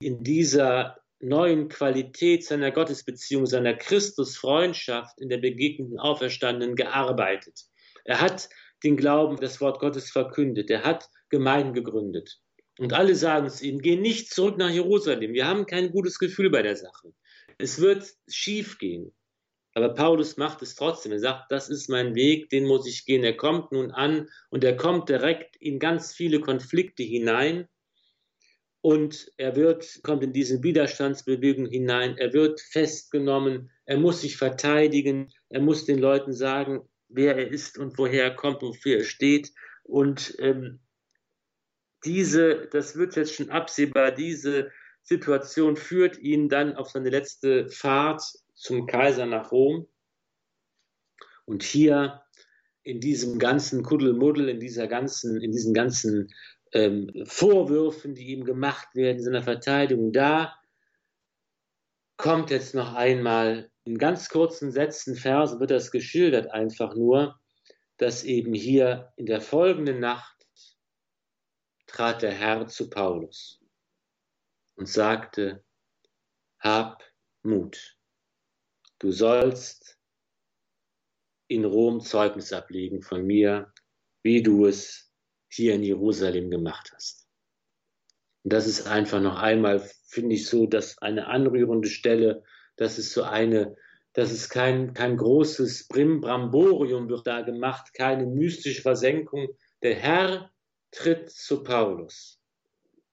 in 0.00 0.22
dieser 0.22 0.98
neuen 1.20 1.68
Qualität 1.68 2.44
seiner 2.44 2.70
Gottesbeziehung, 2.70 3.44
seiner 3.44 3.74
Christusfreundschaft 3.74 5.20
in 5.20 5.28
der 5.28 5.38
begegnenden 5.38 5.98
Auferstandenen 5.98 6.76
gearbeitet. 6.76 7.66
Er 8.04 8.20
hat 8.20 8.48
den 8.82 8.96
Glauben, 8.96 9.36
das 9.36 9.60
Wort 9.60 9.78
Gottes 9.78 10.10
verkündet. 10.10 10.70
Er 10.70 10.84
hat 10.84 11.10
Gemeinden 11.28 11.74
gegründet. 11.74 12.40
Und 12.78 12.94
alle 12.94 13.14
sagen 13.14 13.46
es 13.46 13.60
ihm, 13.60 13.80
geh 13.80 13.96
nicht 13.96 14.32
zurück 14.32 14.56
nach 14.56 14.70
Jerusalem. 14.70 15.34
Wir 15.34 15.46
haben 15.46 15.66
kein 15.66 15.90
gutes 15.90 16.18
Gefühl 16.18 16.48
bei 16.48 16.62
der 16.62 16.76
Sache. 16.76 17.12
Es 17.60 17.80
wird 17.80 18.12
schief 18.28 18.78
gehen. 18.78 19.12
Aber 19.74 19.94
Paulus 19.94 20.36
macht 20.36 20.62
es 20.62 20.74
trotzdem. 20.74 21.12
Er 21.12 21.20
sagt, 21.20 21.52
das 21.52 21.68
ist 21.68 21.88
mein 21.88 22.14
Weg, 22.14 22.48
den 22.50 22.66
muss 22.66 22.86
ich 22.86 23.04
gehen. 23.04 23.22
Er 23.22 23.36
kommt 23.36 23.70
nun 23.72 23.92
an 23.92 24.28
und 24.50 24.64
er 24.64 24.76
kommt 24.76 25.08
direkt 25.08 25.56
in 25.56 25.78
ganz 25.78 26.12
viele 26.12 26.40
Konflikte 26.40 27.02
hinein 27.02 27.68
und 28.82 29.30
er 29.36 29.56
wird, 29.56 30.00
kommt 30.02 30.22
in 30.22 30.32
diese 30.32 30.62
Widerstandsbewegung 30.62 31.66
hinein. 31.66 32.16
Er 32.16 32.32
wird 32.32 32.60
festgenommen. 32.60 33.70
Er 33.84 33.98
muss 33.98 34.22
sich 34.22 34.36
verteidigen. 34.36 35.32
Er 35.50 35.60
muss 35.60 35.84
den 35.84 35.98
Leuten 35.98 36.32
sagen, 36.32 36.88
wer 37.08 37.36
er 37.36 37.48
ist 37.48 37.78
und 37.78 37.98
woher 37.98 38.24
er 38.24 38.34
kommt 38.34 38.62
und 38.62 38.70
wofür 38.70 38.98
er 38.98 39.04
steht. 39.04 39.52
Und 39.84 40.34
ähm, 40.38 40.80
diese, 42.04 42.68
das 42.72 42.96
wird 42.96 43.16
jetzt 43.16 43.34
schon 43.34 43.50
absehbar, 43.50 44.12
diese 44.12 44.70
Situation 45.02 45.76
führt 45.76 46.18
ihn 46.18 46.48
dann 46.48 46.76
auf 46.76 46.90
seine 46.90 47.10
letzte 47.10 47.68
Fahrt 47.68 48.22
zum 48.54 48.86
Kaiser 48.86 49.26
nach 49.26 49.50
Rom. 49.52 49.88
Und 51.44 51.62
hier 51.62 52.22
in 52.82 53.00
diesem 53.00 53.38
ganzen 53.38 53.82
Kuddelmuddel, 53.82 54.48
in 54.48 54.60
dieser 54.60 54.86
ganzen, 54.86 55.40
in 55.40 55.52
diesen 55.52 55.74
ganzen 55.74 56.32
ähm, 56.72 57.10
Vorwürfen, 57.24 58.14
die 58.14 58.28
ihm 58.28 58.44
gemacht 58.44 58.94
werden, 58.94 59.18
in 59.18 59.24
seiner 59.24 59.42
Verteidigung, 59.42 60.12
da 60.12 60.54
kommt 62.16 62.50
jetzt 62.50 62.74
noch 62.74 62.94
einmal 62.94 63.70
in 63.84 63.98
ganz 63.98 64.28
kurzen 64.28 64.70
Sätzen, 64.70 65.16
Versen 65.16 65.58
wird 65.58 65.70
das 65.70 65.90
geschildert 65.90 66.50
einfach 66.50 66.94
nur, 66.94 67.40
dass 67.96 68.24
eben 68.24 68.54
hier 68.54 69.12
in 69.16 69.26
der 69.26 69.40
folgenden 69.40 70.00
Nacht 70.00 70.46
trat 71.86 72.22
der 72.22 72.32
Herr 72.32 72.66
zu 72.68 72.88
Paulus 72.88 73.59
und 74.80 74.86
sagte, 74.86 75.62
hab 76.58 77.04
Mut, 77.42 77.98
du 78.98 79.12
sollst 79.12 79.98
in 81.48 81.66
Rom 81.66 82.00
Zeugnis 82.00 82.50
ablegen 82.54 83.02
von 83.02 83.26
mir, 83.26 83.74
wie 84.22 84.42
du 84.42 84.64
es 84.64 85.12
hier 85.50 85.74
in 85.74 85.82
Jerusalem 85.82 86.50
gemacht 86.50 86.92
hast. 86.94 87.28
Und 88.42 88.54
das 88.54 88.66
ist 88.66 88.86
einfach 88.86 89.20
noch 89.20 89.38
einmal, 89.38 89.86
finde 90.06 90.36
ich 90.36 90.46
so, 90.46 90.66
dass 90.66 90.96
eine 90.96 91.26
anrührende 91.26 91.88
Stelle, 91.88 92.42
das 92.76 92.98
ist 92.98 93.12
so 93.12 93.24
eine, 93.24 93.76
das 94.14 94.32
ist 94.32 94.48
kein, 94.48 94.94
kein 94.94 95.18
großes 95.18 95.88
Brimbramborium 95.88 97.10
wird 97.10 97.26
da 97.26 97.42
gemacht, 97.42 97.92
keine 97.92 98.24
mystische 98.24 98.80
Versenkung. 98.80 99.48
Der 99.82 99.96
Herr 99.96 100.50
tritt 100.90 101.28
zu 101.30 101.62
Paulus 101.62 102.40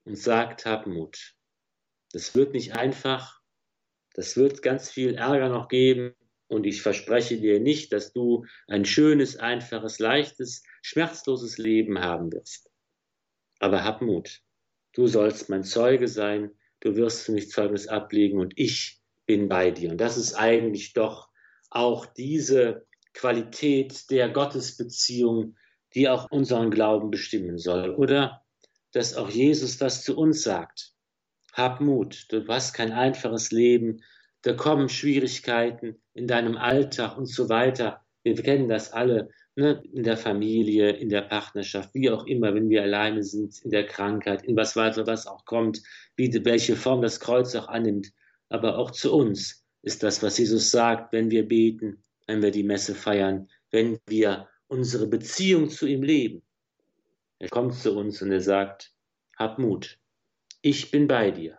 und 0.04 0.16
sagt, 0.16 0.64
hab 0.64 0.86
Mut. 0.86 1.37
Das 2.12 2.34
wird 2.34 2.54
nicht 2.54 2.74
einfach. 2.76 3.40
Das 4.14 4.36
wird 4.36 4.62
ganz 4.62 4.90
viel 4.90 5.14
Ärger 5.14 5.48
noch 5.48 5.68
geben. 5.68 6.14
Und 6.48 6.64
ich 6.64 6.80
verspreche 6.80 7.38
dir 7.38 7.60
nicht, 7.60 7.92
dass 7.92 8.12
du 8.12 8.46
ein 8.66 8.86
schönes, 8.86 9.36
einfaches, 9.36 9.98
leichtes, 9.98 10.62
schmerzloses 10.80 11.58
Leben 11.58 11.98
haben 12.00 12.32
wirst. 12.32 12.70
Aber 13.60 13.84
hab 13.84 14.00
Mut. 14.00 14.40
Du 14.94 15.06
sollst 15.06 15.50
mein 15.50 15.62
Zeuge 15.62 16.08
sein. 16.08 16.50
Du 16.80 16.96
wirst 16.96 17.22
für 17.22 17.32
mich 17.32 17.50
Zeugnis 17.50 17.86
ablegen 17.86 18.40
und 18.40 18.54
ich 18.56 19.02
bin 19.26 19.48
bei 19.48 19.70
dir. 19.70 19.90
Und 19.90 19.98
das 19.98 20.16
ist 20.16 20.34
eigentlich 20.34 20.94
doch 20.94 21.28
auch 21.68 22.06
diese 22.06 22.86
Qualität 23.12 24.10
der 24.10 24.30
Gottesbeziehung, 24.30 25.56
die 25.94 26.08
auch 26.08 26.30
unseren 26.30 26.70
Glauben 26.70 27.10
bestimmen 27.10 27.58
soll. 27.58 27.90
Oder 27.94 28.42
dass 28.92 29.14
auch 29.14 29.28
Jesus 29.28 29.76
das 29.76 30.02
zu 30.02 30.16
uns 30.16 30.42
sagt 30.42 30.94
hab 31.58 31.80
Mut, 31.80 32.26
du 32.28 32.46
hast 32.46 32.72
kein 32.72 32.92
einfaches 32.92 33.50
Leben, 33.50 34.00
da 34.42 34.52
kommen 34.52 34.88
Schwierigkeiten 34.88 35.96
in 36.14 36.28
deinem 36.28 36.56
Alltag 36.56 37.18
und 37.18 37.26
so 37.26 37.48
weiter. 37.48 38.00
Wir 38.22 38.36
kennen 38.36 38.68
das 38.68 38.92
alle, 38.92 39.30
ne? 39.56 39.82
in 39.92 40.04
der 40.04 40.16
Familie, 40.16 40.90
in 40.90 41.08
der 41.08 41.22
Partnerschaft, 41.22 41.92
wie 41.94 42.10
auch 42.10 42.26
immer, 42.26 42.54
wenn 42.54 42.70
wir 42.70 42.82
alleine 42.82 43.24
sind, 43.24 43.60
in 43.64 43.72
der 43.72 43.86
Krankheit, 43.86 44.44
in 44.44 44.56
was 44.56 44.76
weiter, 44.76 45.04
was 45.08 45.26
auch 45.26 45.44
kommt, 45.44 45.82
wie, 46.16 46.32
welche 46.44 46.76
Form 46.76 47.02
das 47.02 47.18
Kreuz 47.18 47.56
auch 47.56 47.66
annimmt. 47.66 48.12
Aber 48.48 48.78
auch 48.78 48.92
zu 48.92 49.12
uns 49.12 49.64
ist 49.82 50.04
das, 50.04 50.22
was 50.22 50.38
Jesus 50.38 50.70
sagt, 50.70 51.12
wenn 51.12 51.32
wir 51.32 51.48
beten, 51.48 52.04
wenn 52.28 52.40
wir 52.40 52.52
die 52.52 52.62
Messe 52.62 52.94
feiern, 52.94 53.48
wenn 53.72 53.98
wir 54.06 54.48
unsere 54.68 55.08
Beziehung 55.08 55.68
zu 55.70 55.88
ihm 55.88 56.04
leben. 56.04 56.42
Er 57.40 57.48
kommt 57.48 57.74
zu 57.74 57.96
uns 57.96 58.22
und 58.22 58.30
er 58.30 58.40
sagt, 58.40 58.92
hab 59.36 59.58
Mut 59.58 59.97
ich 60.60 60.90
bin 60.90 61.06
bei 61.06 61.30
dir. 61.30 61.58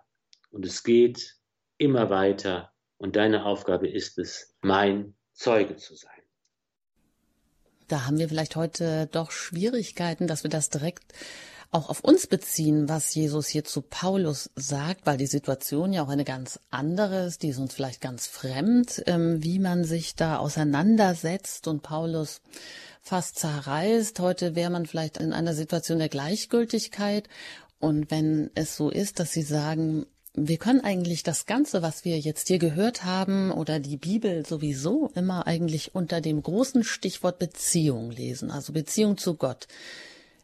Und 0.51 0.65
es 0.65 0.83
geht 0.83 1.37
immer 1.77 2.09
weiter 2.09 2.73
und 2.97 3.15
deine 3.15 3.45
Aufgabe 3.45 3.87
ist 3.87 4.17
es, 4.17 4.55
mein 4.61 5.15
Zeuge 5.33 5.77
zu 5.77 5.95
sein. 5.95 6.11
Da 7.87 8.05
haben 8.05 8.19
wir 8.19 8.29
vielleicht 8.29 8.55
heute 8.55 9.07
doch 9.07 9.31
Schwierigkeiten, 9.31 10.27
dass 10.27 10.43
wir 10.43 10.49
das 10.49 10.69
direkt 10.69 11.13
auch 11.71 11.89
auf 11.89 12.01
uns 12.01 12.27
beziehen, 12.27 12.89
was 12.89 13.13
Jesus 13.13 13.47
hier 13.47 13.63
zu 13.63 13.81
Paulus 13.81 14.49
sagt, 14.55 15.05
weil 15.05 15.17
die 15.17 15.27
Situation 15.27 15.93
ja 15.93 16.03
auch 16.03 16.09
eine 16.09 16.23
ganz 16.23 16.59
andere 16.71 17.25
ist, 17.25 17.43
die 17.43 17.49
ist 17.49 17.59
uns 17.59 17.73
vielleicht 17.73 18.01
ganz 18.01 18.25
fremd, 18.27 19.03
ähm, 19.05 19.43
wie 19.43 19.59
man 19.59 19.83
sich 19.83 20.15
da 20.15 20.37
auseinandersetzt 20.37 21.67
und 21.67 21.83
Paulus 21.83 22.41
fast 23.01 23.37
zerreißt. 23.37 24.19
Heute 24.19 24.55
wäre 24.55 24.71
man 24.71 24.87
vielleicht 24.87 25.17
in 25.17 25.31
einer 25.31 25.53
Situation 25.53 25.99
der 25.99 26.09
Gleichgültigkeit. 26.09 27.29
Und 27.79 28.11
wenn 28.11 28.51
es 28.55 28.75
so 28.75 28.89
ist, 28.89 29.19
dass 29.19 29.31
Sie 29.31 29.41
sagen, 29.41 30.05
wir 30.33 30.57
können 30.57 30.81
eigentlich 30.81 31.23
das 31.23 31.45
Ganze, 31.45 31.81
was 31.81 32.05
wir 32.05 32.19
jetzt 32.19 32.47
hier 32.47 32.59
gehört 32.59 33.03
haben 33.03 33.51
oder 33.51 33.79
die 33.79 33.97
Bibel 33.97 34.45
sowieso 34.45 35.11
immer 35.15 35.47
eigentlich 35.47 35.95
unter 35.95 36.21
dem 36.21 36.41
großen 36.43 36.83
Stichwort 36.83 37.39
Beziehung 37.39 38.11
lesen, 38.11 38.51
also 38.51 38.73
Beziehung 38.73 39.17
zu 39.17 39.35
Gott. 39.35 39.67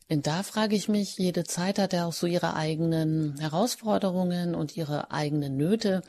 Und 0.10 0.28
da 0.28 0.44
frage 0.44 0.76
ich 0.76 0.88
mich, 0.88 1.18
jede 1.18 1.44
Zeit 1.44 1.80
hat 1.80 1.94
er 1.94 2.08
auch 2.08 2.14
so 2.14 2.28
ihre 2.28 2.56
eigenen 2.56 3.40
Herausforderungen 3.40 4.54
und 4.54 4.78
ihre 4.78 5.12
eigenen 5.12 5.58
Nöte. 5.58 6.04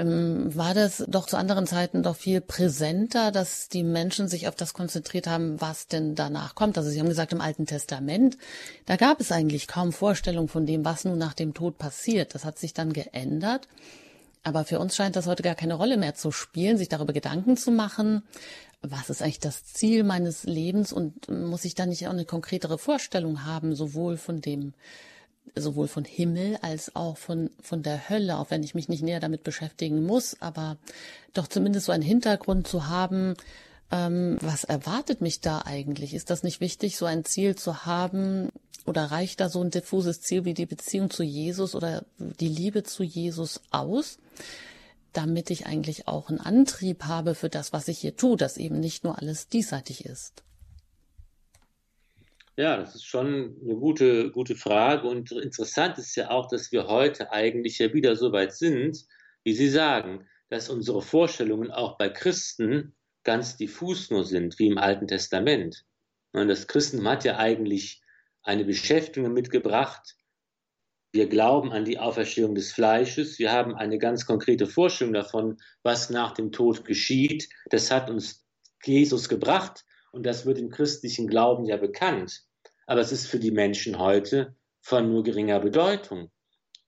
Ähm, 0.00 0.54
war 0.56 0.72
das 0.72 1.04
doch 1.08 1.26
zu 1.26 1.36
anderen 1.36 1.66
Zeiten 1.66 2.02
doch 2.02 2.16
viel 2.16 2.40
präsenter, 2.40 3.30
dass 3.30 3.68
die 3.68 3.82
Menschen 3.82 4.28
sich 4.28 4.48
auf 4.48 4.54
das 4.54 4.72
konzentriert 4.72 5.26
haben, 5.26 5.60
was 5.60 5.88
denn 5.88 6.14
danach 6.14 6.54
kommt. 6.54 6.78
Also 6.78 6.88
Sie 6.88 6.98
haben 6.98 7.08
gesagt, 7.08 7.32
im 7.32 7.42
Alten 7.42 7.66
Testament, 7.66 8.38
da 8.86 8.96
gab 8.96 9.20
es 9.20 9.30
eigentlich 9.30 9.68
kaum 9.68 9.92
Vorstellung 9.92 10.48
von 10.48 10.64
dem, 10.64 10.86
was 10.86 11.04
nun 11.04 11.18
nach 11.18 11.34
dem 11.34 11.52
Tod 11.52 11.76
passiert. 11.76 12.34
Das 12.34 12.46
hat 12.46 12.58
sich 12.58 12.72
dann 12.72 12.94
geändert. 12.94 13.68
Aber 14.42 14.64
für 14.64 14.78
uns 14.78 14.96
scheint 14.96 15.16
das 15.16 15.26
heute 15.26 15.42
gar 15.42 15.54
keine 15.54 15.74
Rolle 15.74 15.98
mehr 15.98 16.14
zu 16.14 16.32
spielen, 16.32 16.78
sich 16.78 16.88
darüber 16.88 17.12
Gedanken 17.12 17.58
zu 17.58 17.70
machen, 17.70 18.22
was 18.80 19.10
ist 19.10 19.20
eigentlich 19.20 19.40
das 19.40 19.66
Ziel 19.66 20.02
meines 20.02 20.44
Lebens 20.44 20.94
und 20.94 21.28
muss 21.28 21.66
ich 21.66 21.74
da 21.74 21.84
nicht 21.84 22.06
auch 22.06 22.12
eine 22.12 22.24
konkretere 22.24 22.78
Vorstellung 22.78 23.44
haben, 23.44 23.74
sowohl 23.74 24.16
von 24.16 24.40
dem, 24.40 24.72
sowohl 25.54 25.88
von 25.88 26.04
Himmel 26.04 26.58
als 26.62 26.94
auch 26.94 27.16
von, 27.16 27.50
von 27.60 27.82
der 27.82 28.08
Hölle, 28.08 28.38
auch 28.38 28.50
wenn 28.50 28.62
ich 28.62 28.74
mich 28.74 28.88
nicht 28.88 29.02
näher 29.02 29.20
damit 29.20 29.42
beschäftigen 29.42 30.04
muss, 30.04 30.36
aber 30.40 30.76
doch 31.34 31.48
zumindest 31.48 31.86
so 31.86 31.92
einen 31.92 32.02
Hintergrund 32.02 32.68
zu 32.68 32.88
haben, 32.88 33.34
ähm, 33.90 34.38
was 34.40 34.64
erwartet 34.64 35.20
mich 35.20 35.40
da 35.40 35.62
eigentlich? 35.64 36.14
Ist 36.14 36.30
das 36.30 36.42
nicht 36.42 36.60
wichtig, 36.60 36.96
so 36.96 37.06
ein 37.06 37.24
Ziel 37.24 37.56
zu 37.56 37.84
haben? 37.84 38.50
Oder 38.86 39.06
reicht 39.06 39.40
da 39.40 39.48
so 39.48 39.60
ein 39.60 39.70
diffuses 39.70 40.20
Ziel 40.20 40.44
wie 40.44 40.54
die 40.54 40.66
Beziehung 40.66 41.10
zu 41.10 41.22
Jesus 41.22 41.74
oder 41.74 42.04
die 42.18 42.48
Liebe 42.48 42.82
zu 42.82 43.02
Jesus 43.02 43.60
aus? 43.70 44.18
damit 45.12 45.50
ich 45.50 45.66
eigentlich 45.66 46.06
auch 46.08 46.28
einen 46.28 46.40
Antrieb 46.40 47.04
habe 47.04 47.34
für 47.34 47.48
das, 47.48 47.72
was 47.72 47.88
ich 47.88 47.98
hier 47.98 48.16
tue, 48.16 48.36
dass 48.36 48.56
eben 48.56 48.80
nicht 48.80 49.04
nur 49.04 49.18
alles 49.18 49.48
diesseitig 49.48 50.04
ist? 50.04 50.42
Ja, 52.60 52.76
das 52.76 52.94
ist 52.94 53.06
schon 53.06 53.56
eine 53.64 53.74
gute, 53.76 54.30
gute 54.32 54.54
Frage. 54.54 55.08
Und 55.08 55.32
interessant 55.32 55.96
ist 55.96 56.14
ja 56.14 56.28
auch, 56.28 56.46
dass 56.46 56.70
wir 56.72 56.88
heute 56.88 57.32
eigentlich 57.32 57.78
ja 57.78 57.94
wieder 57.94 58.16
so 58.16 58.32
weit 58.32 58.52
sind, 58.52 59.06
wie 59.44 59.54
Sie 59.54 59.70
sagen, 59.70 60.28
dass 60.50 60.68
unsere 60.68 61.00
Vorstellungen 61.00 61.70
auch 61.70 61.96
bei 61.96 62.10
Christen 62.10 62.94
ganz 63.24 63.56
diffus 63.56 64.10
nur 64.10 64.24
sind, 64.24 64.58
wie 64.58 64.66
im 64.66 64.76
Alten 64.76 65.06
Testament. 65.06 65.86
Und 66.32 66.48
das 66.48 66.66
Christentum 66.66 67.08
hat 67.08 67.24
ja 67.24 67.38
eigentlich 67.38 68.02
eine 68.42 68.66
Beschäftigung 68.66 69.32
mitgebracht, 69.32 70.16
wir 71.12 71.30
glauben 71.30 71.72
an 71.72 71.86
die 71.86 71.98
Auferstehung 71.98 72.54
des 72.54 72.74
Fleisches. 72.74 73.38
Wir 73.38 73.52
haben 73.52 73.74
eine 73.74 73.96
ganz 73.96 74.26
konkrete 74.26 74.66
Vorstellung 74.66 75.14
davon, 75.14 75.56
was 75.82 76.10
nach 76.10 76.32
dem 76.32 76.52
Tod 76.52 76.84
geschieht. 76.84 77.48
Das 77.70 77.90
hat 77.90 78.10
uns 78.10 78.46
Jesus 78.84 79.30
gebracht 79.30 79.86
und 80.12 80.26
das 80.26 80.44
wird 80.44 80.58
im 80.58 80.68
christlichen 80.68 81.26
Glauben 81.26 81.64
ja 81.64 81.78
bekannt. 81.78 82.42
Aber 82.90 83.02
es 83.02 83.12
ist 83.12 83.28
für 83.28 83.38
die 83.38 83.52
Menschen 83.52 84.00
heute 84.00 84.56
von 84.80 85.12
nur 85.12 85.22
geringer 85.22 85.60
Bedeutung. 85.60 86.32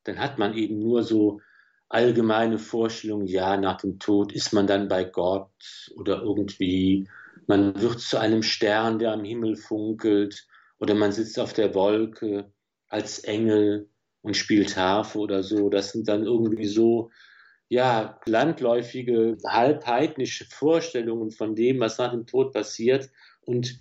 Dann 0.02 0.18
hat 0.18 0.36
man 0.36 0.52
eben 0.56 0.80
nur 0.80 1.04
so 1.04 1.40
allgemeine 1.88 2.58
Vorstellungen, 2.58 3.28
ja, 3.28 3.56
nach 3.56 3.80
dem 3.80 4.00
Tod 4.00 4.32
ist 4.32 4.52
man 4.52 4.66
dann 4.66 4.88
bei 4.88 5.04
Gott 5.04 5.52
oder 5.94 6.20
irgendwie, 6.20 7.08
man 7.46 7.80
wird 7.80 8.00
zu 8.00 8.18
einem 8.18 8.42
Stern, 8.42 8.98
der 8.98 9.12
am 9.12 9.22
Himmel 9.22 9.54
funkelt 9.54 10.48
oder 10.80 10.96
man 10.96 11.12
sitzt 11.12 11.38
auf 11.38 11.52
der 11.52 11.72
Wolke 11.72 12.50
als 12.88 13.20
Engel 13.20 13.88
und 14.22 14.36
spielt 14.36 14.76
Harfe 14.76 15.20
oder 15.20 15.44
so. 15.44 15.68
Das 15.68 15.92
sind 15.92 16.08
dann 16.08 16.24
irgendwie 16.24 16.66
so, 16.66 17.12
ja, 17.68 18.18
landläufige, 18.26 19.38
halbheidnische 19.46 20.46
Vorstellungen 20.46 21.30
von 21.30 21.54
dem, 21.54 21.78
was 21.78 21.98
nach 21.98 22.10
dem 22.10 22.26
Tod 22.26 22.52
passiert. 22.52 23.08
Und 23.42 23.80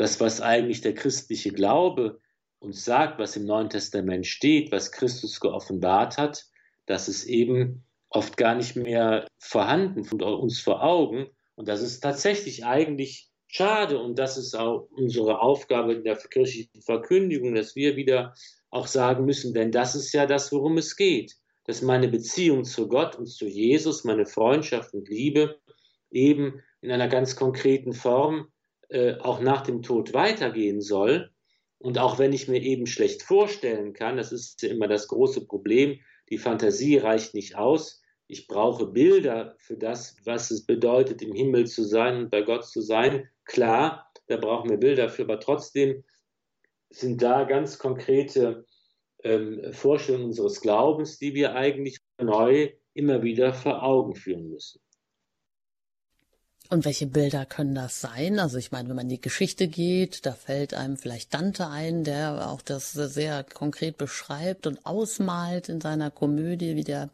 das, 0.00 0.18
was 0.18 0.40
eigentlich 0.40 0.80
der 0.80 0.94
christliche 0.94 1.52
Glaube 1.52 2.22
uns 2.58 2.86
sagt, 2.86 3.18
was 3.18 3.36
im 3.36 3.44
Neuen 3.44 3.68
Testament 3.68 4.26
steht, 4.26 4.72
was 4.72 4.92
Christus 4.92 5.40
geoffenbart 5.40 6.16
hat, 6.16 6.46
das 6.86 7.06
ist 7.06 7.26
eben 7.26 7.84
oft 8.08 8.38
gar 8.38 8.54
nicht 8.54 8.76
mehr 8.76 9.26
vorhanden 9.38 10.06
von 10.06 10.22
uns 10.22 10.58
vor 10.58 10.82
Augen. 10.82 11.26
Und 11.54 11.68
das 11.68 11.82
ist 11.82 12.00
tatsächlich 12.00 12.64
eigentlich 12.64 13.28
schade. 13.46 13.98
Und 13.98 14.18
das 14.18 14.38
ist 14.38 14.54
auch 14.54 14.88
unsere 14.90 15.42
Aufgabe 15.42 15.92
in 15.92 16.02
der 16.02 16.16
kirchlichen 16.16 16.80
Verkündigung, 16.80 17.54
dass 17.54 17.76
wir 17.76 17.96
wieder 17.96 18.32
auch 18.70 18.86
sagen 18.86 19.26
müssen, 19.26 19.52
denn 19.52 19.70
das 19.70 19.94
ist 19.94 20.14
ja 20.14 20.24
das, 20.24 20.50
worum 20.50 20.78
es 20.78 20.96
geht, 20.96 21.36
dass 21.66 21.82
meine 21.82 22.08
Beziehung 22.08 22.64
zu 22.64 22.88
Gott 22.88 23.16
und 23.16 23.26
zu 23.26 23.46
Jesus, 23.46 24.04
meine 24.04 24.24
Freundschaft 24.24 24.94
und 24.94 25.10
Liebe 25.10 25.60
eben 26.10 26.62
in 26.80 26.90
einer 26.90 27.08
ganz 27.08 27.36
konkreten 27.36 27.92
Form 27.92 28.50
äh, 28.90 29.16
auch 29.18 29.40
nach 29.40 29.62
dem 29.62 29.82
Tod 29.82 30.12
weitergehen 30.14 30.80
soll. 30.80 31.30
Und 31.78 31.98
auch 31.98 32.18
wenn 32.18 32.32
ich 32.32 32.48
mir 32.48 32.60
eben 32.60 32.86
schlecht 32.86 33.22
vorstellen 33.22 33.92
kann, 33.92 34.16
das 34.16 34.32
ist 34.32 34.60
ja 34.62 34.68
immer 34.68 34.88
das 34.88 35.08
große 35.08 35.46
Problem, 35.46 35.98
die 36.28 36.38
Fantasie 36.38 36.98
reicht 36.98 37.34
nicht 37.34 37.56
aus. 37.56 38.02
Ich 38.26 38.46
brauche 38.46 38.86
Bilder 38.86 39.56
für 39.58 39.76
das, 39.76 40.16
was 40.24 40.50
es 40.50 40.66
bedeutet, 40.66 41.22
im 41.22 41.32
Himmel 41.32 41.66
zu 41.66 41.82
sein 41.84 42.16
und 42.16 42.30
bei 42.30 42.42
Gott 42.42 42.66
zu 42.66 42.80
sein. 42.80 43.28
Klar, 43.44 44.12
da 44.26 44.36
brauchen 44.36 44.70
wir 44.70 44.76
Bilder 44.76 45.08
für, 45.08 45.22
aber 45.22 45.40
trotzdem 45.40 46.04
sind 46.90 47.22
da 47.22 47.44
ganz 47.44 47.78
konkrete 47.78 48.66
ähm, 49.24 49.72
Vorstellungen 49.72 50.26
unseres 50.26 50.60
Glaubens, 50.60 51.18
die 51.18 51.34
wir 51.34 51.54
eigentlich 51.54 51.98
neu 52.20 52.70
immer 52.94 53.22
wieder 53.22 53.52
vor 53.52 53.82
Augen 53.82 54.14
führen 54.14 54.50
müssen. 54.50 54.80
Und 56.70 56.84
welche 56.84 57.08
Bilder 57.08 57.46
können 57.46 57.74
das 57.74 58.00
sein? 58.00 58.38
Also 58.38 58.56
ich 58.56 58.70
meine, 58.70 58.88
wenn 58.88 58.94
man 58.94 59.06
in 59.06 59.16
die 59.16 59.20
Geschichte 59.20 59.66
geht, 59.66 60.24
da 60.24 60.32
fällt 60.32 60.72
einem 60.72 60.96
vielleicht 60.96 61.34
Dante 61.34 61.66
ein, 61.66 62.04
der 62.04 62.48
auch 62.48 62.62
das 62.62 62.92
sehr 62.92 63.42
konkret 63.42 63.98
beschreibt 63.98 64.68
und 64.68 64.86
ausmalt 64.86 65.68
in 65.68 65.80
seiner 65.80 66.12
Komödie, 66.12 66.76
wie 66.76 66.84
der 66.84 67.10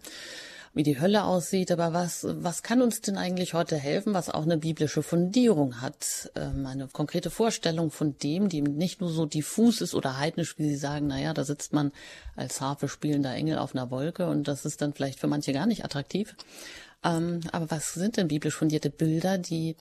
wie 0.77 0.83
die 0.83 1.01
Hölle 1.01 1.25
aussieht, 1.25 1.73
aber 1.73 1.95
was, 1.95 2.27
was 2.29 2.63
kann 2.63 2.83
uns 2.83 3.01
denn 3.01 3.17
eigentlich 3.17 3.55
heute 3.55 3.79
helfen, 3.79 4.13
was 4.13 4.29
auch 4.29 4.43
eine 4.43 4.59
biblische 4.59 5.03
Fundierung 5.03 5.81
hat? 5.81 6.31
Ähm, 6.37 6.67
eine 6.67 6.87
konkrete 6.89 7.31
Vorstellung 7.31 7.91
von 7.91 8.19
dem, 8.19 8.51
die 8.51 8.61
nicht 8.61 9.01
nur 9.01 9.09
so 9.09 9.25
diffus 9.25 9.81
ist 9.81 9.95
oder 9.95 10.19
heidnisch, 10.19 10.59
wie 10.59 10.69
Sie 10.69 10.77
sagen, 10.77 11.07
naja, 11.07 11.33
da 11.33 11.45
sitzt 11.45 11.73
man 11.73 11.93
als 12.37 12.61
Harfe 12.61 12.89
spielender 12.89 13.33
Engel 13.33 13.57
auf 13.57 13.75
einer 13.75 13.91
Wolke 13.91 14.27
und 14.27 14.49
das 14.49 14.67
ist 14.67 14.83
dann 14.83 14.93
vielleicht 14.93 15.19
für 15.19 15.29
manche 15.29 15.55
gar 15.55 15.65
nicht 15.65 15.83
attraktiv. 15.83 16.37
Ähm, 17.07 17.41
aber 17.53 17.71
was 17.71 17.95
sind 17.95 18.17
denn 18.17 18.29
biblisch 18.29 18.55
fundierte 18.55 18.91
Bilder, 18.91 19.39
die, 19.39 19.77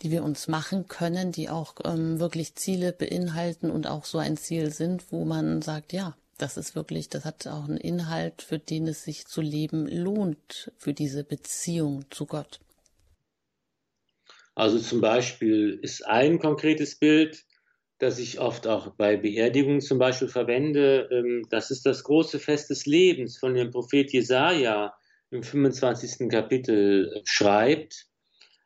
die 0.00 0.10
wir 0.10 0.24
uns 0.24 0.48
machen 0.48 0.88
können, 0.88 1.30
die 1.30 1.50
auch 1.50 1.74
ähm, 1.84 2.18
wirklich 2.18 2.54
Ziele 2.54 2.92
beinhalten 2.92 3.70
und 3.70 3.86
auch 3.86 4.06
so 4.06 4.18
ein 4.18 4.38
Ziel 4.38 4.70
sind, 4.70 5.04
wo 5.12 5.24
man 5.24 5.60
sagt, 5.60 5.92
ja, 5.92 6.16
das 6.38 6.56
ist 6.56 6.74
wirklich, 6.74 7.10
das 7.10 7.24
hat 7.26 7.46
auch 7.46 7.64
einen 7.68 7.76
Inhalt, 7.76 8.40
für 8.40 8.58
den 8.58 8.88
es 8.88 9.04
sich 9.04 9.26
zu 9.26 9.42
leben 9.42 9.86
lohnt, 9.86 10.72
für 10.78 10.94
diese 10.94 11.24
Beziehung 11.24 12.06
zu 12.10 12.24
Gott. 12.24 12.58
Also 14.54 14.78
zum 14.78 15.00
Beispiel 15.00 15.78
ist 15.82 16.06
ein 16.06 16.38
konkretes 16.38 16.98
Bild, 16.98 17.44
das 17.98 18.18
ich 18.18 18.40
oft 18.40 18.66
auch 18.66 18.94
bei 18.94 19.16
Beerdigungen 19.16 19.80
zum 19.80 19.98
Beispiel 19.98 20.28
verwende, 20.28 21.08
ähm, 21.12 21.46
das 21.50 21.70
ist 21.70 21.84
das 21.84 22.02
große 22.02 22.38
Fest 22.38 22.70
des 22.70 22.86
Lebens 22.86 23.38
von 23.38 23.54
dem 23.54 23.70
Prophet 23.70 24.10
Jesaja 24.10 24.94
im 25.32 25.42
25. 25.42 26.28
Kapitel 26.28 27.12
äh, 27.14 27.20
schreibt, 27.24 28.06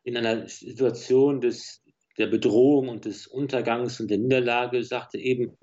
in 0.03 0.17
einer 0.17 0.47
Situation 0.47 1.41
des, 1.41 1.81
der 2.17 2.27
Bedrohung 2.27 2.89
und 2.89 3.05
des 3.05 3.27
Untergangs 3.27 3.99
und 3.99 4.09
der 4.09 4.17
Niederlage, 4.17 4.83
sagte 4.83 5.17
eben, 5.17 5.57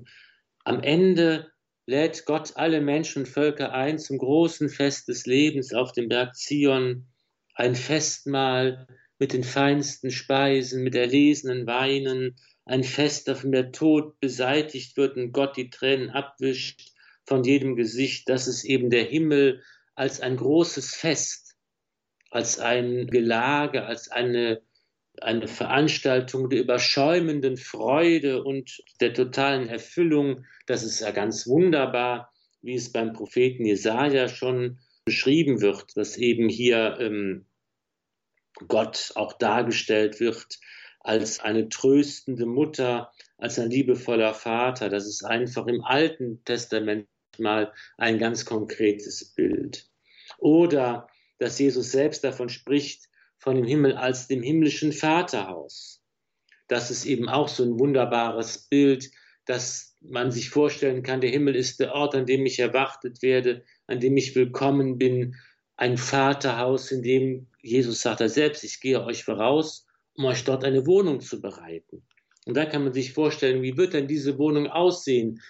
am 0.64 0.82
Ende 0.82 1.50
lädt 1.86 2.24
Gott 2.24 2.52
alle 2.56 2.80
Menschen 2.80 3.20
und 3.20 3.28
Völker 3.28 3.72
ein 3.72 3.98
zum 3.98 4.18
großen 4.18 4.70
Fest 4.70 5.08
des 5.08 5.26
Lebens 5.26 5.74
auf 5.74 5.92
dem 5.92 6.08
Berg 6.08 6.34
Zion, 6.34 7.06
ein 7.54 7.74
Festmahl 7.74 8.86
mit 9.18 9.32
den 9.32 9.44
feinsten 9.44 10.10
Speisen, 10.10 10.82
mit 10.82 10.94
erlesenen 10.94 11.66
Weinen, 11.66 12.36
ein 12.64 12.82
Fest, 12.82 13.28
auf 13.28 13.42
dem 13.42 13.52
der 13.52 13.72
Tod 13.72 14.18
beseitigt 14.20 14.96
wird 14.96 15.16
und 15.16 15.32
Gott 15.32 15.56
die 15.56 15.68
Tränen 15.68 16.10
abwischt 16.10 16.92
von 17.26 17.44
jedem 17.44 17.76
Gesicht. 17.76 18.28
Das 18.28 18.48
ist 18.48 18.64
eben 18.64 18.88
der 18.88 19.04
Himmel 19.04 19.62
als 19.94 20.20
ein 20.20 20.36
großes 20.36 20.94
Fest, 20.94 21.56
als 22.30 22.58
ein 22.58 23.06
Gelage, 23.06 23.84
als 23.86 24.10
eine, 24.10 24.62
eine 25.20 25.46
Veranstaltung 25.48 26.50
der 26.50 26.60
überschäumenden 26.60 27.56
Freude 27.56 28.42
und 28.42 28.82
der 29.00 29.14
totalen 29.14 29.68
Erfüllung. 29.68 30.44
Das 30.66 30.82
ist 30.82 31.00
ja 31.00 31.10
ganz 31.12 31.46
wunderbar, 31.46 32.32
wie 32.62 32.74
es 32.74 32.90
beim 32.90 33.12
Propheten 33.12 33.64
Jesaja 33.64 34.28
schon 34.28 34.78
beschrieben 35.04 35.60
wird, 35.60 35.96
dass 35.96 36.16
eben 36.16 36.48
hier 36.48 36.96
ähm, 36.98 37.46
Gott 38.68 39.12
auch 39.14 39.34
dargestellt 39.34 40.20
wird 40.20 40.58
als 41.00 41.40
eine 41.40 41.68
tröstende 41.68 42.46
Mutter, 42.46 43.12
als 43.36 43.58
ein 43.58 43.70
liebevoller 43.70 44.32
Vater. 44.32 44.88
Das 44.88 45.06
ist 45.06 45.22
einfach 45.22 45.66
im 45.66 45.84
Alten 45.84 46.42
Testament 46.44 47.06
mal 47.38 47.72
ein 47.96 48.18
ganz 48.18 48.44
konkretes 48.44 49.34
Bild. 49.34 49.88
Oder 50.38 51.08
dass 51.38 51.58
Jesus 51.58 51.90
selbst 51.92 52.24
davon 52.24 52.48
spricht, 52.48 53.08
von 53.38 53.56
dem 53.56 53.66
Himmel 53.66 53.94
als 53.94 54.26
dem 54.26 54.42
himmlischen 54.42 54.92
Vaterhaus. 54.92 56.02
Das 56.68 56.90
ist 56.90 57.04
eben 57.04 57.28
auch 57.28 57.48
so 57.48 57.62
ein 57.62 57.78
wunderbares 57.78 58.68
Bild, 58.68 59.10
dass 59.44 59.96
man 60.00 60.30
sich 60.30 60.48
vorstellen 60.48 61.02
kann, 61.02 61.20
der 61.20 61.30
Himmel 61.30 61.54
ist 61.54 61.80
der 61.80 61.92
Ort, 61.92 62.14
an 62.14 62.24
dem 62.24 62.46
ich 62.46 62.58
erwartet 62.58 63.20
werde, 63.20 63.62
an 63.86 64.00
dem 64.00 64.16
ich 64.16 64.34
willkommen 64.34 64.96
bin, 64.96 65.36
ein 65.76 65.98
Vaterhaus, 65.98 66.90
in 66.90 67.02
dem 67.02 67.48
Jesus 67.60 68.00
sagt 68.00 68.20
er 68.20 68.28
selbst, 68.28 68.64
ich 68.64 68.80
gehe 68.80 69.04
euch 69.04 69.24
voraus, 69.24 69.86
um 70.14 70.24
euch 70.26 70.44
dort 70.44 70.64
eine 70.64 70.86
Wohnung 70.86 71.20
zu 71.20 71.40
bereiten. 71.40 72.02
Und 72.46 72.56
da 72.56 72.66
kann 72.66 72.84
man 72.84 72.92
sich 72.92 73.12
vorstellen, 73.12 73.62
wie 73.62 73.76
wird 73.76 73.94
denn 73.94 74.06
diese 74.06 74.38
Wohnung 74.38 74.68
aussehen, 74.68 75.40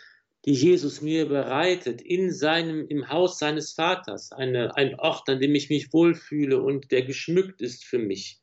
die 0.45 0.53
Jesus 0.53 1.01
mir 1.01 1.27
bereitet, 1.27 2.03
in 2.03 2.31
seinem, 2.31 2.87
im 2.89 3.09
Haus 3.09 3.39
seines 3.39 3.73
Vaters, 3.73 4.31
eine, 4.31 4.77
ein 4.77 4.99
Ort, 4.99 5.29
an 5.29 5.41
dem 5.41 5.55
ich 5.55 5.71
mich 5.71 5.93
wohlfühle 5.93 6.61
und 6.61 6.93
der 6.93 7.03
geschmückt 7.03 7.63
ist 7.63 7.85
für 7.85 7.99
mich. 7.99 8.41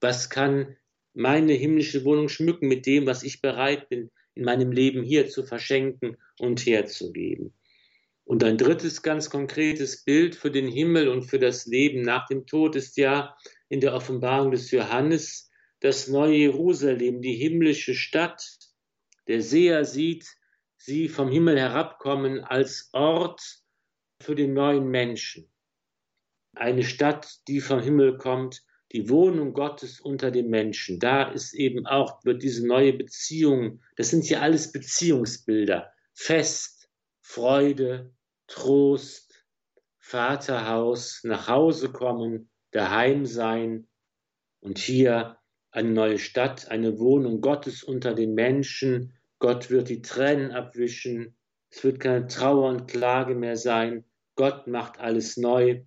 Was 0.00 0.30
kann 0.30 0.76
meine 1.14 1.52
himmlische 1.52 2.04
Wohnung 2.04 2.28
schmücken 2.28 2.68
mit 2.68 2.86
dem, 2.86 3.06
was 3.06 3.24
ich 3.24 3.40
bereit 3.40 3.88
bin, 3.88 4.10
in 4.34 4.44
meinem 4.44 4.70
Leben 4.70 5.02
hier 5.02 5.28
zu 5.28 5.42
verschenken 5.42 6.16
und 6.38 6.64
herzugeben? 6.64 7.52
Und 8.24 8.44
ein 8.44 8.56
drittes 8.56 9.02
ganz 9.02 9.28
konkretes 9.28 10.04
Bild 10.04 10.36
für 10.36 10.52
den 10.52 10.68
Himmel 10.68 11.08
und 11.08 11.24
für 11.24 11.40
das 11.40 11.66
Leben 11.66 12.02
nach 12.02 12.28
dem 12.28 12.46
Tod 12.46 12.76
ist 12.76 12.96
ja 12.96 13.36
in 13.68 13.80
der 13.80 13.94
Offenbarung 13.94 14.52
des 14.52 14.70
Johannes 14.70 15.50
das 15.80 16.06
neue 16.06 16.36
Jerusalem, 16.36 17.20
die 17.20 17.34
himmlische 17.34 17.94
Stadt. 17.94 18.44
Der 19.26 19.42
Seher 19.42 19.84
sieht 19.84 20.24
sie 20.84 21.08
vom 21.08 21.28
Himmel 21.28 21.58
herabkommen 21.58 22.40
als 22.40 22.90
Ort 22.92 23.62
für 24.20 24.34
den 24.34 24.52
neuen 24.52 24.88
Menschen. 24.88 25.48
Eine 26.54 26.82
Stadt, 26.82 27.40
die 27.46 27.60
vom 27.60 27.80
Himmel 27.80 28.18
kommt, 28.18 28.62
die 28.92 29.08
Wohnung 29.08 29.54
Gottes 29.54 30.00
unter 30.00 30.30
den 30.30 30.50
Menschen. 30.50 30.98
Da 30.98 31.30
ist 31.30 31.54
eben 31.54 31.86
auch, 31.86 32.24
wird 32.24 32.42
diese 32.42 32.66
neue 32.66 32.92
Beziehung, 32.92 33.80
das 33.96 34.10
sind 34.10 34.28
ja 34.28 34.40
alles 34.40 34.72
Beziehungsbilder. 34.72 35.92
Fest, 36.14 36.90
Freude, 37.20 38.12
Trost, 38.48 39.46
Vaterhaus, 39.98 41.20
nach 41.22 41.48
Hause 41.48 41.90
kommen, 41.90 42.50
daheim 42.72 43.24
sein 43.24 43.88
und 44.60 44.78
hier 44.78 45.38
eine 45.70 45.90
neue 45.90 46.18
Stadt, 46.18 46.68
eine 46.68 46.98
Wohnung 46.98 47.40
Gottes 47.40 47.82
unter 47.82 48.14
den 48.14 48.34
Menschen. 48.34 49.14
Gott 49.42 49.70
wird 49.70 49.88
die 49.88 50.02
Tränen 50.02 50.52
abwischen. 50.52 51.34
Es 51.68 51.82
wird 51.82 51.98
keine 51.98 52.28
Trauer 52.28 52.68
und 52.68 52.86
Klage 52.86 53.34
mehr 53.34 53.56
sein. 53.56 54.04
Gott 54.36 54.68
macht 54.68 55.00
alles 55.00 55.36
neu. 55.36 55.80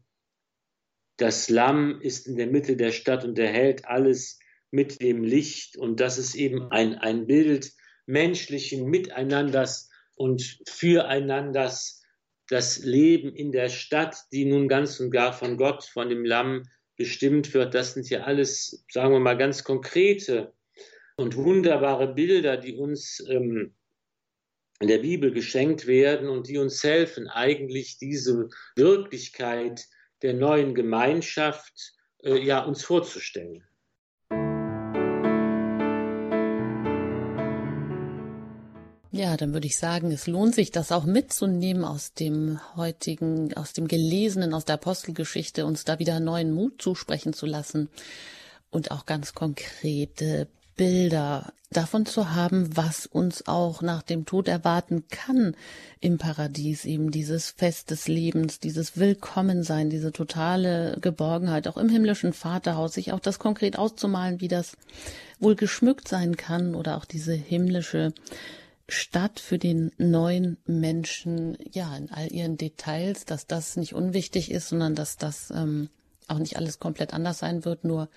Das 1.16 1.48
Lamm 1.48 2.02
ist 2.02 2.28
in 2.28 2.36
der 2.36 2.48
Mitte 2.48 2.76
der 2.76 2.92
Stadt 2.92 3.24
und 3.24 3.40
erhält 3.40 3.86
alles 3.86 4.40
mit 4.72 5.02
dem 5.02 5.24
Licht. 5.24 5.78
Und 5.78 6.02
das 6.02 6.18
ist 6.18 6.36
eben 6.36 6.70
ein, 6.70 6.96
ein 6.96 7.28
Bild 7.28 7.72
menschlichen 8.06 8.90
Miteinanders 8.90 9.90
und 10.16 10.60
Füreinanders. 10.68 12.04
Das 12.50 12.80
Leben 12.80 13.34
in 13.34 13.54
der 13.54 13.70
Stadt, 13.70 14.18
die 14.34 14.44
nun 14.44 14.68
ganz 14.68 15.00
und 15.00 15.12
gar 15.12 15.32
von 15.32 15.56
Gott, 15.56 15.86
von 15.86 16.10
dem 16.10 16.26
Lamm 16.26 16.64
bestimmt 16.98 17.54
wird. 17.54 17.74
Das 17.74 17.94
sind 17.94 18.10
ja 18.10 18.24
alles, 18.24 18.84
sagen 18.92 19.14
wir 19.14 19.22
mal, 19.22 19.38
ganz 19.38 19.64
konkrete 19.64 20.52
und 21.18 21.36
wunderbare 21.36 22.14
Bilder, 22.14 22.58
die 22.58 22.76
uns 22.76 23.24
ähm, 23.30 23.74
in 24.80 24.88
der 24.88 25.00
Bibel 25.00 25.32
geschenkt 25.32 25.88
werden 25.88 26.30
und 26.30 26.48
die 26.48 26.58
uns 26.58 26.84
helfen, 26.84 27.28
eigentlich 27.28 27.98
diese 27.98 28.50
Wirklichkeit 28.76 29.86
der 30.22 30.34
neuen 30.34 30.76
Gemeinschaft 30.76 31.94
äh, 32.24 32.38
ja, 32.38 32.64
uns 32.64 32.84
vorzustellen. 32.84 33.64
Ja, 39.12 39.38
dann 39.38 39.54
würde 39.54 39.68
ich 39.68 39.78
sagen, 39.78 40.12
es 40.12 40.28
lohnt 40.28 40.56
sich, 40.56 40.72
das 40.72 40.92
auch 40.92 41.06
mitzunehmen 41.06 41.86
aus 41.86 42.14
dem 42.14 42.60
heutigen, 42.76 43.54
aus 43.54 43.72
dem 43.72 43.88
Gelesenen, 43.88 44.54
aus 44.54 44.66
der 44.66 44.76
Apostelgeschichte, 44.76 45.66
uns 45.66 45.86
da 45.86 46.00
wieder 46.00 46.20
neuen 46.20 46.52
Mut 46.52 46.82
zusprechen 46.82 47.32
zu 47.32 47.46
lassen 47.46 47.88
und 48.72 48.92
auch 48.92 49.06
ganz 49.06 49.34
konkrete 49.34 50.50
Bilder 50.76 51.54
davon 51.72 52.06
zu 52.06 52.34
haben, 52.34 52.76
was 52.76 53.06
uns 53.06 53.48
auch 53.48 53.82
nach 53.82 54.02
dem 54.02 54.26
Tod 54.26 54.48
erwarten 54.48 55.06
kann 55.10 55.56
im 56.00 56.18
Paradies, 56.18 56.86
eben 56.86 57.12
dieses 57.12 57.52
Fest 57.52 57.92
des 57.92 58.08
Lebens, 58.08 58.60
dieses 58.60 58.98
Willkommensein, 58.98 59.90
diese 59.90 60.12
totale 60.12 60.98
Geborgenheit, 61.02 61.68
auch 61.68 61.78
im 61.78 61.90
himmlischen 61.90 62.34
Vaterhaus, 62.34 62.94
sich 62.94 63.12
auch 63.12 63.20
das 63.20 63.40
konkret 63.40 63.78
auszumalen, 63.78 64.42
wie 64.42 64.48
das 64.48 64.78
wohl 65.40 65.56
geschmückt 65.56 66.08
sein 66.08 66.38
kann 66.38 66.76
oder 66.76 66.98
auch 66.98 67.06
diese 67.06 67.34
himmlische 67.34 68.14
Stadt 68.88 69.40
für 69.40 69.58
den 69.58 69.92
neuen 69.98 70.58
Menschen, 70.66 71.58
ja, 71.72 71.96
in 71.98 72.12
all 72.12 72.32
ihren 72.32 72.58
Details, 72.58 73.26
dass 73.26 73.48
das 73.48 73.78
nicht 73.78 73.96
unwichtig 73.96 74.52
ist, 74.52 74.70
sondern 74.70 74.94
dass 74.94 75.18
das 75.18 75.50
ähm, 75.50 75.90
auch 76.28 76.38
nicht 76.38 76.58
alles 76.58 76.80
komplett 76.80 77.14
anders 77.14 77.40
sein 77.40 77.66
wird, 77.66 77.84
nur 77.84 78.10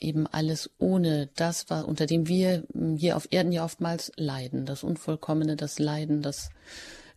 eben 0.00 0.26
alles 0.26 0.70
ohne 0.78 1.28
das, 1.36 1.70
was, 1.70 1.84
unter 1.84 2.06
dem 2.06 2.28
wir 2.28 2.64
hm, 2.72 2.96
hier 2.96 3.16
auf 3.16 3.28
Erden 3.30 3.52
ja 3.52 3.64
oftmals 3.64 4.12
leiden, 4.16 4.66
das 4.66 4.82
Unvollkommene, 4.82 5.56
das 5.56 5.78
Leiden, 5.78 6.22
das, 6.22 6.50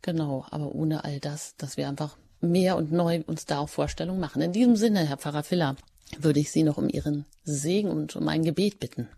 genau, 0.02 0.46
aber 0.50 0.74
ohne 0.74 1.04
all 1.04 1.20
das, 1.20 1.56
dass 1.58 1.78
wir 1.78 1.88
einfach 1.88 2.18
mehr 2.42 2.78
und 2.78 2.92
neu 2.92 3.24
uns 3.28 3.46
da 3.46 3.60
auch 3.60 3.70
Vorstellungen 3.70 4.20
machen. 4.20 4.42
In 4.42 4.54
diesem 4.54 4.76
Sinne, 4.76 5.06
Herr 5.08 5.18
Pfarrer 5.18 5.44
Filler, 5.44 5.76
würde 6.18 6.40
ich 6.40 6.52
Sie 6.52 6.64
noch 6.64 6.78
um 6.78 6.90
Ihren 6.90 7.26
Segen 7.44 7.90
und 7.90 8.16
um 8.16 8.28
ein 8.28 8.44
Gebet 8.44 8.80
bitten. 8.80 9.10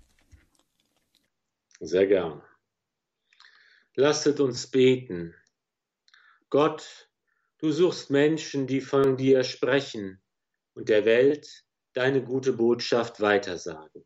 Sehr 1.80 2.08
gern. 2.08 2.42
Lasset 3.96 4.40
uns 4.40 4.68
beten. 4.68 5.34
Gott, 6.50 7.10
du 7.60 7.72
suchst 7.72 8.10
Menschen, 8.10 8.68
die 8.68 8.82
von 8.82 9.18
dir 9.18 9.44
sprechen 9.44 10.22
und 10.74 10.90
der 10.90 11.06
Welt 11.06 11.64
deine 11.94 12.24
gute 12.24 12.54
Botschaft 12.54 13.22
weitersagen. 13.22 14.06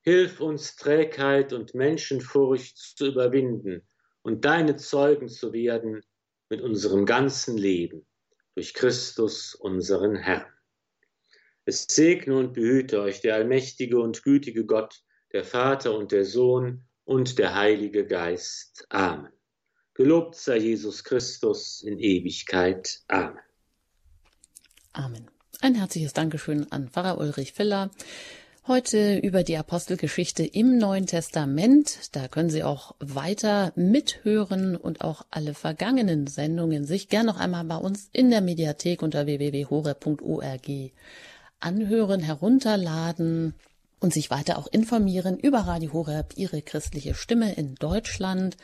Hilf 0.00 0.40
uns 0.40 0.76
Trägheit 0.76 1.52
und 1.52 1.74
Menschenfurcht 1.74 2.78
zu 2.78 3.06
überwinden 3.06 3.86
und 4.22 4.44
deine 4.44 4.76
Zeugen 4.76 5.28
zu 5.28 5.52
werden 5.52 6.02
mit 6.48 6.60
unserem 6.60 7.06
ganzen 7.06 7.58
Leben 7.58 8.06
durch 8.54 8.72
Christus, 8.72 9.54
unseren 9.54 10.16
Herrn. 10.16 10.46
Es 11.64 11.86
segne 11.90 12.36
und 12.36 12.52
behüte 12.52 13.00
euch 13.00 13.20
der 13.20 13.34
allmächtige 13.34 13.98
und 14.00 14.22
gütige 14.22 14.64
Gott, 14.64 15.02
der 15.32 15.44
Vater 15.44 15.96
und 15.96 16.12
der 16.12 16.24
Sohn 16.24 16.86
und 17.04 17.38
der 17.38 17.54
Heilige 17.54 18.06
Geist. 18.06 18.86
Amen. 18.88 19.32
Gelobt 19.94 20.36
sei 20.36 20.58
Jesus 20.58 21.02
Christus 21.02 21.82
in 21.82 21.98
Ewigkeit. 21.98 23.00
Amen. 23.08 23.40
Amen. 24.92 25.35
Ein 25.62 25.74
herzliches 25.74 26.12
Dankeschön 26.12 26.70
an 26.70 26.88
Pfarrer 26.88 27.18
Ulrich 27.18 27.54
Filler. 27.54 27.90
Heute 28.66 29.16
über 29.16 29.42
die 29.42 29.56
Apostelgeschichte 29.56 30.44
im 30.44 30.76
Neuen 30.76 31.06
Testament. 31.06 32.14
Da 32.14 32.28
können 32.28 32.50
Sie 32.50 32.62
auch 32.62 32.94
weiter 32.98 33.72
mithören 33.74 34.76
und 34.76 35.00
auch 35.00 35.24
alle 35.30 35.54
vergangenen 35.54 36.26
Sendungen 36.26 36.84
sich 36.84 37.08
gern 37.08 37.24
noch 37.24 37.38
einmal 37.38 37.64
bei 37.64 37.76
uns 37.76 38.10
in 38.12 38.28
der 38.30 38.42
Mediathek 38.42 39.02
unter 39.02 39.24
www.hore.org 39.24 40.92
anhören, 41.58 42.20
herunterladen 42.20 43.54
und 43.98 44.12
sich 44.12 44.30
weiter 44.30 44.58
auch 44.58 44.66
informieren 44.66 45.38
über 45.38 45.60
Radio 45.60 45.94
Horeb, 45.94 46.34
ihre 46.36 46.60
christliche 46.60 47.14
Stimme 47.14 47.54
in 47.54 47.76
Deutschland. 47.76 48.58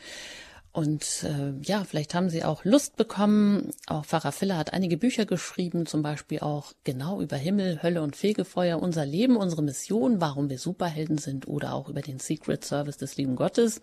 Und 0.73 1.23
äh, 1.23 1.53
ja, 1.61 1.83
vielleicht 1.83 2.15
haben 2.15 2.31
Sie 2.31 2.43
auch 2.43 2.65
Lust 2.65 2.95
bekommen. 2.95 3.69
Auch 3.85 4.05
Pfarrer 4.05 4.31
Filler 4.31 4.57
hat 4.57 4.73
einige 4.73 4.97
Bücher 4.97 5.27
geschrieben, 5.27 5.85
zum 5.85 6.01
Beispiel 6.01 6.39
auch 6.39 6.73
genau 6.83 7.21
über 7.21 7.37
Himmel, 7.37 7.83
Hölle 7.83 8.01
und 8.01 8.15
Fegefeuer, 8.15 8.81
unser 8.81 9.05
Leben, 9.05 9.37
unsere 9.37 9.61
Mission, 9.61 10.19
warum 10.19 10.49
wir 10.49 10.57
Superhelden 10.57 11.19
sind 11.19 11.47
oder 11.47 11.75
auch 11.75 11.89
über 11.89 12.01
den 12.01 12.17
Secret 12.17 12.65
Service 12.65 12.97
des 12.97 13.17
lieben 13.17 13.35
Gottes. 13.35 13.81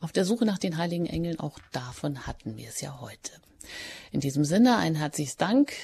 Auf 0.00 0.10
der 0.10 0.24
Suche 0.24 0.46
nach 0.46 0.56
den 0.56 0.78
heiligen 0.78 1.04
Engeln, 1.04 1.38
auch 1.38 1.58
davon 1.70 2.26
hatten 2.26 2.56
wir 2.56 2.70
es 2.70 2.80
ja 2.80 2.98
heute. 3.02 3.32
In 4.10 4.20
diesem 4.20 4.46
Sinne 4.46 4.78
ein 4.78 4.94
herzliches 4.94 5.36
Dank 5.36 5.74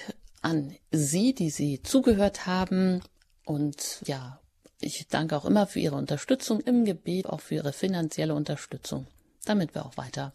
an 0.41 0.75
Sie, 0.91 1.35
die 1.35 1.51
Sie 1.51 1.83
zugehört 1.83 2.47
haben. 2.47 3.03
Und 3.45 4.01
ja, 4.07 4.41
ich 4.81 5.09
danke 5.09 5.37
auch 5.37 5.45
immer 5.45 5.67
für 5.67 5.81
Ihre 5.81 5.97
Unterstützung 5.97 6.61
im 6.61 6.87
Gebet, 6.87 7.27
auch 7.27 7.41
für 7.41 7.57
Ihre 7.57 7.73
finanzielle 7.73 8.35
Unterstützung, 8.35 9.07
damit 9.49 9.75
wir 9.75 9.87
auch 9.87 9.97
weiter 9.97 10.33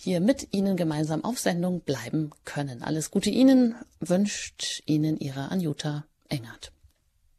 hier 0.00 0.20
mit 0.20 0.48
Ihnen 0.52 0.76
gemeinsam 0.76 1.24
auf 1.24 1.38
Sendung 1.38 1.80
bleiben 1.80 2.30
können. 2.44 2.82
Alles 2.82 3.10
Gute 3.10 3.30
Ihnen 3.30 3.74
wünscht 4.00 4.82
Ihnen 4.86 5.18
Ihre 5.18 5.50
Anjuta 5.50 6.04
Engert. 6.28 6.72